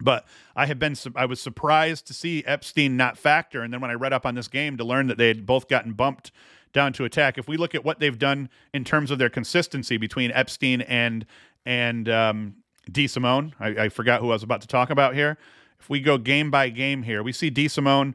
But 0.00 0.26
I 0.56 0.66
have 0.66 0.78
been 0.78 0.96
I 1.14 1.26
was 1.26 1.40
surprised 1.40 2.06
to 2.06 2.14
see 2.14 2.42
Epstein 2.44 2.96
not 2.96 3.18
factor, 3.18 3.62
and 3.62 3.72
then 3.72 3.80
when 3.80 3.90
I 3.90 3.94
read 3.94 4.12
up 4.12 4.26
on 4.26 4.34
this 4.34 4.48
game 4.48 4.76
to 4.78 4.84
learn 4.84 5.06
that 5.08 5.18
they 5.18 5.28
had 5.28 5.46
both 5.46 5.68
gotten 5.68 5.92
bumped 5.92 6.32
down 6.72 6.92
to 6.94 7.04
attack. 7.04 7.38
If 7.38 7.48
we 7.48 7.56
look 7.56 7.74
at 7.74 7.84
what 7.84 8.00
they've 8.00 8.18
done 8.18 8.48
in 8.72 8.84
terms 8.84 9.10
of 9.10 9.18
their 9.18 9.28
consistency 9.28 9.96
between 9.96 10.30
Epstein 10.32 10.80
and 10.82 11.26
and 11.64 12.08
um, 12.08 12.56
DeSimone, 12.90 13.52
I, 13.60 13.84
I 13.84 13.88
forgot 13.88 14.20
who 14.20 14.30
I 14.30 14.34
was 14.34 14.42
about 14.42 14.62
to 14.62 14.66
talk 14.66 14.90
about 14.90 15.14
here. 15.14 15.38
If 15.78 15.88
we 15.88 16.00
go 16.00 16.18
game 16.18 16.50
by 16.50 16.68
game 16.70 17.02
here, 17.02 17.22
we 17.22 17.32
see 17.32 17.50
DeSimone 17.50 18.14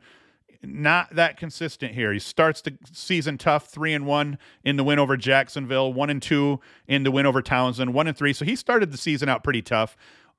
not 0.63 1.13
that 1.15 1.37
consistent 1.37 1.93
here. 1.93 2.11
He 2.11 2.19
starts 2.19 2.61
the 2.61 2.77
season 2.91 3.37
tough, 3.37 3.67
three 3.67 3.93
and 3.93 4.05
one 4.05 4.37
in 4.63 4.75
the 4.75 4.83
win 4.83 4.99
over 4.99 5.15
Jacksonville, 5.15 5.93
one 5.93 6.09
and 6.09 6.21
two 6.21 6.59
in 6.87 7.03
the 7.03 7.11
win 7.11 7.25
over 7.25 7.41
Towson, 7.41 7.93
one 7.93 8.07
and 8.07 8.17
three. 8.17 8.33
So 8.33 8.43
he 8.43 8.55
started 8.55 8.91
the 8.91 8.97
season 8.97 9.29
out 9.29 9.43
pretty 9.43 9.61
tough. 9.61 9.95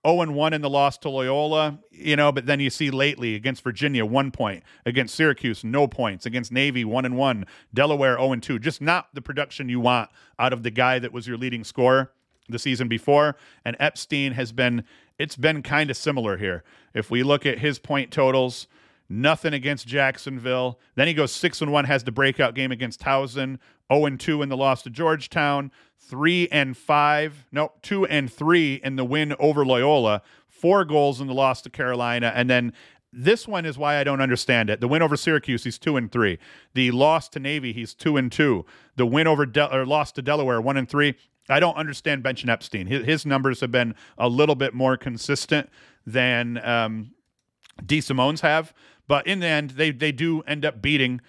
0 0.09 0.23
and 0.23 0.35
1 0.35 0.53
in 0.55 0.63
the 0.63 0.71
loss 0.71 0.97
to 0.99 1.11
Loyola, 1.11 1.79
you 1.91 2.17
know, 2.17 2.33
but 2.33 2.47
then 2.47 2.61
you 2.61 2.71
see 2.71 2.91
lately 2.91 3.35
against 3.35 3.63
Virginia, 3.63 4.07
one 4.07 4.31
point, 4.31 4.63
against 4.87 5.15
Syracuse, 5.15 5.65
no 5.65 5.87
points, 5.87 6.25
against 6.25 6.51
Navy, 6.51 6.85
1 6.85 7.05
and 7.05 7.17
1, 7.17 7.45
Delaware, 7.75 8.17
0 8.17 8.33
and 8.33 8.43
2. 8.43 8.59
Just 8.59 8.81
not 8.81 9.15
the 9.15 9.21
production 9.21 9.69
you 9.69 9.81
want 9.81 10.09
out 10.39 10.55
of 10.55 10.63
the 10.63 10.71
guy 10.71 10.99
that 10.99 11.13
was 11.13 11.27
your 11.27 11.37
leading 11.37 11.63
scorer 11.63 12.11
the 12.49 12.59
season 12.59 12.89
before. 12.89 13.37
And 13.65 13.77
Epstein 13.79 14.33
has 14.33 14.51
been, 14.51 14.85
it's 15.19 15.37
been 15.37 15.63
kind 15.63 15.91
of 15.91 15.97
similar 15.97 16.39
here. 16.39 16.65
If 16.95 17.11
we 17.11 17.23
look 17.23 17.45
at 17.45 17.59
his 17.59 17.79
point 17.79 18.11
totals, 18.11 18.67
nothing 19.09 19.55
against 19.55 19.87
Jacksonville. 19.87 20.79
Then 20.95 21.09
he 21.09 21.15
goes 21.15 21.33
six 21.33 21.61
and 21.63 21.73
one, 21.73 21.85
has 21.85 22.05
the 22.05 22.13
breakout 22.13 22.55
game 22.55 22.73
against 22.73 23.01
Towson, 23.01 23.59
0 23.93 24.07
and 24.07 24.21
2 24.21 24.43
in 24.43 24.49
the 24.49 24.57
loss 24.57 24.83
to 24.83 24.91
Georgetown, 24.91 25.71
3 25.99 26.49
and 26.51 26.77
5, 26.77 27.47
no, 27.53 27.73
2 27.83 28.07
and 28.07 28.33
3 28.33 28.81
in 28.85 28.97
the 28.97 29.05
win 29.05 29.35
over 29.39 29.65
Loyola, 29.65 30.23
four 30.47 30.85
goals 30.85 31.21
in 31.21 31.27
the 31.27 31.35
loss 31.35 31.63
to 31.63 31.71
Carolina, 31.71 32.33
and 32.35 32.51
then 32.51 32.73
this 33.13 33.49
one 33.49 33.65
is 33.65 33.79
why 33.79 33.99
I 33.99 34.05
don't 34.05 34.21
understand 34.21 34.69
it. 34.69 34.81
The 34.81 34.89
win 34.89 35.03
over 35.03 35.17
Syracuse, 35.17 35.65
he's 35.65 35.79
two 35.79 35.97
and 35.97 36.13
three. 36.13 36.39
The 36.75 36.91
loss 36.91 37.29
to 37.31 37.41
Navy, 37.41 37.73
he's 37.73 37.95
two 37.95 38.17
and 38.17 38.31
two. 38.31 38.67
The 38.97 39.07
win 39.07 39.27
over 39.27 39.47
De- 39.47 39.75
or 39.75 39.87
loss 39.87 40.13
to 40.13 40.23
Delaware, 40.23 40.61
one 40.61 40.77
and 40.77 40.89
three. 40.89 41.15
I 41.49 41.61
don't 41.61 41.77
understand 41.77 42.23
Bench 42.23 42.43
and 42.43 42.51
Epstein. 42.51 42.87
His, 42.87 43.07
his, 43.07 43.27
numbers 43.27 43.61
have 43.61 43.73
been 43.73 43.95
a 44.19 44.29
little 44.29 44.55
bit 44.55 44.75
more 44.75 44.99
consistent 44.99 45.71
than 46.07 46.59
um, 46.63 47.13
DeSimone's 47.83 48.43
have. 48.43 48.75
But 49.09 49.27
in 49.27 49.41
the 49.41 49.47
end, 49.47 49.71
they 49.71 49.91
they 49.91 50.13
do 50.13 50.43
end 50.43 50.65
up 50.65 50.81
beating 50.81 51.21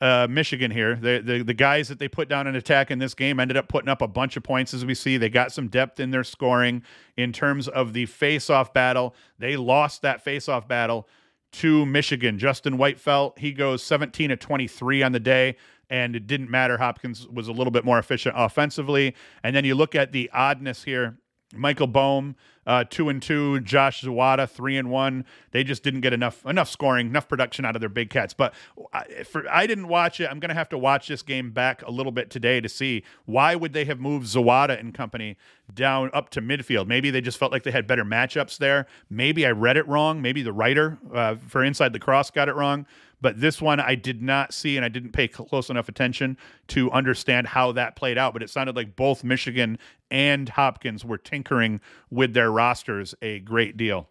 uh, 0.00 0.26
Michigan 0.28 0.70
here. 0.70 0.96
The, 0.96 1.22
the 1.24 1.42
the 1.42 1.54
guys 1.54 1.88
that 1.88 1.98
they 1.98 2.08
put 2.08 2.28
down 2.28 2.46
an 2.46 2.56
attack 2.56 2.90
in 2.90 2.98
this 2.98 3.14
game 3.14 3.40
ended 3.40 3.56
up 3.56 3.68
putting 3.68 3.88
up 3.88 4.02
a 4.02 4.08
bunch 4.08 4.36
of 4.36 4.42
points, 4.42 4.74
as 4.74 4.84
we 4.84 4.94
see. 4.94 5.16
They 5.16 5.30
got 5.30 5.52
some 5.52 5.68
depth 5.68 6.00
in 6.00 6.10
their 6.10 6.24
scoring 6.24 6.82
in 7.16 7.32
terms 7.32 7.68
of 7.68 7.92
the 7.92 8.06
face-off 8.06 8.74
battle. 8.74 9.14
They 9.38 9.56
lost 9.56 10.02
that 10.02 10.22
face-off 10.22 10.68
battle 10.68 11.08
to 11.50 11.86
Michigan. 11.86 12.38
Justin 12.38 12.76
White 12.76 12.98
Wietfeldt, 12.98 13.38
he 13.38 13.52
goes 13.52 13.82
17 13.82 14.30
of 14.30 14.38
23 14.38 15.02
on 15.02 15.12
the 15.12 15.20
day, 15.20 15.56
and 15.88 16.14
it 16.14 16.26
didn't 16.26 16.50
matter. 16.50 16.76
Hopkins 16.78 17.26
was 17.26 17.48
a 17.48 17.52
little 17.52 17.70
bit 17.70 17.84
more 17.84 17.98
efficient 17.98 18.34
offensively. 18.36 19.14
And 19.42 19.56
then 19.56 19.64
you 19.64 19.74
look 19.74 19.94
at 19.94 20.12
the 20.12 20.30
oddness 20.32 20.84
here. 20.84 21.18
Michael 21.54 21.86
Boehm, 21.86 22.36
uh, 22.66 22.84
two 22.84 23.08
and 23.08 23.22
two. 23.22 23.60
Josh 23.60 24.02
Zawada, 24.02 24.48
three 24.48 24.76
and 24.76 24.90
one. 24.90 25.24
They 25.52 25.64
just 25.64 25.82
didn't 25.82 26.02
get 26.02 26.12
enough 26.12 26.44
enough 26.44 26.68
scoring, 26.68 27.06
enough 27.06 27.26
production 27.26 27.64
out 27.64 27.74
of 27.74 27.80
their 27.80 27.88
big 27.88 28.10
cats. 28.10 28.34
But 28.34 28.52
I, 28.92 29.22
for, 29.22 29.48
I 29.48 29.66
didn't 29.66 29.88
watch 29.88 30.20
it. 30.20 30.28
I'm 30.30 30.40
going 30.40 30.50
to 30.50 30.54
have 30.54 30.68
to 30.70 30.78
watch 30.78 31.08
this 31.08 31.22
game 31.22 31.50
back 31.50 31.82
a 31.82 31.90
little 31.90 32.12
bit 32.12 32.28
today 32.28 32.60
to 32.60 32.68
see 32.68 33.02
why 33.24 33.54
would 33.54 33.72
they 33.72 33.86
have 33.86 33.98
moved 33.98 34.26
Zawada 34.26 34.78
and 34.78 34.92
company 34.92 35.38
down 35.72 36.10
up 36.12 36.28
to 36.30 36.42
midfield. 36.42 36.86
Maybe 36.86 37.10
they 37.10 37.22
just 37.22 37.38
felt 37.38 37.52
like 37.52 37.62
they 37.62 37.70
had 37.70 37.86
better 37.86 38.04
matchups 38.04 38.58
there. 38.58 38.86
Maybe 39.08 39.46
I 39.46 39.50
read 39.50 39.78
it 39.78 39.88
wrong. 39.88 40.20
Maybe 40.20 40.42
the 40.42 40.52
writer 40.52 40.98
uh, 41.14 41.36
for 41.36 41.64
Inside 41.64 41.94
Lacrosse 41.94 42.30
got 42.30 42.48
it 42.48 42.54
wrong. 42.54 42.86
But 43.20 43.40
this 43.40 43.60
one 43.60 43.80
I 43.80 43.94
did 43.94 44.22
not 44.22 44.54
see, 44.54 44.76
and 44.76 44.84
I 44.84 44.88
didn't 44.88 45.12
pay 45.12 45.28
close 45.28 45.70
enough 45.70 45.88
attention 45.88 46.36
to 46.68 46.90
understand 46.92 47.48
how 47.48 47.72
that 47.72 47.96
played 47.96 48.18
out. 48.18 48.32
But 48.32 48.42
it 48.42 48.50
sounded 48.50 48.76
like 48.76 48.96
both 48.96 49.24
Michigan 49.24 49.78
and 50.10 50.48
Hopkins 50.48 51.04
were 51.04 51.18
tinkering 51.18 51.80
with 52.10 52.34
their 52.34 52.50
rosters 52.52 53.14
a 53.20 53.40
great 53.40 53.76
deal. 53.76 54.08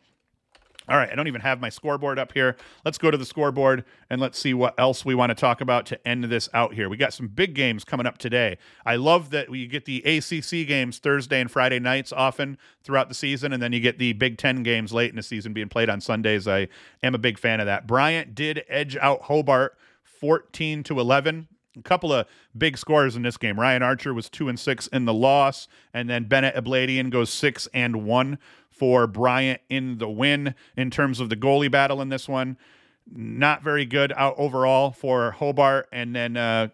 All 0.90 0.96
right, 0.96 1.12
I 1.12 1.16
don't 1.16 1.28
even 1.28 1.42
have 1.42 1.60
my 1.60 1.68
scoreboard 1.68 2.18
up 2.18 2.32
here. 2.32 2.56
Let's 2.86 2.98
go 2.98 3.12
to 3.12 3.18
the 3.18 3.26
scoreboard 3.26 3.84
and 4.10 4.22
let's 4.22 4.40
see 4.40 4.54
what 4.54 4.74
else 4.80 5.04
we 5.04 5.16
want 5.16 5.32
to 5.32 5.36
talk 5.36 5.60
about 5.60 5.86
to 5.88 6.08
end 6.08 6.24
this 6.26 6.48
out 6.54 6.74
here. 6.74 6.88
We 6.88 6.96
got 6.96 7.14
some 7.14 7.28
big 7.28 7.54
games 7.56 7.84
coming 7.84 8.06
up 8.06 8.18
today. 8.18 8.58
I 8.86 8.96
love 8.96 9.32
that 9.32 9.50
we 9.50 9.68
get 9.68 9.84
the 9.84 9.98
ACC 10.04 10.66
games 10.66 11.00
Thursday 11.00 11.42
and 11.42 11.52
Friday 11.52 11.80
nights 11.80 12.14
often 12.14 12.58
throughout 12.84 13.10
the 13.10 13.16
season, 13.16 13.52
and 13.52 13.62
then 13.62 13.74
you 13.74 13.82
get 13.82 14.00
the 14.00 14.14
Big 14.14 14.38
Ten 14.38 14.64
games 14.64 14.94
late 14.94 15.10
in 15.10 15.18
the 15.18 15.24
season 15.24 15.52
being 15.52 15.68
played 15.68 15.90
on 15.90 16.00
Sundays. 16.00 16.48
I 16.48 16.70
am 17.04 17.14
a 17.14 17.20
big 17.20 17.38
fan 17.38 17.60
of 17.60 17.66
that. 17.66 17.86
Bryant 17.86 18.34
did 18.34 18.64
edge 18.70 18.96
out 18.96 19.24
Hobart 19.24 19.78
14 20.04 20.84
to 20.84 21.00
11 21.00 21.50
a 21.78 21.84
couple 21.84 22.12
of 22.12 22.26
big 22.58 22.78
scores 22.78 23.16
in 23.16 23.22
this 23.22 23.38
game. 23.38 23.60
Ryan 23.60 23.84
Archer 23.84 24.14
was 24.14 24.30
two 24.30 24.50
and 24.50 24.60
six 24.60 24.88
in 24.88 25.06
the 25.06 25.14
loss, 25.14 25.68
and 25.94 26.10
then 26.10 26.24
Bennett 26.24 26.56
Abladian 26.56 27.12
goes 27.12 27.30
six 27.30 27.68
and 27.74 28.04
one 28.04 28.40
for 28.78 29.08
Bryant 29.08 29.62
in 29.70 29.98
the 29.98 30.10
win 30.10 30.56
in 30.76 30.90
terms 30.90 31.20
of 31.20 31.30
the 31.30 31.36
goalie 31.36 31.72
battle 31.72 32.02
in 32.02 32.10
this 32.10 32.28
one. 32.28 32.58
Not 33.10 33.64
very 33.64 33.86
good 33.86 34.12
out 34.16 34.36
overall 34.38 34.92
for 34.92 35.32
Hobart. 35.32 35.88
And 35.92 36.16
then 36.16 36.38
uh, 36.38 36.70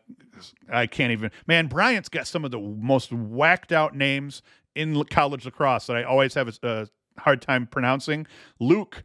I 0.71 0.87
can't 0.87 1.11
even, 1.11 1.31
man, 1.47 1.67
Bryant's 1.67 2.09
got 2.09 2.27
some 2.27 2.43
of 2.43 2.51
the 2.51 2.59
most 2.59 3.11
whacked 3.11 3.71
out 3.71 3.95
names 3.95 4.41
in 4.75 5.03
college 5.05 5.45
lacrosse 5.45 5.87
that 5.87 5.95
I 5.95 6.03
always 6.03 6.33
have 6.33 6.47
a, 6.47 6.53
a 6.67 7.21
hard 7.21 7.41
time 7.41 7.67
pronouncing. 7.67 8.25
Luke 8.59 9.03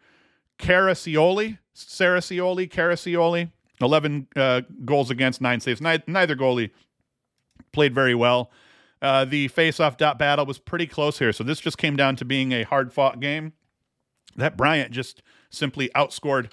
Caracioli, 0.58 1.58
Saracioli, 1.74 2.70
Caracioli, 2.70 3.50
11 3.80 4.26
uh, 4.34 4.62
goals 4.84 5.10
against, 5.10 5.40
nine 5.40 5.60
saves. 5.60 5.80
Neither 5.80 6.34
goalie 6.34 6.70
played 7.72 7.94
very 7.94 8.14
well. 8.14 8.50
Uh, 9.00 9.24
the 9.24 9.48
face-off 9.48 9.96
dot 9.96 10.18
battle 10.18 10.44
was 10.44 10.58
pretty 10.58 10.86
close 10.86 11.18
here, 11.18 11.32
so 11.32 11.44
this 11.44 11.60
just 11.60 11.78
came 11.78 11.96
down 11.96 12.16
to 12.16 12.24
being 12.24 12.52
a 12.52 12.64
hard-fought 12.64 13.20
game. 13.20 13.52
That 14.36 14.56
Bryant 14.56 14.90
just 14.90 15.22
simply 15.50 15.88
outscored 15.94 16.50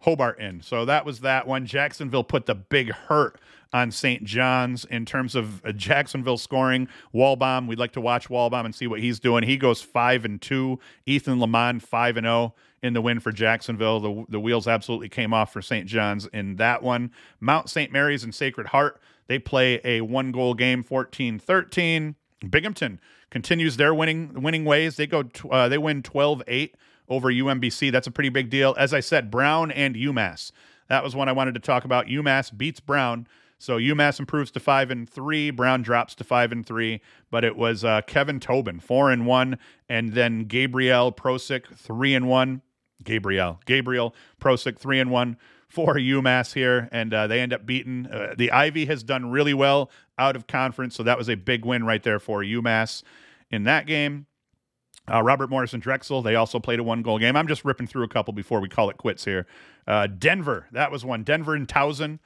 Hobart 0.00 0.38
in. 0.38 0.60
So 0.60 0.84
that 0.84 1.04
was 1.04 1.20
that 1.20 1.46
one. 1.46 1.66
Jacksonville 1.66 2.24
put 2.24 2.46
the 2.46 2.54
big 2.54 2.92
hurt 2.92 3.40
on 3.72 3.90
St. 3.90 4.24
John's 4.24 4.84
in 4.84 5.04
terms 5.04 5.34
of 5.34 5.64
uh, 5.64 5.72
Jacksonville 5.72 6.38
scoring. 6.38 6.88
Walbaum, 7.14 7.66
we'd 7.66 7.78
like 7.78 7.92
to 7.92 8.00
watch 8.00 8.28
Walbaum 8.28 8.64
and 8.64 8.74
see 8.74 8.86
what 8.86 9.00
he's 9.00 9.18
doing. 9.18 9.42
He 9.42 9.56
goes 9.56 9.82
five 9.82 10.24
and 10.24 10.40
two. 10.40 10.78
Ethan 11.06 11.40
Lamont 11.40 11.82
five 11.82 12.16
and 12.16 12.24
zero 12.24 12.34
oh 12.34 12.54
in 12.82 12.92
the 12.92 13.00
win 13.00 13.20
for 13.20 13.32
Jacksonville. 13.32 14.00
The 14.00 14.24
the 14.28 14.40
wheels 14.40 14.68
absolutely 14.68 15.08
came 15.08 15.34
off 15.34 15.52
for 15.52 15.60
St. 15.60 15.86
John's 15.86 16.26
in 16.32 16.56
that 16.56 16.82
one. 16.82 17.10
Mount 17.40 17.68
St. 17.68 17.90
Mary's 17.90 18.22
and 18.22 18.34
Sacred 18.34 18.68
Heart 18.68 19.00
they 19.28 19.38
play 19.38 19.80
a 19.84 20.00
one 20.02 20.32
goal 20.32 20.54
game, 20.54 20.82
14 20.82 21.38
13. 21.38 22.16
Binghamton 22.50 23.00
continues 23.30 23.76
their 23.76 23.94
winning 23.94 24.42
winning 24.42 24.64
ways. 24.64 24.96
They 24.96 25.06
go 25.06 25.24
uh, 25.50 25.68
they 25.68 25.78
win 25.78 26.02
12 26.02 26.42
8 26.46 26.76
over 27.08 27.28
UMBC. 27.28 27.90
That's 27.90 28.06
a 28.06 28.10
pretty 28.10 28.28
big 28.28 28.50
deal. 28.50 28.74
As 28.78 28.92
I 28.92 29.00
said, 29.00 29.30
Brown 29.30 29.70
and 29.70 29.94
UMass. 29.94 30.52
That 30.88 31.02
was 31.02 31.16
one 31.16 31.28
I 31.28 31.32
wanted 31.32 31.54
to 31.54 31.60
talk 31.60 31.84
about. 31.84 32.06
UMass 32.06 32.56
beats 32.56 32.80
Brown. 32.80 33.26
So 33.58 33.78
UMass 33.78 34.20
improves 34.20 34.50
to 34.52 34.60
five 34.60 34.90
and 34.90 35.08
three. 35.08 35.50
Brown 35.50 35.82
drops 35.82 36.14
to 36.16 36.24
five 36.24 36.52
and 36.52 36.64
three. 36.64 37.00
But 37.30 37.44
it 37.44 37.56
was 37.56 37.84
uh, 37.84 38.02
Kevin 38.02 38.38
Tobin 38.38 38.80
four 38.80 39.10
and 39.10 39.26
one, 39.26 39.58
and 39.88 40.12
then 40.12 40.44
Gabriel 40.44 41.12
Prosick 41.12 41.74
three 41.74 42.14
and 42.14 42.28
one. 42.28 42.62
Gabriel 43.02 43.60
Gabriel 43.66 44.14
Prosick 44.40 44.78
three 44.78 45.00
and 45.00 45.10
one 45.10 45.36
for 45.68 45.94
UMass 45.94 46.54
here, 46.54 46.88
and 46.92 47.12
uh, 47.12 47.26
they 47.26 47.40
end 47.40 47.52
up 47.52 47.66
beating. 47.66 48.06
Uh, 48.06 48.34
the 48.36 48.50
Ivy 48.52 48.86
has 48.86 49.02
done 49.02 49.30
really 49.30 49.54
well 49.54 49.90
out 50.18 50.36
of 50.36 50.46
conference, 50.46 50.94
so 50.94 51.02
that 51.02 51.18
was 51.18 51.28
a 51.28 51.34
big 51.34 51.64
win 51.64 51.84
right 51.84 52.02
there 52.02 52.18
for 52.18 52.42
UMass 52.42 53.02
in 53.50 53.64
that 53.64 53.86
game. 53.86 54.26
Uh, 55.10 55.22
Robert 55.22 55.50
Morris 55.50 55.72
and 55.72 55.82
Drexel, 55.82 56.22
they 56.22 56.34
also 56.34 56.58
played 56.58 56.80
a 56.80 56.82
one 56.82 57.02
goal 57.02 57.18
game. 57.18 57.36
I'm 57.36 57.46
just 57.46 57.64
ripping 57.64 57.86
through 57.86 58.04
a 58.04 58.08
couple 58.08 58.32
before 58.32 58.60
we 58.60 58.68
call 58.68 58.90
it 58.90 58.96
quits 58.96 59.24
here. 59.24 59.46
Uh, 59.86 60.08
Denver, 60.08 60.66
that 60.72 60.90
was 60.90 61.04
one. 61.04 61.22
Denver 61.22 61.54
and 61.54 61.68
Towson. 61.68 62.18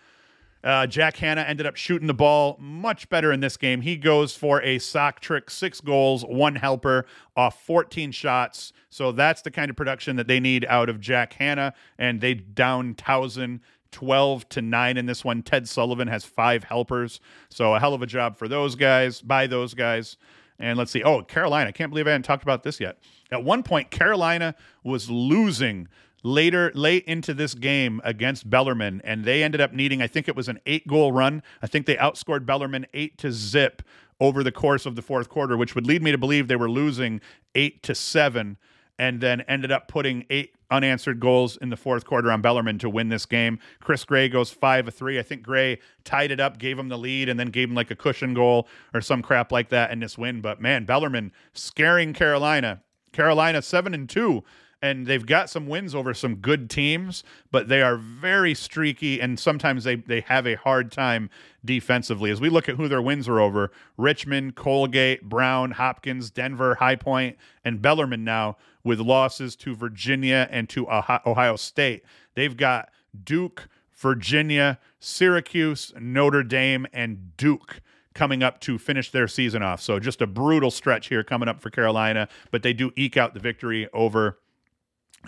Uh, 0.63 0.87
Jack 0.87 1.17
Hanna 1.17 1.43
ended 1.43 1.67
up 1.67 1.77
shooting 1.77 2.07
the 2.07 2.15
ball 2.15 2.57
much 2.61 3.09
better 3.09 3.33
in 3.33 3.41
this 3.41 3.57
game. 3.57 3.81
He 3.81 3.97
goes 3.97 4.37
for 4.37 4.63
a 4.63 4.79
sock 4.79 5.21
trick, 5.21 5.51
six 5.51 5.81
goals, 5.81 6.25
one 6.25 6.55
helper 6.55 7.07
off 7.37 7.63
14 7.63 8.13
shots. 8.13 8.73
So 8.91 9.13
that's 9.13 9.43
the 9.43 9.51
kind 9.51 9.71
of 9.71 9.77
production 9.77 10.17
that 10.17 10.27
they 10.27 10.41
need 10.41 10.67
out 10.69 10.89
of 10.89 11.01
Jack 11.01 11.33
Hanna. 11.35 11.75
And 11.99 12.21
they 12.21 12.35
down 12.35 12.95
Towson 12.95 13.61
12 13.93 14.49
to 14.51 14.63
9 14.63 14.97
in 14.97 15.07
this 15.07 15.25
one. 15.25 15.43
Ted 15.43 15.69
Sullivan 15.69 16.09
has 16.09 16.25
five 16.25 16.65
helpers. 16.65 17.21
So 17.49 17.75
a 17.75 17.81
hell 17.81 17.95
of 17.95 18.03
a 18.03 18.07
job 18.07 18.37
for 18.37 18.49
those 18.49 18.75
guys, 18.75 19.21
by 19.23 19.47
those 19.47 19.75
guys. 19.75 20.17
And 20.59 20.77
let's 20.77 20.91
see. 20.91 21.03
Oh, 21.03 21.23
Carolina. 21.23 21.69
I 21.69 21.73
can't 21.73 21.91
believe 21.91 22.07
I 22.07 22.11
hadn't 22.11 22.25
talked 22.25 22.43
about 22.43 22.63
this 22.63 22.81
yet. 22.81 22.99
At 23.33 23.45
one 23.45 23.63
point, 23.63 23.91
Carolina 23.91 24.55
was 24.85 25.09
losing 25.09 25.89
later 26.23 26.71
late 26.75 27.05
into 27.05 27.35
this 27.35 27.55
game 27.55 28.01
against 28.05 28.49
Bellarmine, 28.49 29.01
and 29.05 29.25
they 29.25 29.43
ended 29.43 29.61
up 29.61 29.73
needing, 29.73 30.03
I 30.03 30.07
think 30.07 30.29
it 30.29 30.37
was 30.37 30.49
an 30.49 30.61
eight 30.67 30.87
goal 30.87 31.13
run. 31.13 31.43
I 31.63 31.67
think 31.67 31.87
they 31.87 31.97
outscored 31.97 32.47
Bellarmine 32.47 32.87
eight 32.95 33.19
to 33.19 33.33
zip 33.33 33.83
over 34.21 34.43
the 34.43 34.53
course 34.53 34.87
of 34.87 34.97
the 34.97 35.03
fourth 35.03 35.29
quarter, 35.29 35.57
which 35.57 35.75
would 35.75 35.87
lead 35.87 36.03
me 36.03 36.13
to 36.13 36.19
believe 36.19 36.49
they 36.49 36.57
were 36.57 36.71
losing 36.71 37.21
eight 37.55 37.83
to 37.85 37.95
seven, 37.95 38.59
and 38.99 39.21
then 39.21 39.41
ended 39.43 39.73
up 39.73 39.89
putting 39.89 40.27
eight 40.29 40.55
unanswered 40.71 41.19
goals 41.19 41.57
in 41.57 41.71
the 41.71 41.77
fourth 41.77 42.05
quarter 42.05 42.31
on 42.31 42.43
Bellarmine 42.43 42.79
to 42.79 42.91
win 42.91 43.09
this 43.09 43.27
game. 43.27 43.59
Chris 43.81 44.05
Gray 44.05 44.29
goes 44.29 44.51
five 44.51 44.87
of 44.87 44.95
three. 44.95 45.19
I 45.19 45.23
think 45.23 45.43
Gray 45.43 45.79
tied 46.05 46.31
it 46.31 46.39
up, 46.39 46.59
gave 46.59 46.79
him 46.79 46.89
the 46.89 46.99
lead, 46.99 47.29
and 47.29 47.41
then 47.41 47.49
gave 47.49 47.71
him 47.71 47.75
like 47.75 47.91
a 47.91 47.97
cushion 47.97 48.35
goal 48.35 48.69
or 48.93 49.01
some 49.01 49.23
crap 49.23 49.51
like 49.51 49.71
that 49.71 49.91
in 49.91 50.01
this 50.01 50.19
win. 50.19 50.43
But 50.43 50.61
man, 50.61 50.85
Bellarmine 50.85 51.33
scaring 51.55 52.13
Carolina. 52.13 52.83
Carolina 53.13 53.63
seven 53.63 53.95
and 53.95 54.09
two 54.09 54.45
and 54.83 55.07
they've 55.07 55.27
got 55.27 55.51
some 55.51 55.67
wins 55.67 55.95
over 55.95 56.15
some 56.15 56.37
good 56.37 56.71
teams, 56.71 57.23
but 57.51 57.69
they 57.69 57.83
are 57.83 57.97
very 57.97 58.55
streaky 58.55 59.21
and 59.21 59.39
sometimes 59.39 59.85
they, 59.85 59.97
they 59.97 60.21
have 60.23 60.47
a 60.47 60.55
hard 60.55 60.91
time 60.91 61.29
defensively. 61.65 62.31
As 62.31 62.41
we 62.41 62.49
look 62.49 62.69
at 62.69 62.77
who 62.77 62.89
their 62.89 63.03
wins 63.03 63.29
are 63.29 63.41
over, 63.41 63.71
Richmond, 63.97 64.55
Colgate, 64.55 65.29
Brown, 65.29 65.73
Hopkins, 65.73 66.31
Denver, 66.31 66.77
High 66.77 66.97
Point, 66.97 67.37
and 67.65 67.83
Bellarmine 67.83 68.25
now 68.25 68.57
with 68.83 69.01
losses 69.01 69.55
to 69.57 69.75
Virginia 69.75 70.49
and 70.51 70.69
to 70.71 70.89
Ohio 70.91 71.57
State. 71.57 72.03
They've 72.35 72.57
got 72.57 72.89
Duke, 73.25 73.69
Virginia, 73.93 74.79
Syracuse, 74.99 75.93
Notre 76.01 76.43
Dame, 76.43 76.87
and 76.93 77.37
Duke 77.37 77.83
coming 78.15 78.43
up 78.43 78.61
to 78.61 78.79
finish 78.79 79.11
their 79.11 79.29
season 79.29 79.63
off. 79.63 79.81
So 79.81 80.01
just 80.01 80.23
a 80.23 80.27
brutal 80.27 80.71
stretch 80.71 81.09
here 81.09 81.23
coming 81.23 81.49
up 81.49 81.61
for 81.61 81.71
Carolina, 81.71 82.29
but 82.51 82.63
they 82.63 82.73
do 82.73 82.93
eke 82.97 83.17
out 83.17 83.35
the 83.35 83.41
victory 83.41 83.89
over 83.93 84.39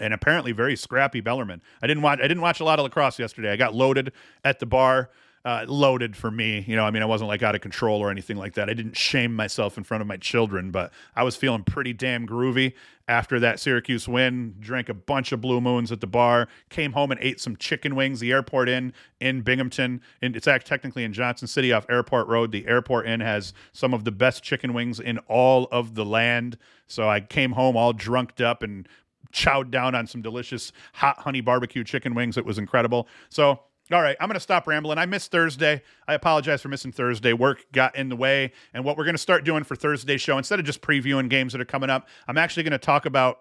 and 0.01 0.15
apparently 0.15 0.53
very 0.53 0.77
scrappy 0.77 1.21
Bellarmine. 1.21 1.61
I 1.83 1.87
didn't 1.87 2.03
watch 2.03 2.19
I 2.21 2.29
didn't 2.29 2.43
watch 2.43 2.61
a 2.61 2.65
lot 2.65 2.79
of 2.79 2.85
lacrosse 2.85 3.19
yesterday. 3.19 3.51
I 3.51 3.57
got 3.57 3.75
loaded 3.75 4.13
at 4.45 4.59
the 4.59 4.67
bar. 4.67 5.11
Uh, 5.45 5.65
loaded 5.67 6.15
for 6.15 6.31
me, 6.31 6.65
you 6.69 6.77
know. 6.77 6.85
I 6.85 6.93
mean, 6.93 7.03
I 7.03 7.07
wasn't 7.07 7.27
like 7.27 7.43
out 7.43 7.57
of 7.57 7.61
control 7.61 8.01
or 8.01 8.13
anything 8.13 8.37
like 8.37 8.55
that. 8.55 8.71
I 8.71 8.75
didn't 8.75 8.97
shame 8.97 9.35
myself 9.35 9.77
in 9.77 9.83
front 9.83 10.01
of 10.01 10.07
my 10.07 10.17
children, 10.17 10.71
but 10.71 10.93
I 11.17 11.25
was 11.25 11.35
feeling 11.35 11.65
pretty 11.65 11.93
damn 11.93 12.29
groovy 12.29 12.75
after 13.09 13.41
that 13.41 13.59
Syracuse 13.59 14.07
win. 14.07 14.55
Drank 14.61 14.89
a 14.89 14.95
bunch 14.95 15.33
of 15.33 15.41
Blue 15.41 15.61
Moons 15.61 15.91
at 15.91 16.01
the 16.01 16.07
bar. 16.07 16.47
Came 16.69 16.93
home 16.93 17.11
and 17.11 17.21
ate 17.21 17.41
some 17.41 17.57
chicken 17.57 17.97
wings. 17.97 18.21
The 18.21 18.31
Airport 18.31 18.69
Inn 18.69 18.93
in 19.19 19.41
Binghamton, 19.41 20.01
and 20.21 20.37
it's 20.37 20.47
actually 20.47 20.69
technically 20.69 21.03
in 21.03 21.13
Johnson 21.13 21.49
City 21.49 21.73
off 21.73 21.87
Airport 21.91 22.29
Road. 22.29 22.53
The 22.53 22.67
Airport 22.69 23.09
Inn 23.09 23.19
has 23.19 23.53
some 23.73 23.93
of 23.93 24.05
the 24.05 24.13
best 24.13 24.45
chicken 24.45 24.73
wings 24.73 25.01
in 25.01 25.19
all 25.27 25.67
of 25.73 25.97
the 25.97 26.05
land. 26.05 26.57
So 26.87 27.09
I 27.09 27.21
came 27.21 27.53
home 27.53 27.77
all 27.77 27.93
drunked 27.93 28.41
up 28.41 28.63
and 28.63 28.87
chowed 29.33 29.71
down 29.71 29.95
on 29.95 30.07
some 30.07 30.23
delicious 30.23 30.73
hot 30.93 31.19
honey 31.19 31.41
barbecue 31.41 31.85
chicken 31.85 32.15
wings. 32.15 32.37
It 32.37 32.45
was 32.45 32.59
incredible. 32.59 33.09
So 33.31 33.61
All 33.91 34.01
right, 34.01 34.17
I'm 34.21 34.29
going 34.29 34.35
to 34.35 34.41
stop 34.41 34.67
rambling. 34.67 34.97
I 34.97 35.07
missed 35.07 35.31
Thursday. 35.31 35.83
I 36.07 36.15
apologize 36.15 36.63
for 36.63 36.69
missing 36.69 36.93
Thursday. 36.93 37.33
Work 37.33 37.65
got 37.73 37.97
in 37.97 38.09
the 38.09 38.17
way. 38.17 38.53
And 38.73 38.85
what 38.85 38.97
we're 38.97 39.05
going 39.05 39.15
to 39.15 39.19
start 39.19 39.45
doing 39.45 39.65
for 39.65 39.75
Thursday's 39.77 40.21
show, 40.21 40.39
instead 40.39 40.59
of 40.61 40.65
just 40.65 40.81
previewing 40.81 41.29
games 41.29 41.53
that 41.53 41.61
are 41.61 41.67
coming 41.67 41.91
up, 41.91 42.09
I'm 42.27 42.39
actually 42.39 42.63
going 42.63 42.73
to 42.73 42.79
talk 42.79 43.07
about 43.07 43.41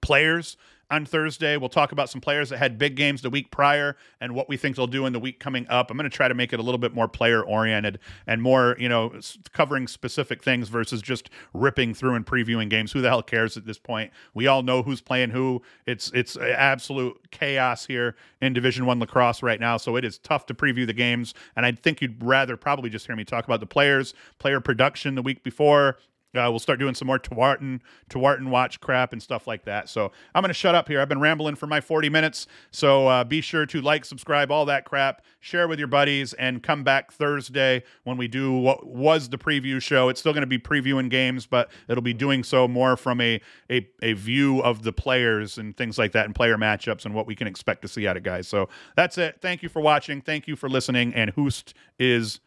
players 0.00 0.56
on 0.90 1.04
Thursday. 1.04 1.56
We'll 1.56 1.68
talk 1.68 1.92
about 1.92 2.10
some 2.10 2.20
players 2.20 2.50
that 2.50 2.58
had 2.58 2.78
big 2.78 2.96
games 2.96 3.22
the 3.22 3.30
week 3.30 3.50
prior 3.50 3.96
and 4.20 4.34
what 4.34 4.48
we 4.48 4.56
think 4.56 4.76
they'll 4.76 4.86
do 4.86 5.06
in 5.06 5.12
the 5.12 5.20
week 5.20 5.40
coming 5.40 5.66
up. 5.68 5.90
I'm 5.90 5.96
going 5.96 6.10
to 6.10 6.16
try 6.16 6.28
to 6.28 6.34
make 6.34 6.52
it 6.52 6.60
a 6.60 6.62
little 6.62 6.78
bit 6.78 6.94
more 6.94 7.08
player 7.08 7.42
oriented 7.42 7.98
and 8.26 8.40
more, 8.42 8.76
you 8.78 8.88
know, 8.88 9.12
covering 9.52 9.86
specific 9.86 10.42
things 10.42 10.68
versus 10.68 11.02
just 11.02 11.30
ripping 11.52 11.94
through 11.94 12.14
and 12.14 12.26
previewing 12.26 12.70
games. 12.70 12.92
Who 12.92 13.00
the 13.00 13.08
hell 13.08 13.22
cares 13.22 13.56
at 13.56 13.66
this 13.66 13.78
point? 13.78 14.12
We 14.34 14.46
all 14.46 14.62
know 14.62 14.82
who's 14.82 15.00
playing 15.00 15.30
who. 15.30 15.62
It's 15.86 16.10
it's 16.12 16.36
absolute 16.36 17.30
chaos 17.30 17.86
here 17.86 18.16
in 18.40 18.52
Division 18.52 18.86
1 18.86 18.98
lacrosse 18.98 19.42
right 19.42 19.60
now, 19.60 19.76
so 19.76 19.96
it 19.96 20.04
is 20.04 20.18
tough 20.18 20.46
to 20.46 20.54
preview 20.54 20.86
the 20.86 20.92
games 20.92 21.34
and 21.56 21.66
I 21.66 21.72
think 21.72 22.00
you'd 22.00 22.22
rather 22.22 22.56
probably 22.56 22.90
just 22.90 23.06
hear 23.06 23.16
me 23.16 23.24
talk 23.24 23.44
about 23.44 23.60
the 23.60 23.66
players, 23.66 24.14
player 24.38 24.60
production 24.60 25.14
the 25.14 25.22
week 25.22 25.42
before 25.42 25.98
uh, 26.34 26.46
we'll 26.50 26.58
start 26.58 26.78
doing 26.78 26.94
some 26.94 27.06
more 27.06 27.18
Tewaaraton, 27.18 27.80
Tewaaraton 28.10 28.50
watch 28.50 28.80
crap 28.80 29.12
and 29.12 29.22
stuff 29.22 29.46
like 29.46 29.64
that. 29.64 29.88
So 29.88 30.12
I'm 30.34 30.42
going 30.42 30.50
to 30.50 30.54
shut 30.54 30.74
up 30.74 30.86
here. 30.86 31.00
I've 31.00 31.08
been 31.08 31.20
rambling 31.20 31.54
for 31.54 31.66
my 31.66 31.80
40 31.80 32.10
minutes. 32.10 32.46
So 32.70 33.08
uh, 33.08 33.24
be 33.24 33.40
sure 33.40 33.64
to 33.66 33.80
like, 33.80 34.04
subscribe, 34.04 34.50
all 34.50 34.66
that 34.66 34.84
crap, 34.84 35.22
share 35.40 35.66
with 35.68 35.78
your 35.78 35.88
buddies, 35.88 36.34
and 36.34 36.62
come 36.62 36.84
back 36.84 37.12
Thursday 37.12 37.82
when 38.04 38.18
we 38.18 38.28
do 38.28 38.52
what 38.52 38.86
was 38.86 39.30
the 39.30 39.38
preview 39.38 39.80
show. 39.80 40.10
It's 40.10 40.20
still 40.20 40.34
going 40.34 40.42
to 40.42 40.46
be 40.46 40.58
previewing 40.58 41.08
games, 41.08 41.46
but 41.46 41.70
it'll 41.88 42.02
be 42.02 42.14
doing 42.14 42.44
so 42.44 42.68
more 42.68 42.96
from 42.96 43.20
a, 43.22 43.40
a, 43.70 43.88
a 44.02 44.12
view 44.12 44.60
of 44.60 44.82
the 44.82 44.92
players 44.92 45.56
and 45.56 45.74
things 45.76 45.96
like 45.96 46.12
that 46.12 46.26
and 46.26 46.34
player 46.34 46.58
matchups 46.58 47.06
and 47.06 47.14
what 47.14 47.26
we 47.26 47.34
can 47.34 47.46
expect 47.46 47.82
to 47.82 47.88
see 47.88 48.06
out 48.06 48.18
of 48.18 48.22
guys. 48.22 48.46
So 48.46 48.68
that's 48.96 49.16
it. 49.16 49.38
Thank 49.40 49.62
you 49.62 49.70
for 49.70 49.80
watching. 49.80 50.20
Thank 50.20 50.46
you 50.46 50.56
for 50.56 50.68
listening. 50.68 51.14
And 51.14 51.30
Hoost 51.30 51.72
is 51.98 52.40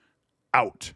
out. 0.54 0.94